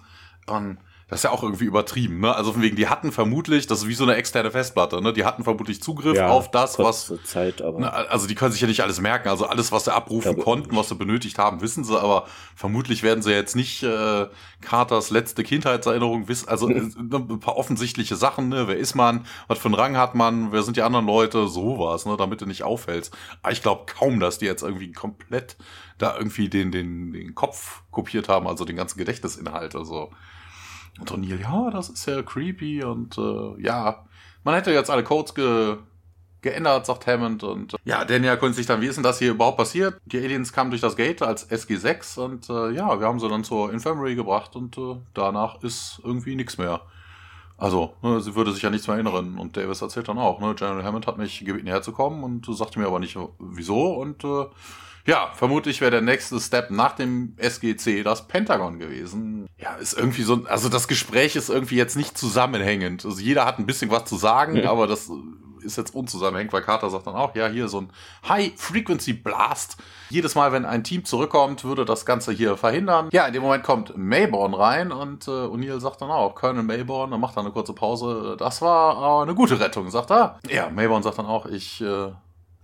[0.47, 0.77] Und
[1.07, 2.36] das ist ja auch irgendwie übertrieben, ne?
[2.36, 5.14] Also von wegen, die hatten vermutlich, das ist wie so eine externe Festplatte, ne?
[5.14, 7.14] Die hatten vermutlich Zugriff ja, auf das, was.
[7.26, 7.60] Zeit.
[7.60, 9.30] Ne, also die können sich ja nicht alles merken.
[9.30, 12.26] Also alles, was sie abrufen glaube, konnten, was sie benötigt haben, wissen sie, aber
[12.56, 14.26] vermutlich werden sie jetzt nicht äh,
[14.61, 16.49] Carters letzte Kindheitserinnerung wissen.
[16.49, 18.68] Also äh, ein paar offensichtliche Sachen, ne?
[18.68, 19.27] Wer ist man?
[19.48, 20.52] Was für einen Rang hat man?
[20.52, 21.48] Wer sind die anderen Leute?
[21.48, 22.18] Sowas, ne?
[22.18, 23.15] Damit du nicht auffällst.
[23.44, 25.56] Aber ich glaube kaum, dass die jetzt irgendwie komplett
[25.99, 29.76] da irgendwie den, den, den Kopf kopiert haben, also den ganzen Gedächtnisinhalt.
[29.76, 30.10] Also.
[30.99, 34.05] Und O'Neill, ja, das ist ja creepy und äh, ja,
[34.43, 35.77] man hätte jetzt alle Codes ge
[36.45, 37.43] geändert, sagt Hammond.
[37.43, 39.99] Und äh, ja, Daniel konnte sich dann, wie ist denn das hier überhaupt passiert?
[40.05, 43.43] Die Aliens kamen durch das Gate als SG6 und äh, ja, wir haben sie dann
[43.43, 46.81] zur Infirmary gebracht und äh, danach ist irgendwie nichts mehr.
[47.57, 49.38] Also, ne, sie würde sich ja nichts mehr erinnern.
[49.38, 52.88] Und Davis erzählt dann auch, ne, General Hammond hat mich gebeten herzukommen und sagte mir
[52.88, 54.45] aber nicht wieso und äh,
[55.06, 59.48] ja, vermutlich wäre der nächste Step nach dem SGC das Pentagon gewesen.
[59.57, 63.06] Ja, ist irgendwie so, also das Gespräch ist irgendwie jetzt nicht zusammenhängend.
[63.06, 64.72] Also jeder hat ein bisschen was zu sagen, ja.
[64.72, 65.11] aber das
[65.65, 67.90] ist jetzt unzusammenhängend, weil Carter sagt dann auch, ja, hier so ein
[68.27, 69.77] High-Frequency-Blast.
[70.10, 73.10] Jedes Mal, wenn ein Team zurückkommt, würde das Ganze hier verhindern.
[73.11, 77.11] Ja, in dem Moment kommt Mayborn rein und äh, O'Neill sagt dann auch, Colonel Mayborn,
[77.11, 78.36] dann macht er eine kurze Pause.
[78.38, 80.40] Das war äh, eine gute Rettung, sagt er.
[80.49, 82.11] Ja, Mayborn sagt dann auch, ich äh,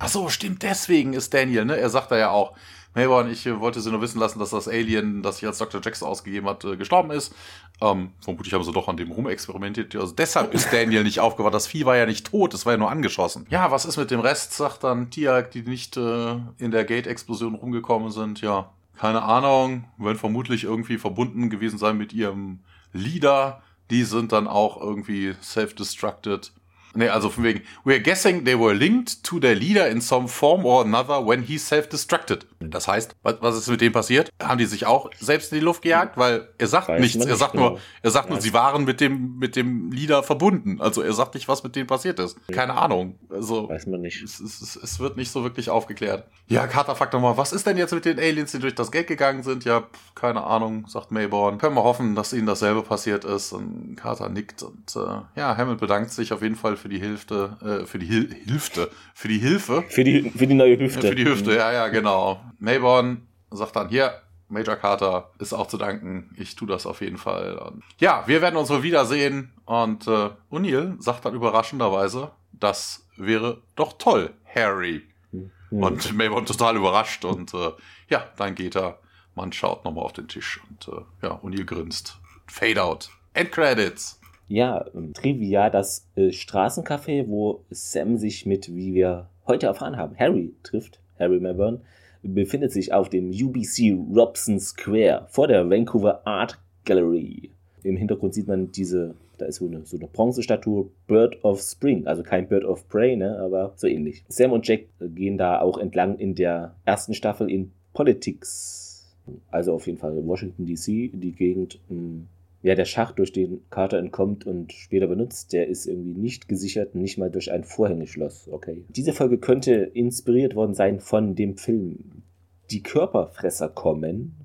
[0.03, 1.77] Ach so, stimmt, deswegen ist Daniel, ne?
[1.77, 2.55] Er sagt da ja auch,
[2.95, 5.79] Mayborn, ich wollte sie nur wissen lassen, dass das Alien, das sich als Dr.
[5.81, 7.35] Jackson ausgegeben hat, äh, gestorben ist.
[7.79, 9.95] Ähm, vermutlich haben sie doch an dem rumexperimentiert.
[9.95, 11.53] Also deshalb ist Daniel nicht aufgewacht.
[11.53, 13.45] Das Vieh war ja nicht tot, es war ja nur angeschossen.
[13.49, 17.53] Ja, was ist mit dem Rest, sagt dann Tiag, die nicht äh, in der Gate-Explosion
[17.53, 18.41] rumgekommen sind.
[18.41, 22.59] Ja, keine Ahnung, werden vermutlich irgendwie verbunden gewesen sein mit ihrem
[22.91, 23.61] Leader.
[23.91, 26.51] Die sind dann auch irgendwie self-destructed.
[26.93, 30.65] Nee, also von wegen, we're guessing they were linked to their leader in some form
[30.65, 32.45] or another when he self-destructed.
[32.69, 34.29] Das heißt, was, was ist mit dem passiert?
[34.41, 36.17] Haben die sich auch selbst in die Luft gejagt?
[36.17, 37.25] Weil er sagt Weiß nichts.
[37.25, 37.71] Er sagt genau.
[37.71, 40.79] nur, er sagt nur, sie waren mit dem, mit dem Leader verbunden.
[40.81, 42.37] Also er sagt nicht, was mit denen passiert ist.
[42.51, 43.17] Keine Ahnung.
[43.29, 43.69] Also.
[43.69, 44.21] Weiß man nicht.
[44.21, 46.27] Es, es, es wird nicht so wirklich aufgeklärt.
[46.47, 49.07] Ja, Carter fragt nochmal, was ist denn jetzt mit den Aliens, die durch das Geld
[49.07, 49.63] gegangen sind?
[49.65, 49.83] Ja,
[50.15, 51.57] keine Ahnung, sagt Mayborn.
[51.57, 53.53] Können wir hoffen, dass ihnen dasselbe passiert ist.
[53.53, 57.81] Und Carter nickt und, äh, ja, Hammond bedankt sich auf jeden Fall für die Hilfe,
[57.83, 59.83] äh, für die Hil Hilfe, für die Hilfe.
[59.87, 61.07] Für die, für die neue Hüfte.
[61.07, 62.41] Für die Hüfte, ja, ja, genau.
[62.61, 66.33] Mayborn sagt dann, hier, Major Carter ist auch zu danken.
[66.37, 67.57] Ich tue das auf jeden Fall.
[67.57, 69.53] Und ja, wir werden uns wohl wiedersehen.
[69.65, 75.03] Und äh, O'Neill sagt dann überraschenderweise, das wäre doch toll, Harry.
[75.31, 75.51] Mhm.
[75.83, 77.25] Und Mayborn total überrascht.
[77.25, 77.71] Und äh,
[78.09, 78.99] ja, dann geht er.
[79.35, 80.61] Man schaut nochmal auf den Tisch.
[80.69, 82.17] Und äh, ja, O'Neill grinst.
[82.47, 83.09] Fade out.
[83.33, 84.21] End Credits
[84.51, 90.53] ja, Trivia, das äh, Straßencafé, wo Sam sich mit, wie wir heute erfahren haben, Harry
[90.61, 91.79] trifft, Harry Melbourne,
[92.23, 97.51] befindet sich auf dem UBC Robson Square vor der Vancouver Art Gallery.
[97.83, 102.05] Im Hintergrund sieht man diese, da ist so eine, so eine Bronzestatue Bird of Spring,
[102.05, 104.23] also kein Bird of Prey, ne, aber so ähnlich.
[104.27, 109.17] Sam und Jack gehen da auch entlang in der ersten Staffel in Politics,
[109.49, 111.79] also auf jeden Fall Washington DC, die Gegend.
[111.89, 112.27] Mh, hm,
[112.63, 116.93] ja, der Schacht, durch den Carter entkommt und später benutzt, der ist irgendwie nicht gesichert,
[116.95, 118.47] nicht mal durch ein Vorhängeschloss.
[118.51, 118.85] Okay.
[118.89, 122.23] Diese Folge könnte inspiriert worden sein von dem Film
[122.69, 124.35] Die Körperfresser kommen.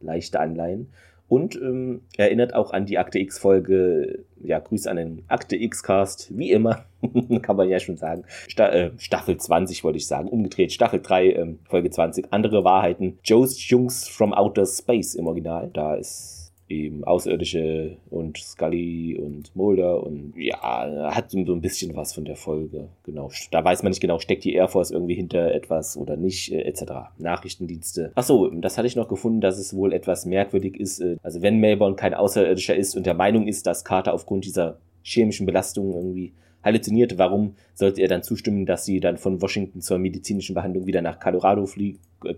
[0.00, 0.88] Leichte Anleihen.
[1.28, 6.52] Und ähm, erinnert auch an die Akte X-Folge, ja, Grüße an den Akte X-Cast, wie
[6.52, 6.86] immer,
[7.42, 8.24] kann man ja schon sagen.
[8.48, 13.18] Sta äh, Staffel 20 wollte ich sagen, umgedreht, Staffel 3, ähm, Folge 20, andere Wahrheiten.
[13.24, 15.68] Joe's Jungs from Outer Space im Original.
[15.70, 16.37] Da ist
[16.68, 22.36] eben Außerirdische und Scully und Mulder und ja, hat so ein bisschen was von der
[22.36, 22.88] Folge.
[23.04, 23.30] Genau.
[23.50, 26.62] Da weiß man nicht genau, steckt die Air Force irgendwie hinter etwas oder nicht, äh,
[26.62, 27.10] etc.
[27.18, 28.12] Nachrichtendienste.
[28.14, 31.00] Achso, das hatte ich noch gefunden, dass es wohl etwas merkwürdig ist.
[31.00, 34.78] Äh, also wenn Melbourne kein Außerirdischer ist und der Meinung ist, dass Carter aufgrund dieser
[35.02, 36.32] chemischen Belastung irgendwie
[36.62, 41.02] halluziniert, warum sollte er dann zustimmen, dass sie dann von Washington zur medizinischen Behandlung wieder
[41.02, 42.34] nach Colorado fliegen, äh,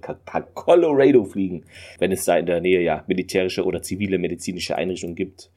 [0.55, 1.65] Colorado fliegen,
[1.99, 5.51] wenn es da in der Nähe ja militärische oder zivile medizinische Einrichtungen gibt.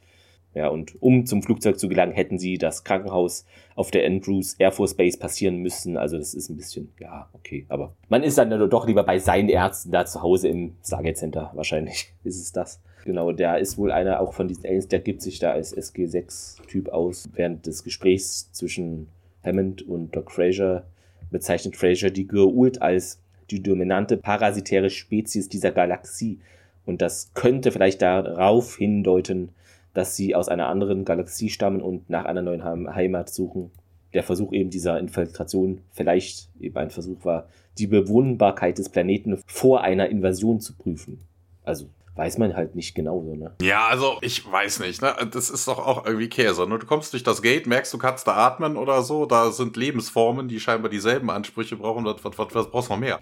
[0.56, 3.46] Ja, und um zum Flugzeug zu gelangen, hätten sie das Krankenhaus
[3.76, 5.98] auf der Andrews Air Force Base passieren müssen.
[5.98, 7.66] Also das ist ein bisschen, ja, okay.
[7.70, 11.52] Aber man ist dann doch lieber bei seinen Ärzten da zu Hause im Stargate Center.
[11.56, 12.82] Wahrscheinlich ist es das.
[13.06, 16.90] Genau, der ist wohl einer auch von diesen Aliens, der gibt sich da als SG6-Typ
[16.90, 17.28] aus.
[17.34, 19.08] Während des Gesprächs zwischen
[19.44, 20.86] Hammond und Doc Fraser
[21.30, 23.20] bezeichnet Fraser die Goa'uld als
[23.52, 26.40] die dominante parasitäre Spezies dieser Galaxie.
[26.86, 29.50] Und das könnte vielleicht darauf hindeuten,
[29.94, 33.72] dass sie aus einer anderen Galaxie stammen und nach einer neuen Heimat suchen.
[34.14, 37.48] Der Versuch eben dieser Infiltration vielleicht eben ein Versuch war,
[37.78, 41.20] die Bewohnbarkeit des Planeten vor einer Invasion zu prüfen.
[41.64, 43.56] Also weiß man halt nicht genau so, ne?
[43.62, 45.16] Ja, also ich weiß nicht, ne?
[45.32, 46.68] Das ist doch auch irgendwie Käse.
[46.68, 49.76] Nur du kommst durch das Gate, merkst, du kannst da atmen oder so, da sind
[49.78, 52.06] Lebensformen, die scheinbar dieselben Ansprüche brauchen.
[52.06, 53.20] Was, was, was, was brauchst du noch mehr?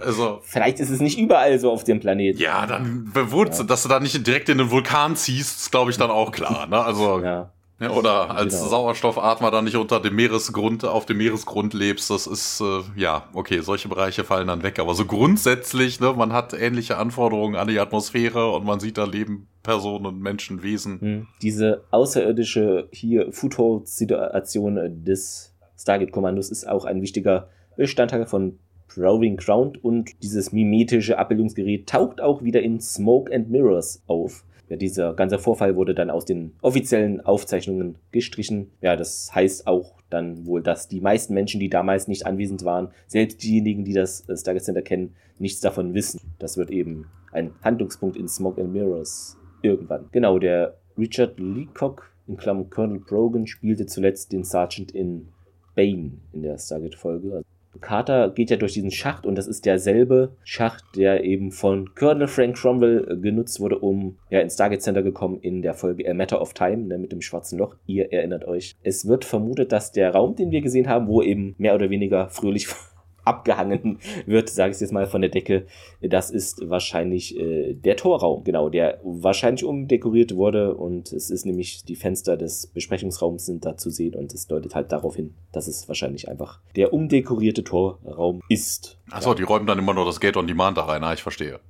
[0.00, 0.40] Also.
[0.42, 2.38] Vielleicht ist es nicht überall so auf dem Planeten.
[2.38, 3.66] Ja, dann bewohnst ja.
[3.66, 6.66] dass du da nicht direkt in den Vulkan ziehst, ist, glaube ich, dann auch klar,
[6.66, 6.78] ne?
[6.78, 7.20] Also.
[7.20, 7.52] Ja.
[7.78, 8.68] Ja, oder als genau.
[8.68, 13.60] Sauerstoffatmer dann nicht unter dem Meeresgrund, auf dem Meeresgrund lebst, das ist, äh, ja, okay,
[13.60, 14.78] solche Bereiche fallen dann weg.
[14.78, 19.04] Aber so grundsätzlich, ne, man hat ähnliche Anforderungen an die Atmosphäre und man sieht da
[19.04, 21.00] leben Personen, Menschen, Wesen.
[21.00, 21.26] Hm.
[21.42, 28.58] Diese außerirdische hier Foothold-Situation des Stargate-Kommandos ist auch ein wichtiger Bestandteil von
[28.88, 34.44] Proving Ground und dieses mimetische Abbildungsgerät taucht auch wieder in Smoke and Mirrors auf.
[34.68, 38.70] Ja, dieser ganze Vorfall wurde dann aus den offiziellen Aufzeichnungen gestrichen.
[38.80, 42.88] Ja, das heißt auch dann wohl, dass die meisten Menschen, die damals nicht anwesend waren,
[43.06, 46.20] selbst diejenigen, die das äh, Stargate Center kennen, nichts davon wissen.
[46.38, 50.08] Das wird eben ein Handlungspunkt in Smoke and Mirrors irgendwann.
[50.12, 55.28] Genau, der Richard Leacock in Klammern Colonel Brogan spielte zuletzt den Sergeant in
[55.74, 57.44] Bane in der Stargate-Folge.
[57.80, 62.28] Carter geht ja durch diesen Schacht und das ist derselbe Schacht, der eben von Colonel
[62.28, 66.14] Frank Cromwell äh, genutzt wurde, um ja ins Stargate Center gekommen in der Folge A
[66.14, 67.76] Matter of Time ne, mit dem schwarzen Loch.
[67.86, 68.74] Ihr erinnert euch.
[68.82, 72.28] Es wird vermutet, dass der Raum, den wir gesehen haben, wo eben mehr oder weniger
[72.28, 72.68] fröhlich
[73.26, 75.66] abgehangen wird, sage ich jetzt mal von der Decke.
[76.00, 81.84] Das ist wahrscheinlich äh, der Torraum, genau, der wahrscheinlich umdekoriert wurde und es ist nämlich
[81.84, 85.66] die Fenster des Besprechungsraums sind da zu sehen und es deutet halt darauf hin, dass
[85.68, 88.98] es wahrscheinlich einfach der umdekorierte Torraum ist.
[89.10, 91.60] Achso, die räumen dann immer nur das Gate on Demand da rein, ah, ich verstehe.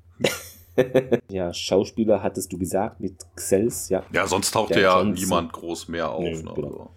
[1.30, 4.02] ja, Schauspieler hattest du gesagt mit Xels, ja.
[4.12, 6.22] Ja, sonst taucht ja niemand groß mehr auf.
[6.22, 6.90] Nee, ne, genau.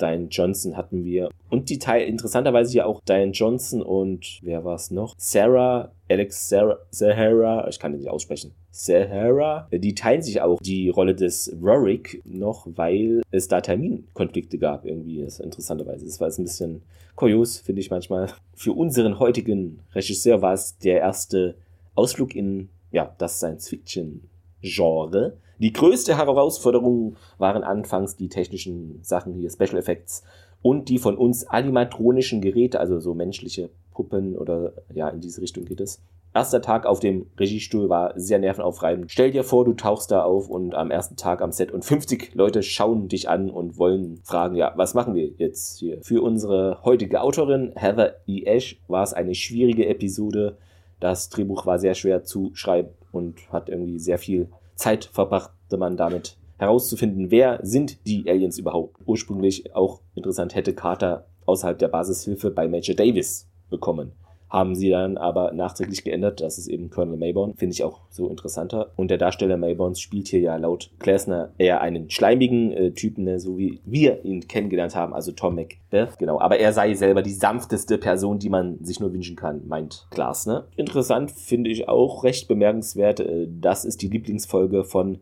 [0.00, 1.28] Diane Johnson hatten wir.
[1.48, 5.14] Und die Teil, interessanterweise ja auch Diane Johnson und wer war es noch?
[5.18, 8.52] Sarah, Alex Sarah, Sahara, ich kann den nicht aussprechen.
[8.70, 14.84] Sahara, die teilen sich auch die Rolle des Rorik noch, weil es da Terminkonflikte gab,
[14.84, 16.04] irgendwie, das interessanterweise.
[16.04, 16.82] Das war jetzt ein bisschen
[17.14, 18.28] kurios, finde ich manchmal.
[18.54, 21.56] Für unseren heutigen Regisseur war es der erste
[21.94, 29.78] Ausflug in, ja, das Science-Fiction-Genre die größte Herausforderung waren anfangs die technischen Sachen hier, Special
[29.78, 30.22] Effects
[30.62, 35.64] und die von uns animatronischen Geräte, also so menschliche Puppen oder ja, in diese Richtung
[35.64, 36.02] geht es.
[36.34, 39.10] Erster Tag auf dem Regiestuhl war sehr nervenaufreibend.
[39.10, 42.34] Stell dir vor, du tauchst da auf und am ersten Tag am Set und 50
[42.34, 46.02] Leute schauen dich an und wollen fragen, ja, was machen wir jetzt hier?
[46.02, 48.42] Für unsere heutige Autorin, Heather E.
[48.44, 50.58] Ash, war es eine schwierige Episode.
[51.00, 55.96] Das Drehbuch war sehr schwer zu schreiben und hat irgendwie sehr viel Zeit verbrachte man
[55.96, 58.96] damit herauszufinden, wer sind die Aliens überhaupt.
[59.04, 64.12] Ursprünglich auch interessant hätte Carter außerhalb der Basishilfe bei Major Davis bekommen
[64.48, 66.40] haben sie dann aber nachträglich geändert.
[66.40, 67.54] Das ist eben Colonel Mayborn.
[67.54, 68.92] Finde ich auch so interessanter.
[68.96, 73.38] Und der Darsteller Mayborns spielt hier ja laut Klesner eher einen schleimigen äh, Typen, ne,
[73.38, 76.18] so wie wir ihn kennengelernt haben, also Tom Macbeth.
[76.18, 76.40] Genau.
[76.40, 80.46] Aber er sei selber die sanfteste Person, die man sich nur wünschen kann, meint Klaas.
[80.46, 80.64] Ne?
[80.76, 83.20] Interessant finde ich auch recht bemerkenswert.
[83.20, 85.18] Äh, das ist die Lieblingsfolge von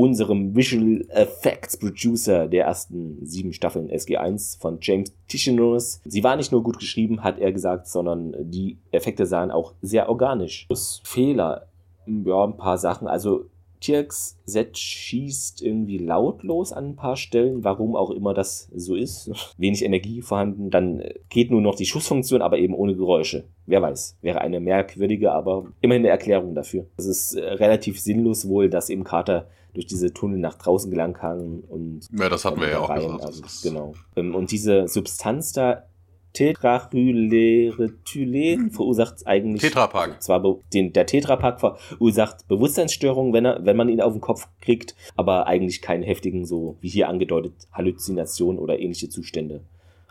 [0.00, 6.00] unserem Visual Effects Producer der ersten sieben Staffeln SG1 von James Tichenous.
[6.06, 10.08] Sie war nicht nur gut geschrieben, hat er gesagt, sondern die Effekte sahen auch sehr
[10.08, 10.66] organisch.
[10.70, 11.02] aus.
[11.04, 11.66] Fehler,
[12.06, 13.08] ja, ein paar Sachen.
[13.08, 13.44] Also
[13.80, 19.30] Tirks Set schießt irgendwie lautlos an ein paar Stellen, warum auch immer das so ist.
[19.58, 23.44] Wenig Energie vorhanden, dann geht nur noch die Schussfunktion, aber eben ohne Geräusche.
[23.66, 26.86] Wer weiß, wäre eine merkwürdige, aber immerhin eine Erklärung dafür.
[26.96, 31.62] Es ist relativ sinnlos wohl, dass eben Carter durch diese Tunnel nach draußen gelangen kann
[31.68, 33.24] und ja, das hatten wir ja auch gesagt.
[33.24, 33.94] Also, genau.
[34.16, 35.84] Ähm, und diese Substanz da
[36.32, 40.22] Tetrachylerethylen verursacht eigentlich Tetrapack.
[40.22, 40.40] zwar
[40.72, 45.48] den, der Tetrapack verursacht Bewusstseinsstörungen, wenn er wenn man ihn auf den Kopf kriegt, aber
[45.48, 49.62] eigentlich keinen heftigen so wie hier angedeutet Halluzinationen oder ähnliche Zustände.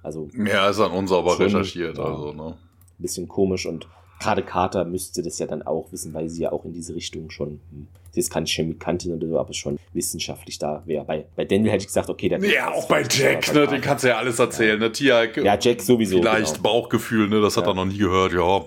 [0.03, 2.57] Also ja, ist an unsauber schon, recherchiert, ja, also ne.
[2.97, 3.87] Bisschen komisch und
[4.19, 7.29] gerade Carter müsste das ja dann auch wissen, weil sie ja auch in diese Richtung
[7.31, 7.59] schon,
[8.11, 11.05] sie ist keine Chemikantin oder so, aber schon wissenschaftlich da wäre.
[11.05, 14.03] Bei, bei Daniel hätte ich gesagt, okay, der Ja, auch bei Jack, ne, den kannst
[14.03, 14.87] du ja alles erzählen, ja.
[14.87, 15.23] ne, Tia.
[15.23, 16.17] Ja, Jack sowieso.
[16.17, 16.63] Vielleicht genau.
[16.63, 17.71] Bauchgefühl, ne, das hat ja.
[17.71, 18.65] er noch nie gehört, ja.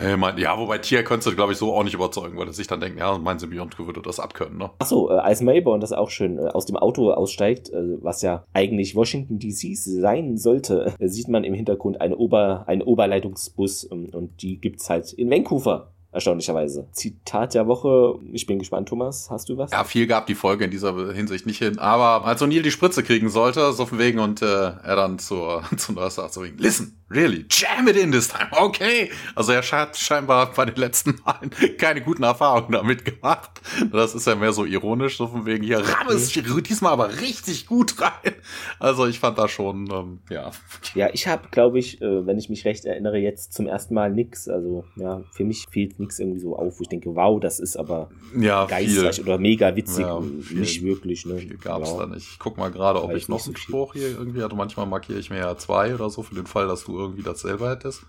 [0.00, 2.52] Äh, mein, ja, wobei Tier könntest du, glaube ich, so auch nicht überzeugen, weil er
[2.52, 4.70] sich dann denken, ja, mein Symbionte würde das abkönnen, ne?
[4.78, 8.44] Achso, äh, als Mayborn das auch schön äh, aus dem Auto aussteigt, äh, was ja
[8.52, 14.08] eigentlich Washington DC sein sollte, äh, sieht man im Hintergrund eine Ober, einen Oberleitungsbus ähm,
[14.12, 16.88] und die gibt's halt in Vancouver erstaunlicherweise.
[16.92, 19.72] Zitat der Woche, ich bin gespannt, Thomas, hast du was?
[19.72, 23.02] Ja, viel gab die Folge in dieser Hinsicht nicht hin, aber als O'Neill die Spritze
[23.02, 26.58] kriegen sollte, so von wegen und äh, er dann zur, zu Nurse sagt, so wegen,
[26.58, 29.10] listen, really, jam it in this time, okay.
[29.34, 33.60] Also er hat scheinbar bei den letzten Malen keine guten Erfahrungen damit gemacht.
[33.92, 37.66] Das ist ja mehr so ironisch, so von wegen, hier ramm es diesmal aber richtig
[37.66, 38.34] gut rein.
[38.78, 40.52] Also ich fand da schon, ähm, ja.
[40.94, 44.10] Ja, ich habe, glaube ich, äh, wenn ich mich recht erinnere, jetzt zum ersten Mal
[44.10, 44.48] nix.
[44.48, 47.76] Also ja, für mich fehlt nichts irgendwie so auf, wo ich denke, wow, das ist
[47.76, 50.04] aber ja, geistreich oder mega witzig.
[50.06, 51.38] Ja, viel, nicht wirklich, ne?
[51.38, 51.98] Viel gab's ja.
[51.98, 52.28] da nicht.
[52.32, 54.54] Ich guck mal gerade, ob ich noch einen Spruch hier irgendwie hatte.
[54.54, 57.40] Manchmal markiere ich mir ja zwei oder so für den Fall, dass du irgendwie das
[57.40, 58.02] selber hättest.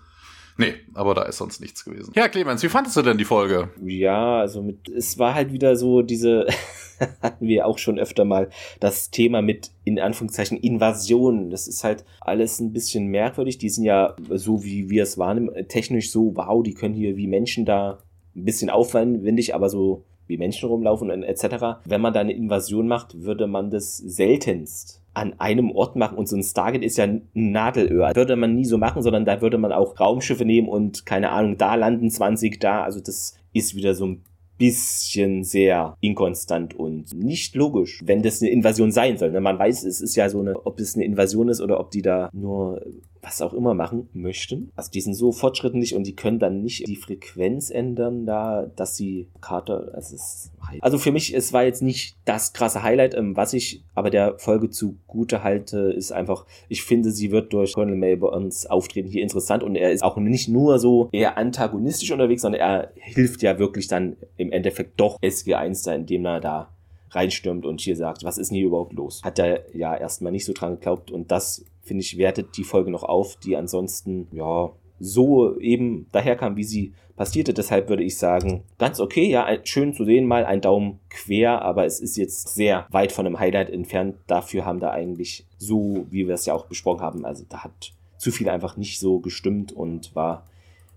[0.58, 2.12] Nee, aber da ist sonst nichts gewesen.
[2.16, 3.70] Ja, Clemens, wie fandest du denn die Folge?
[3.84, 6.46] Ja, also mit, es war halt wieder so diese,
[7.20, 8.48] hatten wir auch schon öfter mal,
[8.80, 11.50] das Thema mit, in Anführungszeichen, Invasion.
[11.50, 13.58] Das ist halt alles ein bisschen merkwürdig.
[13.58, 17.26] Die sind ja, so wie wir es wahrnehmen, technisch so, wow, die können hier wie
[17.26, 17.98] Menschen da
[18.34, 21.78] ein bisschen aufwendig, aber so wie Menschen rumlaufen und etc.
[21.84, 26.28] Wenn man da eine Invasion macht, würde man das seltenst an einem Ort machen und
[26.28, 28.14] so ein Stargate ist ja ein Nadelöhr.
[28.14, 31.56] Würde man nie so machen, sondern da würde man auch Raumschiffe nehmen und keine Ahnung,
[31.56, 32.82] da landen 20, da.
[32.82, 34.24] Also das ist wieder so ein
[34.58, 39.30] bisschen sehr inkonstant und nicht logisch, wenn das eine Invasion sein soll.
[39.30, 39.40] Ne?
[39.40, 42.02] Man weiß, es ist ja so eine, ob es eine Invasion ist oder ob die
[42.02, 42.82] da nur
[43.22, 44.70] was auch immer machen möchten.
[44.76, 48.96] Also die sind so fortschrittlich und die können dann nicht die Frequenz ändern, da, dass
[48.96, 53.36] sie Carter, also, es, also für mich, es war jetzt nicht das krasse Highlight, ähm,
[53.36, 57.96] was ich aber der Folge zugute halte, ist einfach, ich finde, sie wird durch Colonel
[57.96, 62.60] Melbournes Auftreten hier interessant und er ist auch nicht nur so eher antagonistisch unterwegs, sondern
[62.60, 66.68] er hilft ja wirklich dann im Endeffekt doch SG1 da, indem er da
[67.10, 69.22] reinstürmt und hier sagt, was ist denn hier überhaupt los?
[69.24, 72.90] Hat er ja erstmal nicht so dran geglaubt und das, finde ich, wertet die Folge
[72.90, 77.54] noch auf, die ansonsten, ja, so eben daherkam, wie sie passierte.
[77.54, 81.84] Deshalb würde ich sagen, ganz okay, ja, schön zu sehen, mal ein Daumen quer, aber
[81.84, 84.16] es ist jetzt sehr weit von einem Highlight entfernt.
[84.26, 87.92] Dafür haben da eigentlich so, wie wir es ja auch besprochen haben, also da hat
[88.18, 90.46] zu viel einfach nicht so gestimmt und war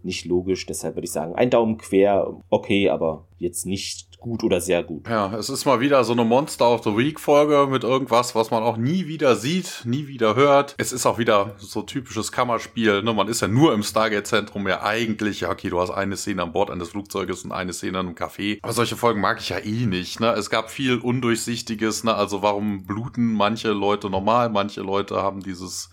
[0.03, 0.65] nicht logisch.
[0.65, 5.07] Deshalb würde ich sagen, ein Daumen quer, okay, aber jetzt nicht gut oder sehr gut.
[5.07, 8.51] Ja, es ist mal wieder so eine Monster of the Week Folge mit irgendwas, was
[8.51, 10.75] man auch nie wieder sieht, nie wieder hört.
[10.77, 13.01] Es ist auch wieder so typisches Kammerspiel.
[13.01, 13.13] Ne?
[13.13, 16.51] Man ist ja nur im Stargate-Zentrum ja eigentlich, ja, okay, du hast eine Szene an
[16.51, 18.59] Bord eines Flugzeuges und eine Szene in einem Café.
[18.61, 20.19] Aber solche Folgen mag ich ja eh nicht.
[20.19, 20.31] Ne?
[20.33, 22.03] Es gab viel Undurchsichtiges.
[22.03, 22.13] Ne?
[22.13, 25.89] Also warum bluten manche Leute normal, manche Leute haben dieses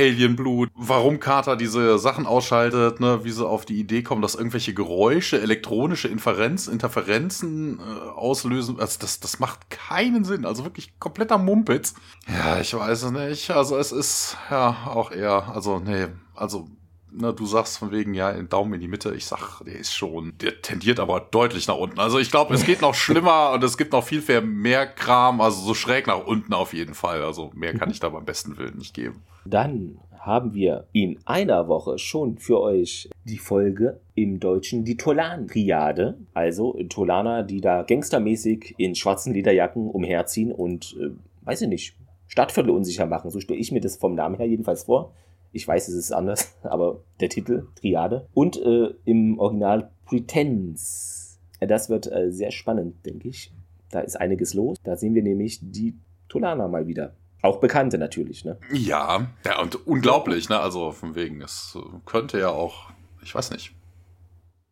[0.00, 4.72] Alienblut, warum Carter diese Sachen ausschaltet, ne, wie sie auf die Idee kommen, dass irgendwelche
[4.72, 8.80] Geräusche, elektronische Inferenz, Interferenzen äh, auslösen.
[8.80, 10.44] Also das, das macht keinen Sinn.
[10.46, 11.94] Also wirklich kompletter Mumpitz.
[12.28, 13.50] Ja, ich weiß es nicht.
[13.50, 16.68] Also es ist ja auch eher, also nee, also
[17.12, 19.14] na, du sagst von wegen, ja, Daumen in die Mitte.
[19.14, 21.98] Ich sag, der ist schon, der tendiert aber deutlich nach unten.
[21.98, 25.60] Also ich glaube, es geht noch schlimmer und es gibt noch viel, mehr Kram, also
[25.60, 27.22] so schräg nach unten auf jeden Fall.
[27.22, 29.22] Also mehr kann ich da beim besten Willen nicht geben.
[29.44, 36.18] Dann haben wir in einer Woche schon für euch die Folge im Deutschen die Tolan-Triade.
[36.34, 41.10] Also Tolaner, die da gangstermäßig in schwarzen Lederjacken umherziehen und, äh,
[41.46, 41.96] weiß ich nicht,
[42.26, 43.30] Stadtviertel unsicher machen.
[43.30, 45.12] So stelle ich mir das vom Namen her jedenfalls vor.
[45.52, 48.28] Ich weiß, es ist anders, aber der Titel, Triade.
[48.34, 51.38] Und äh, im Original Pretense.
[51.60, 53.52] Das wird äh, sehr spannend, denke ich.
[53.90, 54.76] Da ist einiges los.
[54.84, 55.96] Da sehen wir nämlich die
[56.28, 57.14] Tolana mal wieder.
[57.42, 58.58] Auch Bekannte natürlich, ne?
[58.72, 60.60] Ja, ja, und unglaublich, ne?
[60.60, 62.90] Also von wegen, es könnte ja auch,
[63.22, 63.72] ich weiß nicht,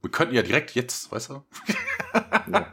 [0.01, 1.43] wir könnten ja direkt jetzt, weißt du?
[2.51, 2.67] Ja.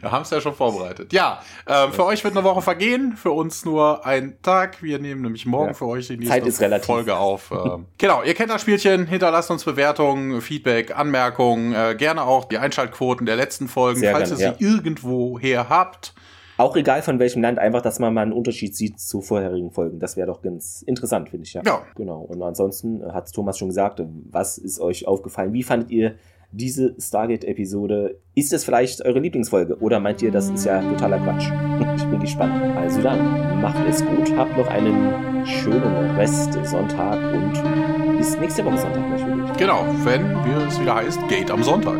[0.00, 1.12] wir haben es ja schon vorbereitet.
[1.12, 4.82] Ja, äh, für euch wird eine Woche vergehen, für uns nur ein Tag.
[4.82, 5.74] Wir nehmen nämlich morgen ja.
[5.74, 7.50] für euch die nächste Folge auf.
[7.50, 9.06] Äh, genau, ihr kennt das Spielchen.
[9.06, 11.74] Hinterlasst uns Bewertungen, Feedback, Anmerkungen.
[11.74, 15.68] Äh, gerne auch die Einschaltquoten der letzten Folgen, Sehr falls gerne, ihr sie irgendwo her
[15.68, 16.14] habt.
[16.56, 19.98] Auch egal von welchem Land, einfach, dass man mal einen Unterschied sieht zu vorherigen Folgen.
[19.98, 21.62] Das wäre doch ganz interessant, finde ich, ja.
[21.64, 21.82] Ja.
[21.96, 22.20] Genau.
[22.20, 25.52] Und ansonsten hat Thomas schon gesagt, was ist euch aufgefallen?
[25.52, 26.14] Wie fandet ihr
[26.52, 28.18] diese Stargate-Episode?
[28.34, 29.78] Ist es vielleicht eure Lieblingsfolge?
[29.80, 31.50] Oder meint ihr, das ist ja totaler Quatsch?
[31.96, 32.76] Ich bin gespannt.
[32.76, 38.78] Also dann, macht es gut, habt noch einen schönen Rest Sonntag und bis nächste Woche
[38.78, 39.56] Sonntag natürlich.
[39.56, 41.98] Genau, wenn wir es wieder heißt, Gate am Sonntag.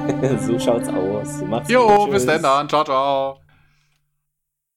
[0.40, 1.42] so schaut's aus.
[1.42, 2.68] Macht's jo, gut, bis dann.
[2.68, 3.39] Ciao, ciao.